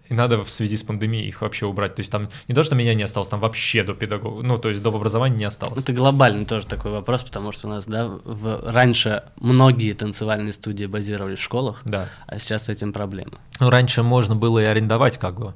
и 0.08 0.14
надо 0.14 0.44
в 0.44 0.50
связи 0.50 0.76
с 0.76 0.84
пандемией 0.84 1.26
их 1.26 1.40
вообще 1.40 1.66
убрать. 1.66 1.96
То 1.96 2.00
есть 2.00 2.12
там 2.12 2.28
не 2.46 2.54
то, 2.54 2.62
что 2.62 2.76
меня 2.76 2.94
не 2.94 3.02
осталось, 3.02 3.28
там 3.28 3.40
вообще 3.40 3.82
до 3.82 3.94
педагога, 3.94 4.46
ну, 4.46 4.56
то 4.56 4.68
есть 4.68 4.80
до 4.80 4.90
образования 4.90 5.36
не 5.36 5.44
осталось. 5.46 5.82
Это 5.82 5.92
глобальный 5.92 6.44
тоже 6.44 6.66
такой 6.66 6.92
вопрос, 6.92 7.24
потому 7.24 7.50
что 7.50 7.66
у 7.66 7.70
нас, 7.70 7.86
да, 7.86 8.06
в, 8.06 8.70
раньше 8.70 9.24
многие 9.40 9.92
танцевальные 9.94 10.52
студии 10.52 10.86
базировались 10.86 11.40
в 11.40 11.42
школах, 11.42 11.82
да. 11.84 12.08
а 12.28 12.38
сейчас 12.38 12.66
с 12.66 12.68
этим 12.68 12.92
проблема. 12.92 13.32
Ну, 13.58 13.70
раньше 13.70 14.04
можно 14.04 14.36
было 14.36 14.60
и 14.60 14.64
арендовать 14.64 15.18
как 15.18 15.40
бы 15.40 15.54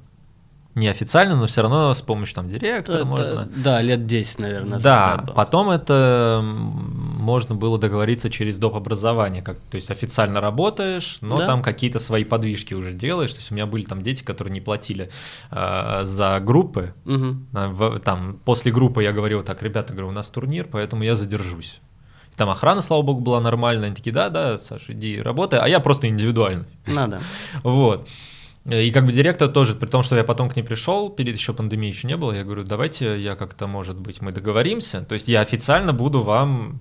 неофициально, 0.75 1.37
но 1.37 1.47
все 1.47 1.63
равно 1.63 1.95
с 1.95 2.03
помощью 2.03 2.35
там 2.35 2.49
директора 2.49 2.97
это, 2.97 3.05
можно. 3.05 3.49
Да, 3.57 3.81
лет 3.81 4.07
10, 4.07 4.39
наверное. 4.41 4.79
Да, 4.81 5.25
потом 5.35 5.71
это 5.71 6.41
можно 6.43 7.55
было 7.55 7.79
договориться 7.79 8.29
через 8.31 8.59
доп. 8.59 8.75
образование, 8.75 9.43
как, 9.43 9.59
то 9.71 9.77
есть 9.77 9.91
официально 9.91 10.41
работаешь, 10.41 11.19
но 11.21 11.39
да. 11.39 11.47
там 11.47 11.63
какие-то 11.63 11.99
свои 11.99 12.25
подвижки 12.25 12.75
уже 12.75 12.93
делаешь. 12.93 13.33
То 13.33 13.39
есть 13.39 13.53
у 13.53 13.55
меня 13.55 13.67
были 13.67 13.85
там 13.85 14.03
дети, 14.03 14.25
которые 14.25 14.53
не 14.53 14.61
платили 14.61 15.11
э, 15.51 16.01
за 16.03 16.41
группы. 16.41 16.93
Угу. 17.05 18.01
Там 18.05 18.41
после 18.45 18.73
группы 18.73 19.03
я 19.03 19.13
говорил, 19.13 19.43
так, 19.43 19.63
ребята, 19.63 19.93
говорю, 19.93 20.09
у 20.09 20.13
нас 20.13 20.29
турнир, 20.31 20.67
поэтому 20.71 21.05
я 21.05 21.15
задержусь. 21.15 21.81
Там 22.37 22.51
охрана, 22.51 22.81
слава 22.81 23.03
богу, 23.03 23.21
была 23.21 23.41
нормальная. 23.41 23.87
Они 23.87 23.95
такие, 23.95 24.13
да, 24.13 24.29
да, 24.29 24.59
Саша, 24.59 24.93
иди 24.93 25.21
работай, 25.23 25.61
а 25.61 25.69
я 25.69 25.79
просто 25.79 26.09
индивидуально. 26.09 26.67
Надо. 26.87 27.21
Вот. 27.63 28.09
И 28.71 28.91
как 28.93 29.05
бы 29.05 29.13
директор 29.13 29.49
тоже, 29.49 29.75
при 29.75 29.87
том, 29.87 30.03
что 30.03 30.17
я 30.17 30.25
потом 30.25 30.49
к 30.49 30.57
ней 30.57 30.63
пришел, 30.63 31.11
перед 31.11 31.37
еще 31.37 31.53
пандемией 31.53 31.93
еще 31.93 32.09
не 32.09 32.17
было, 32.17 32.33
я 32.33 32.45
говорю, 32.45 32.65
давайте 32.65 33.21
я 33.21 33.37
как-то, 33.37 33.67
может 33.67 33.99
быть, 33.99 34.23
мы 34.23 34.33
договоримся. 34.33 35.03
То 35.03 35.13
есть 35.13 35.29
я 35.29 35.43
официально 35.43 35.93
буду 35.93 36.23
вам 36.23 36.81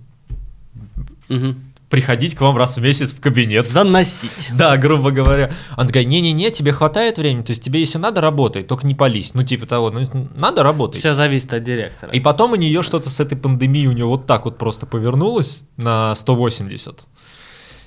угу. 1.28 1.54
приходить 1.90 2.36
к 2.36 2.40
вам 2.40 2.56
раз 2.56 2.78
в 2.78 2.80
месяц 2.82 3.12
в 3.12 3.20
кабинет. 3.20 3.66
Заносить. 3.66 4.50
Да, 4.54 4.78
грубо 4.78 5.10
говоря. 5.10 5.52
Она 5.76 5.88
такая, 5.88 6.04
не-не-не, 6.04 6.50
тебе 6.50 6.72
хватает 6.72 7.18
времени, 7.18 7.42
то 7.42 7.50
есть 7.50 7.62
тебе, 7.62 7.80
если 7.80 7.98
надо, 7.98 8.22
работай, 8.22 8.62
только 8.62 8.86
не 8.86 8.94
пались. 8.94 9.34
Ну, 9.34 9.42
типа 9.42 9.66
того, 9.66 9.90
ну, 9.90 10.28
надо 10.38 10.62
работать. 10.62 11.00
Все 11.00 11.12
зависит 11.12 11.52
от 11.52 11.64
директора. 11.64 12.12
И 12.12 12.20
потом 12.20 12.52
у 12.52 12.56
нее 12.56 12.82
что-то 12.82 13.10
с 13.10 13.20
этой 13.20 13.36
пандемией 13.36 13.88
у 13.88 13.92
нее 13.92 14.06
вот 14.06 14.26
так 14.26 14.46
вот 14.46 14.56
просто 14.56 14.86
повернулось 14.86 15.64
на 15.76 16.14
180. 16.14 17.04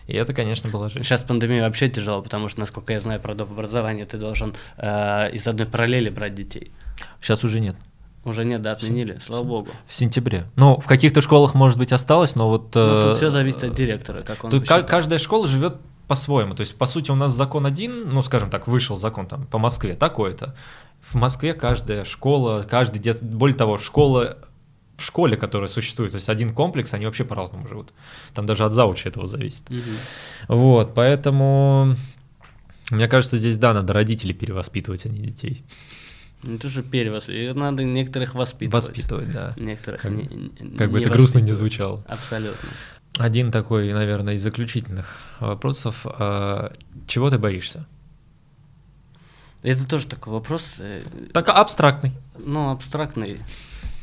И 0.07 0.13
это, 0.15 0.33
конечно, 0.33 0.69
было 0.69 0.89
жизнь. 0.89 1.05
Сейчас 1.05 1.23
пандемия 1.23 1.63
вообще 1.63 1.89
тяжело, 1.89 2.21
потому 2.21 2.49
что, 2.49 2.61
насколько 2.61 2.93
я 2.93 2.99
знаю 2.99 3.19
про 3.19 3.35
доп. 3.35 3.51
образование, 3.51 4.05
ты 4.05 4.17
должен 4.17 4.55
э, 4.77 5.31
из 5.31 5.45
одной 5.47 5.67
параллели 5.67 6.09
брать 6.09 6.33
детей. 6.33 6.71
Сейчас 7.21 7.43
уже 7.43 7.59
нет. 7.59 7.75
Уже 8.23 8.43
нет, 8.43 8.61
да, 8.61 8.71
отменили, 8.71 9.19
слава 9.25 9.43
богу. 9.43 9.69
В 9.85 9.93
сентябре. 9.93 10.45
Ну, 10.55 10.79
в 10.79 10.85
каких-то 10.85 11.21
школах, 11.21 11.53
может 11.53 11.77
быть, 11.77 11.93
осталось, 11.93 12.35
но 12.35 12.49
вот... 12.49 12.75
Ну, 12.75 13.01
тут 13.03 13.17
все 13.17 13.29
зависит 13.29 13.63
от 13.63 13.75
директора, 13.75 14.21
как 14.21 14.43
он 14.43 14.51
Тут 14.51 14.67
каждая 14.67 15.19
школа 15.19 15.47
живет 15.47 15.77
по-своему. 16.07 16.53
То 16.53 16.61
есть, 16.61 16.75
по 16.75 16.85
сути, 16.85 17.11
у 17.11 17.15
нас 17.15 17.33
закон 17.33 17.65
один, 17.65 18.09
ну, 18.13 18.21
скажем 18.21 18.49
так, 18.49 18.67
вышел 18.67 18.97
закон 18.97 19.27
там 19.27 19.45
по 19.45 19.59
Москве 19.59 19.93
такой-то. 19.93 20.55
В 21.01 21.15
Москве 21.15 21.53
каждая 21.53 22.03
школа, 22.03 22.65
каждый 22.69 22.99
дет... 22.99 23.23
Более 23.23 23.55
того, 23.55 23.77
школа 23.77 24.37
в 24.97 25.03
школе, 25.03 25.37
которая 25.37 25.67
существует, 25.67 26.11
то 26.11 26.17
есть 26.17 26.27
один 26.27 26.49
комплекс, 26.49 26.93
они 26.93 27.05
вообще 27.05 27.23
по-разному 27.23 27.67
живут. 27.67 27.93
Там 28.33 28.45
даже 28.45 28.65
от 28.65 28.73
зауча 28.73 29.09
этого 29.09 29.27
зависит. 29.27 29.69
Угу. 29.69 30.55
Вот, 30.55 30.93
поэтому 30.95 31.95
мне 32.89 33.07
кажется, 33.07 33.37
здесь 33.37 33.57
да, 33.57 33.73
надо 33.73 33.93
родителей 33.93 34.33
перевоспитывать, 34.33 35.05
а 35.05 35.09
не 35.09 35.19
детей. 35.19 35.63
Ну, 36.43 36.55
это 36.55 36.67
же 36.67 36.83
перевоспитывать. 36.83 37.55
Надо 37.55 37.83
некоторых 37.83 38.35
воспитывать. 38.35 38.85
Воспитывать, 38.85 39.31
да. 39.31 39.53
Некоторых 39.57 40.01
как, 40.01 40.11
не, 40.11 40.77
как 40.77 40.91
бы 40.91 41.01
это 41.01 41.09
грустно 41.09 41.39
не 41.39 41.51
звучало. 41.51 42.03
Абсолютно. 42.07 42.69
Один 43.17 43.51
такой, 43.51 43.91
наверное, 43.91 44.35
из 44.35 44.41
заключительных 44.41 45.15
вопросов. 45.39 46.05
А, 46.05 46.73
чего 47.07 47.29
ты 47.29 47.39
боишься? 47.39 47.87
Это 49.63 49.87
тоже 49.87 50.05
такой 50.07 50.33
вопрос. 50.33 50.77
Э, 50.79 51.01
так 51.33 51.49
абстрактный. 51.49 52.11
Ну, 52.37 52.69
абстрактный 52.69 53.39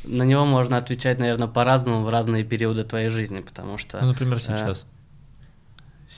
на 0.04 0.22
него 0.22 0.44
можно 0.44 0.76
отвечать, 0.76 1.18
наверное, 1.18 1.48
по-разному 1.48 2.00
в 2.04 2.08
разные 2.08 2.44
периоды 2.44 2.84
твоей 2.84 3.08
жизни, 3.08 3.40
потому 3.40 3.78
что... 3.78 4.00
Ну, 4.00 4.08
например, 4.08 4.36
э, 4.36 4.40
сейчас. 4.40 4.86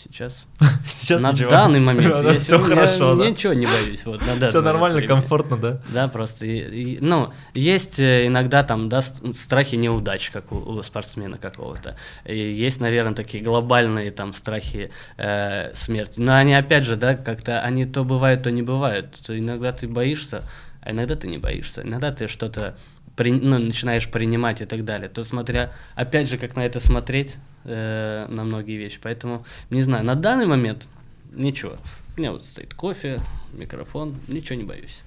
Сейчас. 0.02 0.46
Сейчас 0.86 1.22
на 1.22 1.32
ничего. 1.32 1.50
данный 1.50 1.80
момент. 1.80 2.22
Да, 2.22 2.38
все 2.38 2.60
хорошо. 2.60 3.14
да. 3.16 3.30
Ничего 3.30 3.54
не 3.54 3.66
боюсь. 3.66 4.04
Вот, 4.04 4.20
на 4.26 4.46
все 4.46 4.60
нормально, 4.60 4.98
времени. 4.98 5.08
комфортно, 5.08 5.56
да? 5.56 5.80
Да, 5.88 6.08
просто. 6.08 6.46
И, 6.46 6.58
и, 6.58 6.98
ну, 7.00 7.32
есть 7.54 7.98
э, 7.98 8.26
иногда 8.26 8.62
там, 8.62 8.88
да, 8.88 9.02
страхи 9.02 9.74
неудач, 9.74 10.30
как 10.30 10.52
у, 10.52 10.56
у 10.56 10.82
спортсмена 10.82 11.38
какого-то. 11.38 11.96
И 12.24 12.36
есть, 12.36 12.80
наверное, 12.80 13.14
такие 13.14 13.42
глобальные 13.42 14.10
там 14.10 14.32
страхи 14.34 14.90
э, 15.16 15.74
смерти. 15.74 16.20
Но 16.20 16.36
они, 16.36 16.54
опять 16.54 16.84
же, 16.84 16.96
да, 16.96 17.14
как-то 17.14 17.60
они 17.60 17.84
то 17.84 18.04
бывают, 18.04 18.42
то 18.42 18.50
не 18.50 18.62
бывают. 18.62 19.16
Иногда 19.28 19.72
ты 19.72 19.88
боишься, 19.88 20.42
а 20.82 20.92
иногда 20.92 21.16
ты 21.16 21.26
не 21.26 21.38
боишься. 21.38 21.82
Иногда 21.82 22.12
ты 22.12 22.28
что-то 22.28 22.76
при, 23.16 23.32
ну, 23.32 23.58
начинаешь 23.58 24.08
принимать 24.08 24.60
и 24.60 24.66
так 24.66 24.84
далее, 24.84 25.08
то 25.08 25.24
смотря, 25.24 25.72
опять 25.94 26.28
же, 26.28 26.38
как 26.38 26.54
на 26.54 26.64
это 26.64 26.80
смотреть, 26.80 27.36
э, 27.64 28.26
на 28.28 28.44
многие 28.44 28.76
вещи. 28.76 29.00
Поэтому, 29.02 29.44
не 29.70 29.82
знаю, 29.82 30.04
на 30.04 30.14
данный 30.14 30.46
момент 30.46 30.86
ничего. 31.32 31.76
У 32.16 32.20
меня 32.20 32.32
вот 32.32 32.44
стоит 32.44 32.74
кофе, 32.74 33.20
микрофон, 33.52 34.14
ничего 34.28 34.56
не 34.56 34.64
боюсь. 34.64 35.00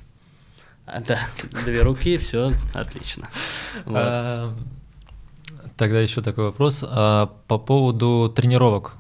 А, 0.86 1.01
да, 1.01 1.20
две 1.66 1.82
руки, 1.82 2.18
все 2.18 2.51
отлично. 2.74 3.30
А, 3.86 4.55
тогда 5.78 5.99
еще 5.99 6.22
такой 6.22 6.45
вопрос. 6.45 6.84
А, 6.88 7.28
по 7.47 7.60
поводу 7.60 8.32
тренировок 8.36 8.95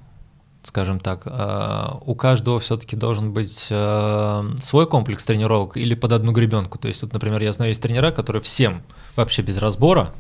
скажем 0.63 0.99
так, 0.99 1.23
а, 1.25 1.99
у 2.05 2.15
каждого 2.15 2.59
все-таки 2.59 2.95
должен 2.95 3.31
быть 3.31 3.69
а, 3.71 4.45
свой 4.59 4.87
комплекс 4.87 5.25
тренировок 5.25 5.77
или 5.77 5.95
под 5.95 6.11
одну 6.11 6.31
гребенку. 6.31 6.77
То 6.77 6.87
есть, 6.87 7.01
вот, 7.01 7.13
например, 7.13 7.41
я 7.41 7.51
знаю, 7.51 7.71
есть 7.71 7.81
тренера, 7.81 8.11
которые 8.11 8.41
всем 8.41 8.83
вообще 9.15 9.41
без 9.41 9.57
разбора, 9.57 10.13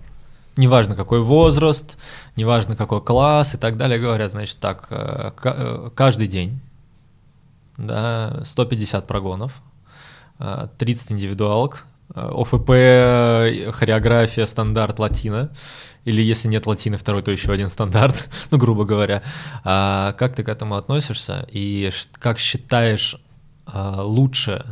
неважно 0.55 0.95
какой 0.95 1.21
возраст, 1.21 1.97
неважно 2.35 2.75
какой 2.75 3.01
класс 3.01 3.53
и 3.53 3.57
так 3.57 3.77
далее, 3.77 3.99
говорят, 3.99 4.31
значит, 4.31 4.57
так, 4.59 4.87
а, 4.91 5.91
каждый 5.93 6.27
день, 6.27 6.59
да, 7.77 8.41
150 8.45 9.07
прогонов, 9.07 9.61
30 10.77 11.11
индивидуалок, 11.11 11.85
ОФП, 12.15 12.67
хореография, 13.71 14.45
стандарт, 14.45 14.99
латина, 14.99 15.51
или 16.05 16.21
если 16.21 16.47
нет 16.47 16.65
латины 16.65 16.97
второй, 16.97 17.21
то 17.21 17.31
еще 17.31 17.51
один 17.51 17.67
стандарт, 17.67 18.29
ну, 18.51 18.57
грубо 18.57 18.85
говоря. 18.85 19.21
А 19.63 20.13
как 20.13 20.35
ты 20.35 20.43
к 20.43 20.49
этому 20.49 20.75
относишься 20.75 21.47
и 21.51 21.89
как 22.13 22.39
считаешь 22.39 23.21
а, 23.65 24.03
лучше 24.03 24.65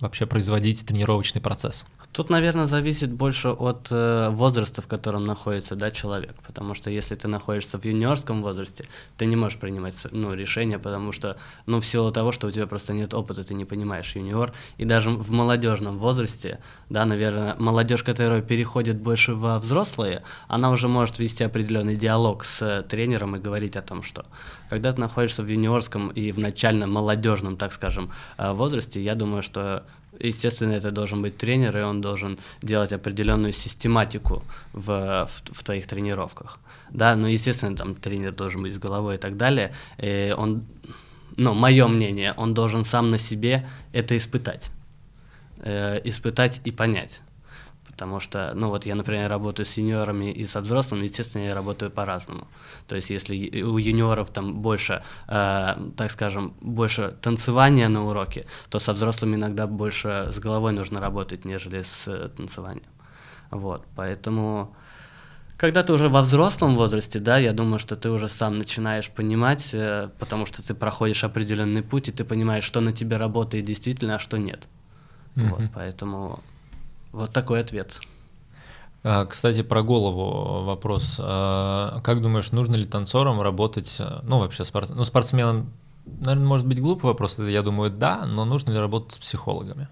вообще 0.00 0.26
производить 0.26 0.86
тренировочный 0.86 1.40
процесс? 1.40 1.86
Тут, 2.16 2.30
наверное, 2.30 2.64
зависит 2.64 3.12
больше 3.12 3.50
от 3.50 3.88
э, 3.90 4.30
возраста, 4.30 4.80
в 4.80 4.86
котором 4.86 5.26
находится 5.26 5.76
да, 5.76 5.90
человек. 5.90 6.34
Потому 6.46 6.74
что 6.74 6.88
если 6.88 7.14
ты 7.14 7.28
находишься 7.28 7.78
в 7.78 7.84
юниорском 7.84 8.42
возрасте, 8.42 8.86
ты 9.18 9.26
не 9.26 9.36
можешь 9.36 9.58
принимать 9.58 9.94
ну, 10.12 10.32
решения, 10.32 10.78
потому 10.78 11.12
что, 11.12 11.36
ну, 11.66 11.78
в 11.78 11.84
силу 11.84 12.10
того, 12.10 12.32
что 12.32 12.46
у 12.46 12.50
тебя 12.50 12.66
просто 12.66 12.94
нет 12.94 13.12
опыта, 13.12 13.44
ты 13.44 13.52
не 13.52 13.66
понимаешь 13.66 14.16
юниор. 14.16 14.54
И 14.78 14.86
даже 14.86 15.10
в 15.10 15.30
молодежном 15.30 15.98
возрасте, 15.98 16.58
да, 16.88 17.04
наверное, 17.04 17.54
молодежь, 17.58 18.02
которая 18.02 18.40
переходит 18.40 18.96
больше 18.96 19.34
во 19.34 19.58
взрослые, 19.58 20.22
она 20.48 20.70
уже 20.70 20.88
может 20.88 21.18
вести 21.18 21.44
определенный 21.44 21.96
диалог 21.96 22.46
с 22.46 22.82
тренером 22.88 23.36
и 23.36 23.40
говорить 23.40 23.76
о 23.76 23.82
том, 23.82 24.02
что 24.02 24.24
когда 24.70 24.90
ты 24.90 25.00
находишься 25.02 25.42
в 25.42 25.48
юниорском 25.48 26.08
и 26.08 26.32
в 26.32 26.38
начальном 26.38 26.92
молодежном, 26.92 27.58
так 27.58 27.74
скажем, 27.74 28.10
э, 28.38 28.52
возрасте, 28.52 29.02
я 29.02 29.14
думаю, 29.14 29.42
что 29.42 29.84
естественно, 30.20 30.72
это 30.72 30.90
должен 30.90 31.22
быть 31.22 31.36
тренер, 31.36 31.78
и 31.78 31.82
он 31.82 32.00
должен 32.00 32.38
делать 32.62 32.92
определенную 32.92 33.52
систематику 33.52 34.42
в, 34.72 35.28
в, 35.28 35.52
в 35.52 35.64
твоих 35.64 35.86
тренировках. 35.86 36.58
Да, 36.90 37.16
ну, 37.16 37.26
естественно, 37.26 37.76
там 37.76 37.94
тренер 37.94 38.32
должен 38.32 38.62
быть 38.62 38.74
с 38.74 38.78
головой 38.78 39.16
и 39.16 39.18
так 39.18 39.36
далее. 39.36 39.72
И 39.98 40.34
он, 40.36 40.64
ну, 41.36 41.54
мое 41.54 41.86
мнение, 41.88 42.34
он 42.36 42.54
должен 42.54 42.84
сам 42.84 43.10
на 43.10 43.18
себе 43.18 43.66
это 43.92 44.16
испытать. 44.16 44.70
Э, 45.58 46.00
испытать 46.04 46.60
и 46.64 46.70
понять. 46.70 47.22
Потому 47.96 48.20
что, 48.20 48.52
ну 48.54 48.68
вот 48.68 48.84
я, 48.84 48.94
например, 48.94 49.30
работаю 49.30 49.64
с 49.64 49.78
юниорами 49.78 50.30
и 50.30 50.46
со 50.46 50.60
взрослыми, 50.60 51.04
естественно, 51.04 51.44
я 51.44 51.54
работаю 51.54 51.90
по-разному. 51.90 52.46
То 52.86 52.96
есть 52.96 53.08
если 53.08 53.62
у 53.62 53.78
юниоров 53.78 54.28
там 54.28 54.54
больше, 54.54 55.02
э, 55.28 55.76
так 55.96 56.10
скажем, 56.10 56.52
больше 56.60 57.16
танцевания 57.22 57.88
на 57.88 58.06
уроке, 58.06 58.44
то 58.68 58.78
со 58.80 58.92
взрослыми 58.92 59.36
иногда 59.36 59.66
больше 59.66 60.28
с 60.30 60.38
головой 60.38 60.72
нужно 60.72 61.00
работать, 61.00 61.46
нежели 61.46 61.84
с 61.84 62.06
э, 62.06 62.28
танцеванием. 62.36 62.90
Вот, 63.50 63.82
поэтому 63.96 64.76
когда 65.56 65.82
ты 65.82 65.94
уже 65.94 66.10
во 66.10 66.20
взрослом 66.20 66.74
возрасте, 66.74 67.18
да, 67.18 67.38
я 67.38 67.54
думаю, 67.54 67.78
что 67.78 67.96
ты 67.96 68.10
уже 68.10 68.28
сам 68.28 68.58
начинаешь 68.58 69.08
понимать, 69.08 69.70
э, 69.72 70.10
потому 70.18 70.44
что 70.44 70.62
ты 70.62 70.74
проходишь 70.74 71.24
определенный 71.24 71.82
путь, 71.82 72.08
и 72.08 72.12
ты 72.12 72.24
понимаешь, 72.24 72.64
что 72.64 72.82
на 72.82 72.92
тебе 72.92 73.16
работает 73.16 73.64
действительно, 73.64 74.16
а 74.16 74.18
что 74.18 74.36
нет. 74.36 74.68
Mm-hmm. 75.34 75.48
Вот, 75.48 75.62
поэтому 75.74 76.40
вот 77.16 77.32
такой 77.32 77.60
ответ. 77.60 77.98
А, 79.02 79.24
кстати, 79.24 79.62
про 79.62 79.82
голову 79.82 80.64
вопрос. 80.64 81.16
А, 81.18 82.00
как 82.02 82.22
думаешь, 82.22 82.52
нужно 82.52 82.74
ли 82.74 82.86
танцорам 82.86 83.40
работать, 83.40 84.00
ну, 84.22 84.38
вообще, 84.40 84.64
спорт... 84.64 84.90
ну, 84.90 85.04
спортсменам, 85.04 85.72
наверное, 86.04 86.46
может 86.46 86.66
быть 86.66 86.80
глупый 86.80 87.06
вопрос, 87.06 87.38
я 87.38 87.62
думаю, 87.62 87.90
да, 87.90 88.26
но 88.26 88.44
нужно 88.44 88.72
ли 88.72 88.78
работать 88.78 89.12
с 89.12 89.18
психологами? 89.18 89.88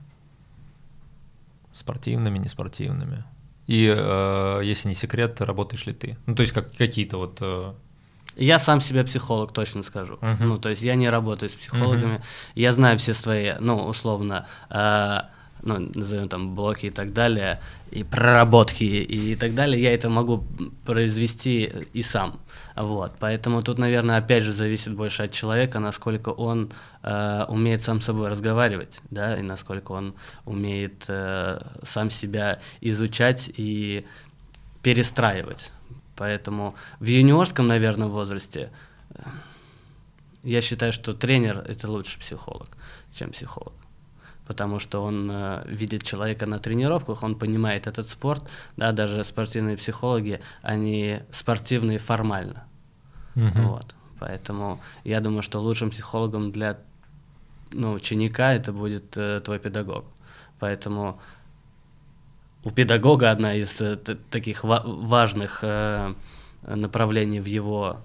Спортивными, 1.72 2.38
неспортивными? 2.38 3.24
И, 3.66 3.92
э, 3.96 4.60
если 4.62 4.88
не 4.88 4.94
секрет, 4.94 5.40
работаешь 5.40 5.86
ли 5.86 5.92
ты? 5.92 6.18
Ну, 6.26 6.34
то 6.34 6.42
есть 6.42 6.52
как, 6.52 6.72
какие-то 6.72 7.16
вот... 7.16 7.38
Э... 7.40 7.72
Я 8.36 8.58
сам 8.58 8.80
себе 8.80 9.04
психолог, 9.04 9.52
точно 9.52 9.82
скажу. 9.82 10.14
Uh-huh. 10.14 10.36
Ну, 10.40 10.58
то 10.58 10.68
есть 10.68 10.82
я 10.82 10.96
не 10.96 11.08
работаю 11.08 11.50
с 11.50 11.54
психологами. 11.54 12.16
Uh-huh. 12.16 12.24
Я 12.56 12.72
знаю 12.72 12.98
все 12.98 13.14
свои, 13.14 13.52
ну, 13.60 13.86
условно, 13.86 14.46
э, 14.70 15.20
ну, 15.64 15.90
назовем 15.94 16.28
там 16.28 16.54
блоки 16.54 16.86
и 16.86 16.90
так 16.90 17.12
далее, 17.12 17.60
и 17.90 18.04
проработки 18.04 18.84
и 18.84 19.34
так 19.34 19.54
далее, 19.54 19.82
я 19.82 19.94
это 19.94 20.08
могу 20.08 20.44
произвести 20.84 21.72
и 21.92 22.02
сам. 22.02 22.38
Вот, 22.76 23.12
поэтому 23.18 23.62
тут, 23.62 23.78
наверное, 23.78 24.18
опять 24.18 24.42
же 24.42 24.52
зависит 24.52 24.94
больше 24.94 25.22
от 25.24 25.32
человека, 25.32 25.78
насколько 25.78 26.28
он 26.28 26.72
э, 27.02 27.44
умеет 27.48 27.82
сам 27.82 28.00
с 28.00 28.04
собой 28.04 28.28
разговаривать, 28.28 29.00
да, 29.10 29.38
и 29.38 29.42
насколько 29.42 29.92
он 29.92 30.14
умеет 30.44 31.04
э, 31.08 31.60
сам 31.82 32.10
себя 32.10 32.60
изучать 32.80 33.50
и 33.56 34.04
перестраивать. 34.82 35.72
Поэтому 36.16 36.74
в 37.00 37.06
юниорском, 37.06 37.66
наверное, 37.66 38.08
возрасте 38.08 38.70
э, 39.10 39.22
я 40.42 40.60
считаю, 40.60 40.92
что 40.92 41.14
тренер 41.14 41.64
это 41.66 41.90
лучше 41.90 42.18
психолог, 42.18 42.68
чем 43.14 43.30
психолог 43.30 43.72
потому 44.46 44.78
что 44.78 45.02
он 45.02 45.30
э, 45.30 45.62
видит 45.66 46.02
человека 46.02 46.46
на 46.46 46.58
тренировках, 46.58 47.22
он 47.22 47.36
понимает 47.36 47.86
этот 47.86 48.08
спорт, 48.08 48.42
да, 48.76 48.92
даже 48.92 49.24
спортивные 49.24 49.76
психологи, 49.76 50.40
они 50.62 51.20
спортивные 51.30 51.98
формально, 51.98 52.64
угу. 53.36 53.60
вот, 53.68 53.94
поэтому 54.18 54.80
я 55.04 55.20
думаю, 55.20 55.42
что 55.42 55.60
лучшим 55.60 55.90
психологом 55.90 56.52
для 56.52 56.78
ну, 57.72 57.92
ученика 57.92 58.52
это 58.52 58.72
будет 58.72 59.16
э, 59.16 59.40
твой 59.40 59.58
педагог, 59.58 60.04
поэтому 60.58 61.20
у 62.64 62.70
педагога 62.70 63.30
одна 63.30 63.54
из 63.54 63.80
э, 63.80 63.96
таких 64.30 64.64
ва- 64.64 64.82
важных 64.84 65.60
э, 65.62 66.14
направлений 66.66 67.40
в 67.40 67.46
его 67.46 67.98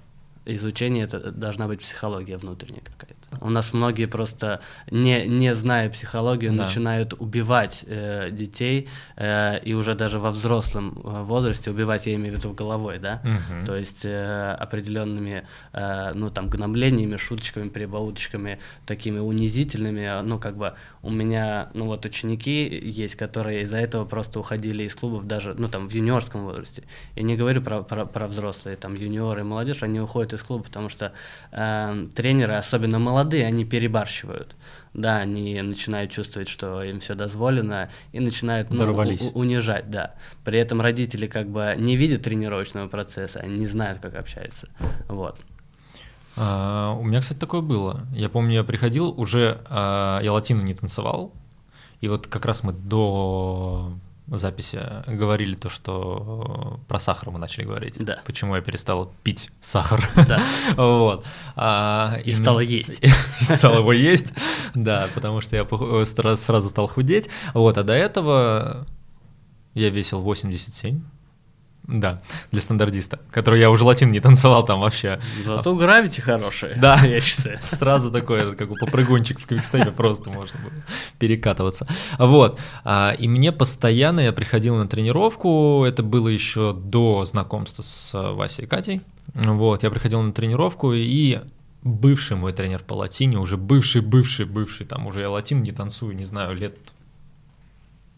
изучении 0.45 1.03
это 1.03 1.31
должна 1.31 1.67
быть 1.67 1.81
психология 1.81 2.37
внутренняя 2.37 2.83
какая-то. 2.83 3.18
У 3.41 3.49
нас 3.49 3.73
многие 3.73 4.05
просто, 4.05 4.59
не, 4.89 5.25
не 5.27 5.55
зная 5.55 5.89
психологию, 5.89 6.51
да. 6.53 6.63
начинают 6.63 7.13
убивать 7.13 7.83
э, 7.87 8.29
детей, 8.31 8.89
э, 9.15 9.59
и 9.63 9.73
уже 9.73 9.95
даже 9.95 10.19
во 10.19 10.31
взрослом 10.31 10.99
э, 11.03 11.23
возрасте 11.23 11.71
убивать, 11.71 12.07
я 12.07 12.15
имею 12.15 12.35
в 12.35 12.37
виду, 12.37 12.53
головой, 12.53 12.99
да, 12.99 13.21
угу. 13.23 13.65
то 13.65 13.75
есть 13.75 14.03
э, 14.03 14.55
определенными, 14.59 15.47
э, 15.73 16.11
ну, 16.13 16.29
там, 16.29 16.49
гномлениями, 16.49 17.17
шуточками, 17.17 17.69
прибауточками, 17.69 18.59
такими 18.85 19.19
унизительными, 19.19 20.21
ну, 20.23 20.39
как 20.39 20.57
бы 20.57 20.73
у 21.01 21.09
меня, 21.09 21.69
ну, 21.73 21.85
вот 21.85 22.05
ученики 22.05 22.67
есть, 22.67 23.15
которые 23.15 23.61
из-за 23.61 23.77
этого 23.77 24.05
просто 24.05 24.39
уходили 24.39 24.83
из 24.83 24.95
клубов 24.95 25.25
даже, 25.25 25.53
ну, 25.57 25.67
там, 25.67 25.87
в 25.87 25.91
юниорском 25.91 26.43
возрасте. 26.43 26.83
Я 27.15 27.23
не 27.23 27.37
говорю 27.37 27.61
про, 27.61 27.83
про, 27.83 28.05
про 28.05 28.27
взрослые, 28.27 28.75
там, 28.75 28.95
юниоры 28.95 29.41
и 29.41 29.43
молодежь, 29.43 29.83
они 29.83 29.99
уходят 29.99 30.33
из 30.33 30.41
клуба, 30.41 30.63
потому 30.63 30.89
что 30.89 31.13
э, 31.51 32.07
тренеры, 32.15 32.55
особенно 32.55 32.99
молодые, 32.99 33.18
молодые, 33.19 33.45
они 33.45 33.65
перебарщивают. 33.65 34.55
Да, 34.93 35.17
они 35.17 35.61
начинают 35.61 36.11
чувствовать, 36.11 36.49
что 36.49 36.83
им 36.83 36.99
все 36.99 37.13
дозволено, 37.13 37.89
и 38.11 38.19
начинают 38.19 38.73
ну, 38.73 38.91
у- 38.91 39.39
унижать, 39.39 39.89
да. 39.91 40.15
При 40.43 40.57
этом 40.57 40.81
родители 40.81 41.27
как 41.27 41.47
бы 41.47 41.75
не 41.77 41.95
видят 41.95 42.23
тренировочного 42.23 42.87
процесса, 42.87 43.39
они 43.39 43.57
не 43.59 43.67
знают, 43.67 43.99
как 43.99 44.15
общаются. 44.15 44.67
Вот. 45.07 45.39
А, 46.35 46.93
у 46.99 47.03
меня, 47.03 47.21
кстати, 47.21 47.37
такое 47.37 47.61
было. 47.61 48.07
Я 48.13 48.29
помню, 48.29 48.55
я 48.55 48.63
приходил, 48.63 49.09
уже 49.09 49.61
а, 49.69 50.21
я 50.21 50.33
латину 50.33 50.63
не 50.63 50.73
танцевал, 50.73 51.33
и 52.01 52.07
вот 52.07 52.27
как 52.27 52.45
раз 52.45 52.63
мы 52.63 52.73
до 52.73 53.93
записи 54.31 54.79
говорили 55.07 55.55
то, 55.55 55.69
что 55.69 56.79
про 56.87 56.99
сахар 56.99 57.31
мы 57.31 57.39
начали 57.39 57.65
говорить. 57.65 57.95
Да. 58.03 58.19
Почему 58.25 58.55
я 58.55 58.61
перестал 58.61 59.11
пить 59.23 59.49
сахар. 59.61 60.07
Да. 60.27 60.39
вот. 60.77 61.25
А, 61.55 62.19
и, 62.23 62.29
и 62.29 62.33
стало 62.33 62.59
есть. 62.59 63.03
и 63.03 63.43
стал 63.43 63.79
его 63.79 63.93
есть, 63.93 64.33
да, 64.73 65.07
потому 65.13 65.41
что 65.41 65.55
я 65.55 65.65
сразу 66.35 66.69
стал 66.69 66.87
худеть. 66.87 67.29
Вот, 67.53 67.77
а 67.77 67.83
до 67.83 67.93
этого 67.93 68.87
я 69.73 69.89
весил 69.89 70.19
87 70.21 71.01
да, 71.89 72.21
для 72.51 72.61
стандартиста, 72.61 73.19
который 73.31 73.59
я 73.59 73.69
уже 73.69 73.83
латин 73.83 74.11
не 74.11 74.19
танцевал 74.19 74.63
там 74.63 74.79
вообще. 74.79 75.19
Зато 75.45 75.75
гравити 75.75 76.21
хорошие, 76.21 76.75
да, 76.75 76.99
я 77.03 77.19
считаю. 77.19 77.57
Сразу 77.61 78.11
такой, 78.11 78.55
как 78.55 78.69
бы 78.69 78.75
попрыгунчик 78.75 79.39
в 79.39 79.47
квикстепе 79.47 79.91
просто 79.91 80.29
можно 80.29 80.59
было 80.59 80.71
перекатываться. 81.17 81.87
Вот, 82.17 82.59
а, 82.83 83.15
и 83.17 83.27
мне 83.27 83.51
постоянно, 83.51 84.19
я 84.19 84.31
приходил 84.31 84.75
на 84.75 84.87
тренировку, 84.87 85.83
это 85.85 86.03
было 86.03 86.27
еще 86.27 86.73
до 86.73 87.23
знакомства 87.23 87.81
с 87.81 88.33
Васей 88.33 88.65
и 88.65 88.67
Катей, 88.67 89.01
вот, 89.33 89.83
я 89.83 89.89
приходил 89.89 90.21
на 90.21 90.31
тренировку, 90.31 90.93
и 90.93 91.39
бывший 91.81 92.37
мой 92.37 92.53
тренер 92.53 92.83
по 92.85 92.93
латине, 92.93 93.37
уже 93.37 93.57
бывший, 93.57 94.01
бывший, 94.01 94.45
бывший, 94.45 94.85
там 94.85 95.07
уже 95.07 95.21
я 95.21 95.29
латин 95.29 95.61
не 95.61 95.71
танцую, 95.71 96.15
не 96.15 96.25
знаю, 96.25 96.55
лет 96.55 96.77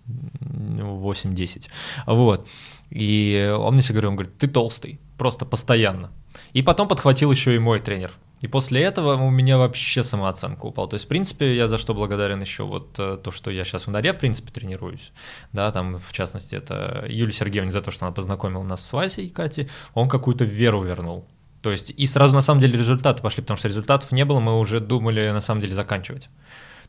8-10. 0.07 1.69
Вот. 2.07 2.47
И 2.89 3.55
он 3.57 3.73
мне 3.73 3.81
все 3.81 3.93
говорил, 3.93 4.11
он 4.11 4.15
говорит, 4.17 4.37
ты 4.37 4.47
толстый, 4.47 4.99
просто 5.17 5.45
постоянно. 5.45 6.11
И 6.53 6.61
потом 6.61 6.87
подхватил 6.87 7.31
еще 7.31 7.55
и 7.55 7.59
мой 7.59 7.79
тренер. 7.79 8.11
И 8.41 8.47
после 8.47 8.81
этого 8.81 9.13
у 9.21 9.29
меня 9.29 9.57
вообще 9.57 10.01
самооценка 10.01 10.65
упала. 10.65 10.89
То 10.89 10.95
есть, 10.95 11.05
в 11.05 11.07
принципе, 11.07 11.55
я 11.55 11.67
за 11.67 11.77
что 11.77 11.93
благодарен 11.93 12.41
еще 12.41 12.63
вот 12.63 12.95
э, 12.97 13.19
то, 13.23 13.31
что 13.31 13.51
я 13.51 13.63
сейчас 13.63 13.83
в 13.83 13.89
Ударе, 13.89 14.13
в 14.13 14.17
принципе, 14.17 14.51
тренируюсь. 14.51 15.11
Да, 15.53 15.71
там, 15.71 15.99
в 15.99 16.11
частности, 16.11 16.55
это 16.55 17.05
Юлия 17.07 17.33
Сергеевна 17.33 17.71
за 17.71 17.81
то, 17.81 17.91
что 17.91 18.05
она 18.05 18.13
познакомила 18.13 18.63
нас 18.63 18.83
с 18.83 18.93
Васей 18.93 19.27
и 19.27 19.29
Катей. 19.29 19.69
Он 19.93 20.09
какую-то 20.09 20.43
веру 20.43 20.81
вернул. 20.81 21.27
То 21.61 21.69
есть, 21.69 21.93
и 21.95 22.07
сразу 22.07 22.33
на 22.33 22.41
самом 22.41 22.61
деле 22.61 22.79
результаты 22.79 23.21
пошли, 23.21 23.43
потому 23.43 23.57
что 23.57 23.67
результатов 23.67 24.11
не 24.11 24.25
было, 24.25 24.39
мы 24.39 24.57
уже 24.57 24.79
думали 24.79 25.29
на 25.29 25.41
самом 25.41 25.61
деле 25.61 25.75
заканчивать. 25.75 26.27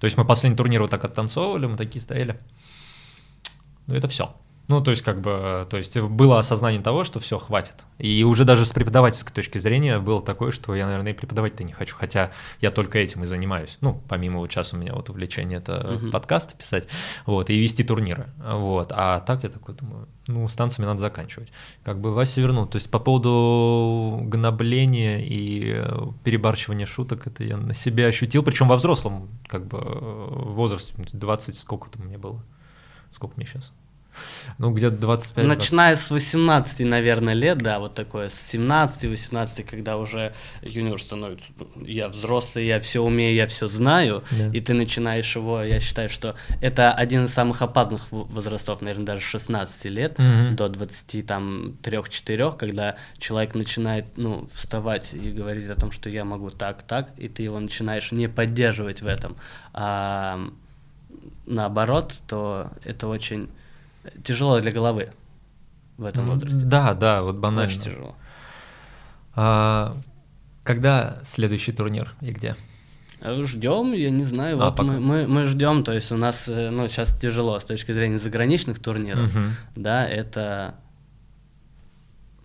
То 0.00 0.06
есть 0.06 0.16
мы 0.16 0.24
последний 0.24 0.56
турнир 0.56 0.80
вот 0.80 0.90
так 0.90 1.04
оттанцовывали, 1.04 1.66
мы 1.66 1.76
такие 1.76 2.00
стояли. 2.00 2.40
Ну 3.86 3.94
это 3.94 4.08
все. 4.08 4.34
Ну, 4.68 4.80
то 4.80 4.92
есть, 4.92 5.02
как 5.02 5.20
бы, 5.20 5.66
то 5.68 5.76
есть 5.76 5.98
было 5.98 6.38
осознание 6.38 6.80
того, 6.80 7.04
что 7.04 7.18
все, 7.20 7.38
хватит. 7.38 7.84
И 7.98 8.22
уже 8.22 8.44
даже 8.44 8.64
с 8.64 8.72
преподавательской 8.72 9.34
точки 9.34 9.58
зрения 9.58 9.98
было 9.98 10.22
такое, 10.22 10.50
что 10.52 10.74
я, 10.74 10.86
наверное, 10.86 11.12
и 11.12 11.14
преподавать-то 11.14 11.64
не 11.64 11.72
хочу, 11.72 11.96
хотя 11.96 12.30
я 12.60 12.70
только 12.70 12.98
этим 12.98 13.24
и 13.24 13.26
занимаюсь. 13.26 13.76
Ну, 13.80 14.00
помимо 14.08 14.38
вот 14.38 14.50
сейчас 14.50 14.72
у 14.72 14.76
меня 14.76 14.94
вот 14.94 15.10
увлечение 15.10 15.58
это 15.58 15.96
угу. 15.96 16.10
подкасты 16.10 16.56
писать, 16.56 16.86
вот, 17.26 17.50
и 17.50 17.58
вести 17.58 17.82
турниры, 17.82 18.28
вот. 18.38 18.92
А 18.94 19.20
так 19.20 19.42
я 19.42 19.50
такой 19.50 19.74
думаю, 19.74 20.08
ну, 20.28 20.46
с 20.46 20.54
танцами 20.54 20.86
надо 20.86 21.00
заканчивать. 21.00 21.52
Как 21.82 22.00
бы 22.00 22.14
Вася 22.14 22.40
вернул. 22.40 22.66
То 22.66 22.76
есть 22.76 22.88
по 22.88 23.00
поводу 23.00 24.20
гнобления 24.22 25.18
и 25.18 25.84
перебарщивания 26.22 26.86
шуток, 26.86 27.26
это 27.26 27.42
я 27.42 27.56
на 27.56 27.74
себе 27.74 28.06
ощутил, 28.06 28.44
причем 28.44 28.68
во 28.68 28.76
взрослом, 28.76 29.28
как 29.48 29.66
бы, 29.66 29.78
возрасте, 29.80 30.94
20, 31.12 31.58
сколько 31.58 31.90
там 31.90 32.06
мне 32.06 32.16
было? 32.16 32.42
Сколько 33.12 33.34
мне 33.36 33.46
сейчас? 33.46 33.72
Ну, 34.58 34.70
где-то 34.72 34.96
25 34.96 35.46
Начиная 35.46 35.96
с 35.96 36.10
18, 36.10 36.80
наверное, 36.80 37.34
лет, 37.34 37.58
да, 37.58 37.78
вот 37.78 37.94
такое, 37.94 38.28
с 38.28 38.54
17-18, 38.54 39.64
когда 39.64 39.96
уже 39.96 40.34
юниор 40.60 41.00
становится, 41.00 41.46
ну, 41.58 41.84
я 41.84 42.08
взрослый, 42.08 42.66
я 42.66 42.78
все 42.80 43.00
умею, 43.00 43.34
я 43.34 43.46
все 43.46 43.66
знаю, 43.68 44.22
да. 44.30 44.48
и 44.52 44.60
ты 44.60 44.74
начинаешь 44.74 45.34
его, 45.34 45.62
я 45.62 45.80
считаю, 45.80 46.08
что 46.08 46.34
это 46.60 46.92
один 46.92 47.24
из 47.24 47.32
самых 47.32 47.62
опасных 47.62 48.12
возрастов, 48.12 48.82
наверное, 48.82 49.06
даже 49.06 49.22
16 49.22 49.84
лет 49.86 50.18
угу. 50.18 50.56
до 50.56 50.66
23-4, 50.66 52.56
когда 52.56 52.96
человек 53.18 53.54
начинает, 53.54 54.18
ну, 54.18 54.48
вставать 54.52 55.14
и 55.14 55.30
говорить 55.30 55.68
о 55.68 55.74
том, 55.74 55.90
что 55.90 56.10
я 56.10 56.24
могу 56.24 56.50
так, 56.50 56.82
так, 56.82 57.10
и 57.16 57.28
ты 57.28 57.42
его 57.42 57.58
начинаешь 57.58 58.12
не 58.12 58.28
поддерживать 58.28 59.00
в 59.00 59.06
этом, 59.06 59.36
а 59.72 60.50
наоборот, 61.46 62.14
то 62.26 62.70
это 62.84 63.08
очень 63.08 63.48
Тяжело 64.24 64.58
для 64.60 64.72
головы 64.72 65.10
в 65.96 66.04
этом 66.04 66.26
Ну, 66.26 66.32
возрасте. 66.32 66.64
Да, 66.64 66.94
да, 66.94 67.22
вот 67.22 67.36
банально. 67.36 67.70
Очень 67.70 67.82
тяжело. 67.82 68.16
А, 69.36 69.94
когда 70.64 71.20
следующий 71.24 71.70
турнир 71.72 72.12
и 72.20 72.32
где? 72.32 72.56
Ждем, 73.24 73.92
я 73.92 74.10
не 74.10 74.24
знаю, 74.24 74.56
А, 74.60 74.64
вот 74.70 74.76
пока. 74.76 74.82
мы, 74.90 74.98
мы, 74.98 75.26
мы 75.28 75.44
ждем, 75.46 75.84
то 75.84 75.92
есть 75.92 76.10
у 76.10 76.16
нас, 76.16 76.48
э, 76.48 76.70
ну, 76.70 76.88
сейчас 76.88 77.16
тяжело 77.16 77.60
с 77.60 77.64
точки 77.64 77.92
зрения 77.92 78.18
заграничных 78.18 78.80
турниров, 78.80 79.32
Мгм. 79.32 79.50
да, 79.76 80.08
это 80.08 80.74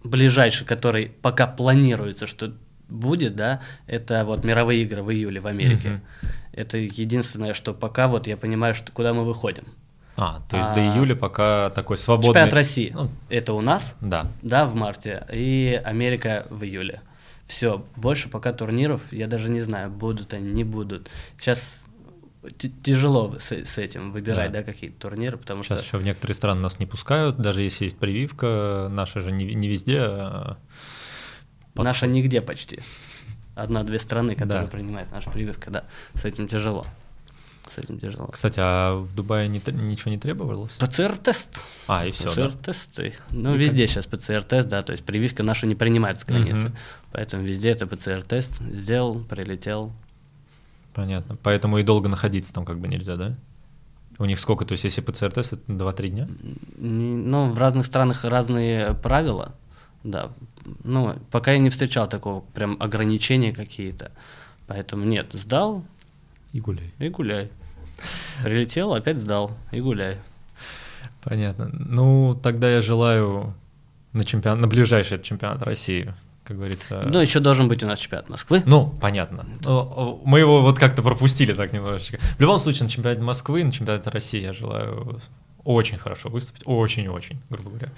ближайший, 0.03 0.65
который 0.65 1.07
пока 1.24 1.47
планируется, 1.47 2.28
что 2.28 2.53
будет, 2.88 3.36
да, 3.36 3.61
это 3.88 4.24
вот 4.26 4.45
мировые 4.45 4.84
игры 4.84 5.01
в 5.01 5.11
июле 5.11 5.39
в 5.39 5.47
Америке. 5.47 5.89
Мгм. 5.89 6.01
Это 6.58 6.78
единственное, 6.80 7.53
что 7.53 7.74
пока 7.74 8.08
вот 8.08 8.26
я 8.28 8.36
понимаю, 8.36 8.74
что 8.74 8.91
куда 8.91 9.14
мы 9.14 9.24
выходим. 9.24 9.64
А, 10.16 10.41
то 10.49 10.58
есть 10.58 10.70
А, 10.70 10.74
до 10.74 10.82
июля 10.82 11.16
пока 11.16 11.70
такой 11.70 11.97
свободный... 11.97 12.30
Чемпионат 12.30 12.53
России, 12.53 12.91
Ну, 12.93 13.10
это 13.30 13.53
у 13.53 13.62
нас, 13.62 13.93
да. 14.01 14.26
да, 14.41 14.66
в 14.66 14.74
марте, 14.74 15.24
и 15.32 15.80
Америка 15.86 16.47
в 16.49 16.64
июле. 16.64 17.01
Все, 17.45 17.86
больше 17.95 18.28
пока 18.28 18.51
турниров, 18.51 19.01
я 19.12 19.28
даже 19.28 19.51
не 19.51 19.62
знаю, 19.62 19.91
будут 19.91 20.34
они, 20.34 20.51
не 20.51 20.64
будут. 20.64 21.10
Сейчас 21.39 21.84
тяжело 22.84 23.36
с, 23.39 23.51
с 23.51 23.78
этим 23.78 24.12
выбирать, 24.12 24.51
Да. 24.51 24.60
да, 24.60 24.64
какие-то 24.64 24.99
турниры, 24.99 25.38
потому 25.38 25.64
Сейчас 25.64 25.80
что 25.82 25.88
еще 25.88 25.97
в 25.97 26.03
некоторые 26.03 26.34
страны 26.34 26.62
нас 26.62 26.80
не 26.80 26.88
пускают, 26.88 27.38
даже 27.38 27.62
если 27.62 27.84
есть 27.84 27.99
прививка, 27.99 28.88
наша 28.89 29.22
же 29.22 29.32
не, 29.32 29.53
не 29.53 29.68
везде. 29.68 29.99
а, 30.01 30.58
наша 31.76 32.08
нигде 32.08 32.41
почти. 32.41 32.80
Одна-две 33.58 33.99
страны, 33.99 34.36
которые 34.36 34.66
Да. 34.66 34.72
принимают 34.72 35.12
нашу 35.12 35.32
прививку, 35.32 35.72
да, 35.72 35.84
с 36.14 36.26
этим 36.26 36.47
тяжело. 36.47 36.86
С 37.74 37.78
этим 37.78 37.99
тяжело. 37.99 38.28
Кстати, 38.28 38.60
а 38.64 38.95
в 38.95 39.14
Дубае 39.14 39.49
не 39.49 39.62
ничего 39.74 40.12
не 40.12 40.18
требовалось? 40.18 40.78
ПЦР-тест. 40.78 41.60
А, 41.88 42.05
и 42.05 42.12
все, 42.12 42.34
да? 42.34 42.47
ПЦР-тесты. 42.47 43.14
Ну, 43.32 43.55
везде 43.55 43.88
сейчас 43.88 44.05
ПЦР-тест, 44.05 44.68
да, 44.70 44.82
то 44.84 44.91
есть 44.93 45.03
прививка 45.03 45.43
нашу 45.43 45.68
не 45.68 45.76
принимают 45.76 46.20
с 46.20 46.24
границы. 46.26 46.70
Мгм. 46.70 46.76
Поэтому 47.12 47.43
везде 47.43 47.72
это 47.72 47.86
ПЦР-тест. 47.86 48.62
Сделал, 48.72 49.20
прилетел. 49.20 49.91
Понятно. 50.93 51.36
Поэтому 51.43 51.78
и 51.80 51.84
долго 51.84 52.08
находиться 52.08 52.53
там 52.53 52.64
как 52.66 52.80
бы 52.80 52.88
нельзя, 52.88 53.16
да? 53.18 53.36
У 54.20 54.26
них 54.26 54.39
сколько? 54.39 54.66
То 54.66 54.72
есть 54.72 54.84
если 54.86 55.01
ПЦР-тест, 55.01 55.53
это 55.53 55.72
2-3 55.72 56.08
дня? 56.10 56.28
Ну, 56.78 57.49
в 57.49 57.60
разных 57.60 57.86
странах 57.86 58.24
разные 58.24 58.93
правила, 58.93 59.53
да. 60.12 60.32
Ну, 60.84 61.16
пока 61.32 61.51
я 61.51 61.60
не 61.60 61.70
встречал 61.70 62.08
такого 62.08 62.41
прям 62.53 62.78
ограничения 62.80 63.53
какие-то. 63.53 64.12
Поэтому 64.68 65.05
нет, 65.05 65.28
сдал 65.34 65.84
И 66.53 66.60
гуляй. 66.60 66.93
и 66.99 67.10
гуляй. 67.10 67.51
Прилетел, 68.43 68.93
опять 68.93 69.18
сдал 69.18 69.51
и 69.72 69.82
гуляй. 69.82 70.18
Понятно. 71.24 71.70
Ну, 71.74 72.39
тогда 72.41 72.70
я 72.70 72.82
желаю 72.82 73.53
на, 74.14 74.24
чемпион... 74.24 74.62
на 74.62 74.68
ближайший 74.68 75.22
чемпионат 75.22 75.62
России, 75.64 76.14
как 76.43 76.58
говорится. 76.58 77.01
Ну, 77.05 77.20
еще 77.20 77.39
должен 77.39 77.68
быть 77.68 77.84
у 77.84 77.88
нас 77.88 77.99
чемпионат 77.99 78.30
Москвы. 78.30 78.64
Ну, 78.66 78.88
понятно. 79.01 79.45
Ну, 79.66 80.22
Мы 80.26 80.39
его 80.39 80.62
вот 80.62 80.80
как-то 80.80 81.01
пропустили 81.01 81.53
так 81.53 81.74
немножечко. 81.74 82.18
В 82.20 82.39
любом 82.39 82.60
случае, 82.60 82.84
на 82.84 82.89
чемпионате 82.89 83.22
Москвы, 83.22 83.64
на 83.64 83.72
чемпионате 83.72 84.10
России 84.10 84.41
я 84.41 84.53
желаю 84.53 85.20
очень 85.68 85.97
хорошо 85.97 86.30
выступить. 86.30 86.61
Очень-очень, 86.65 87.41
грубо 87.49 87.70
говоря. 87.70 87.89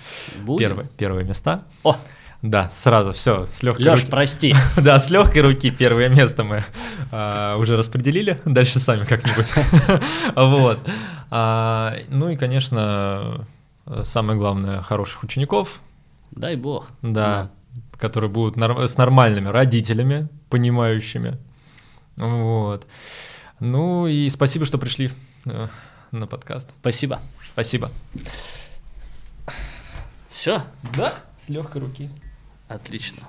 Будем. 0.41 0.57
Первые, 0.69 0.87
первые 0.97 1.25
места. 1.25 1.63
О, 1.83 1.95
Да, 2.41 2.69
сразу 2.71 3.11
все, 3.11 3.45
с 3.45 3.61
легкой 3.63 3.83
Леш, 3.85 3.99
руки. 4.01 4.11
прости. 4.11 4.55
Да, 4.77 4.99
с 4.99 5.09
легкой 5.11 5.41
руки 5.43 5.69
первое 5.71 6.09
место 6.09 6.43
мы 6.43 6.63
а, 7.11 7.57
уже 7.57 7.77
распределили. 7.77 8.41
Дальше 8.45 8.79
сами 8.79 9.03
как-нибудь. 9.03 9.51
Вот. 10.35 10.79
А, 11.31 11.95
Ну 12.09 12.29
и, 12.29 12.35
конечно, 12.37 13.45
самое 14.03 14.39
главное, 14.39 14.81
хороших 14.81 15.23
учеников, 15.23 15.79
Дай 16.31 16.55
бог. 16.55 16.87
да, 17.01 17.49
которые 17.97 18.29
будут 18.31 18.55
нор- 18.57 18.87
с 18.87 18.97
нормальными 18.97 19.47
родителями, 19.49 20.27
понимающими. 20.49 21.37
Вот. 22.15 22.87
Ну 23.59 24.07
и 24.07 24.27
спасибо, 24.29 24.65
что 24.65 24.77
пришли 24.77 25.11
э, 25.45 25.67
на 26.11 26.25
подкаст. 26.27 26.69
Спасибо. 26.79 27.19
Спасибо. 27.53 27.91
Все, 30.29 30.63
Да, 30.95 31.15
с 31.35 31.49
легкой 31.49 31.81
руки. 31.81 32.09
отлично. 32.67 33.23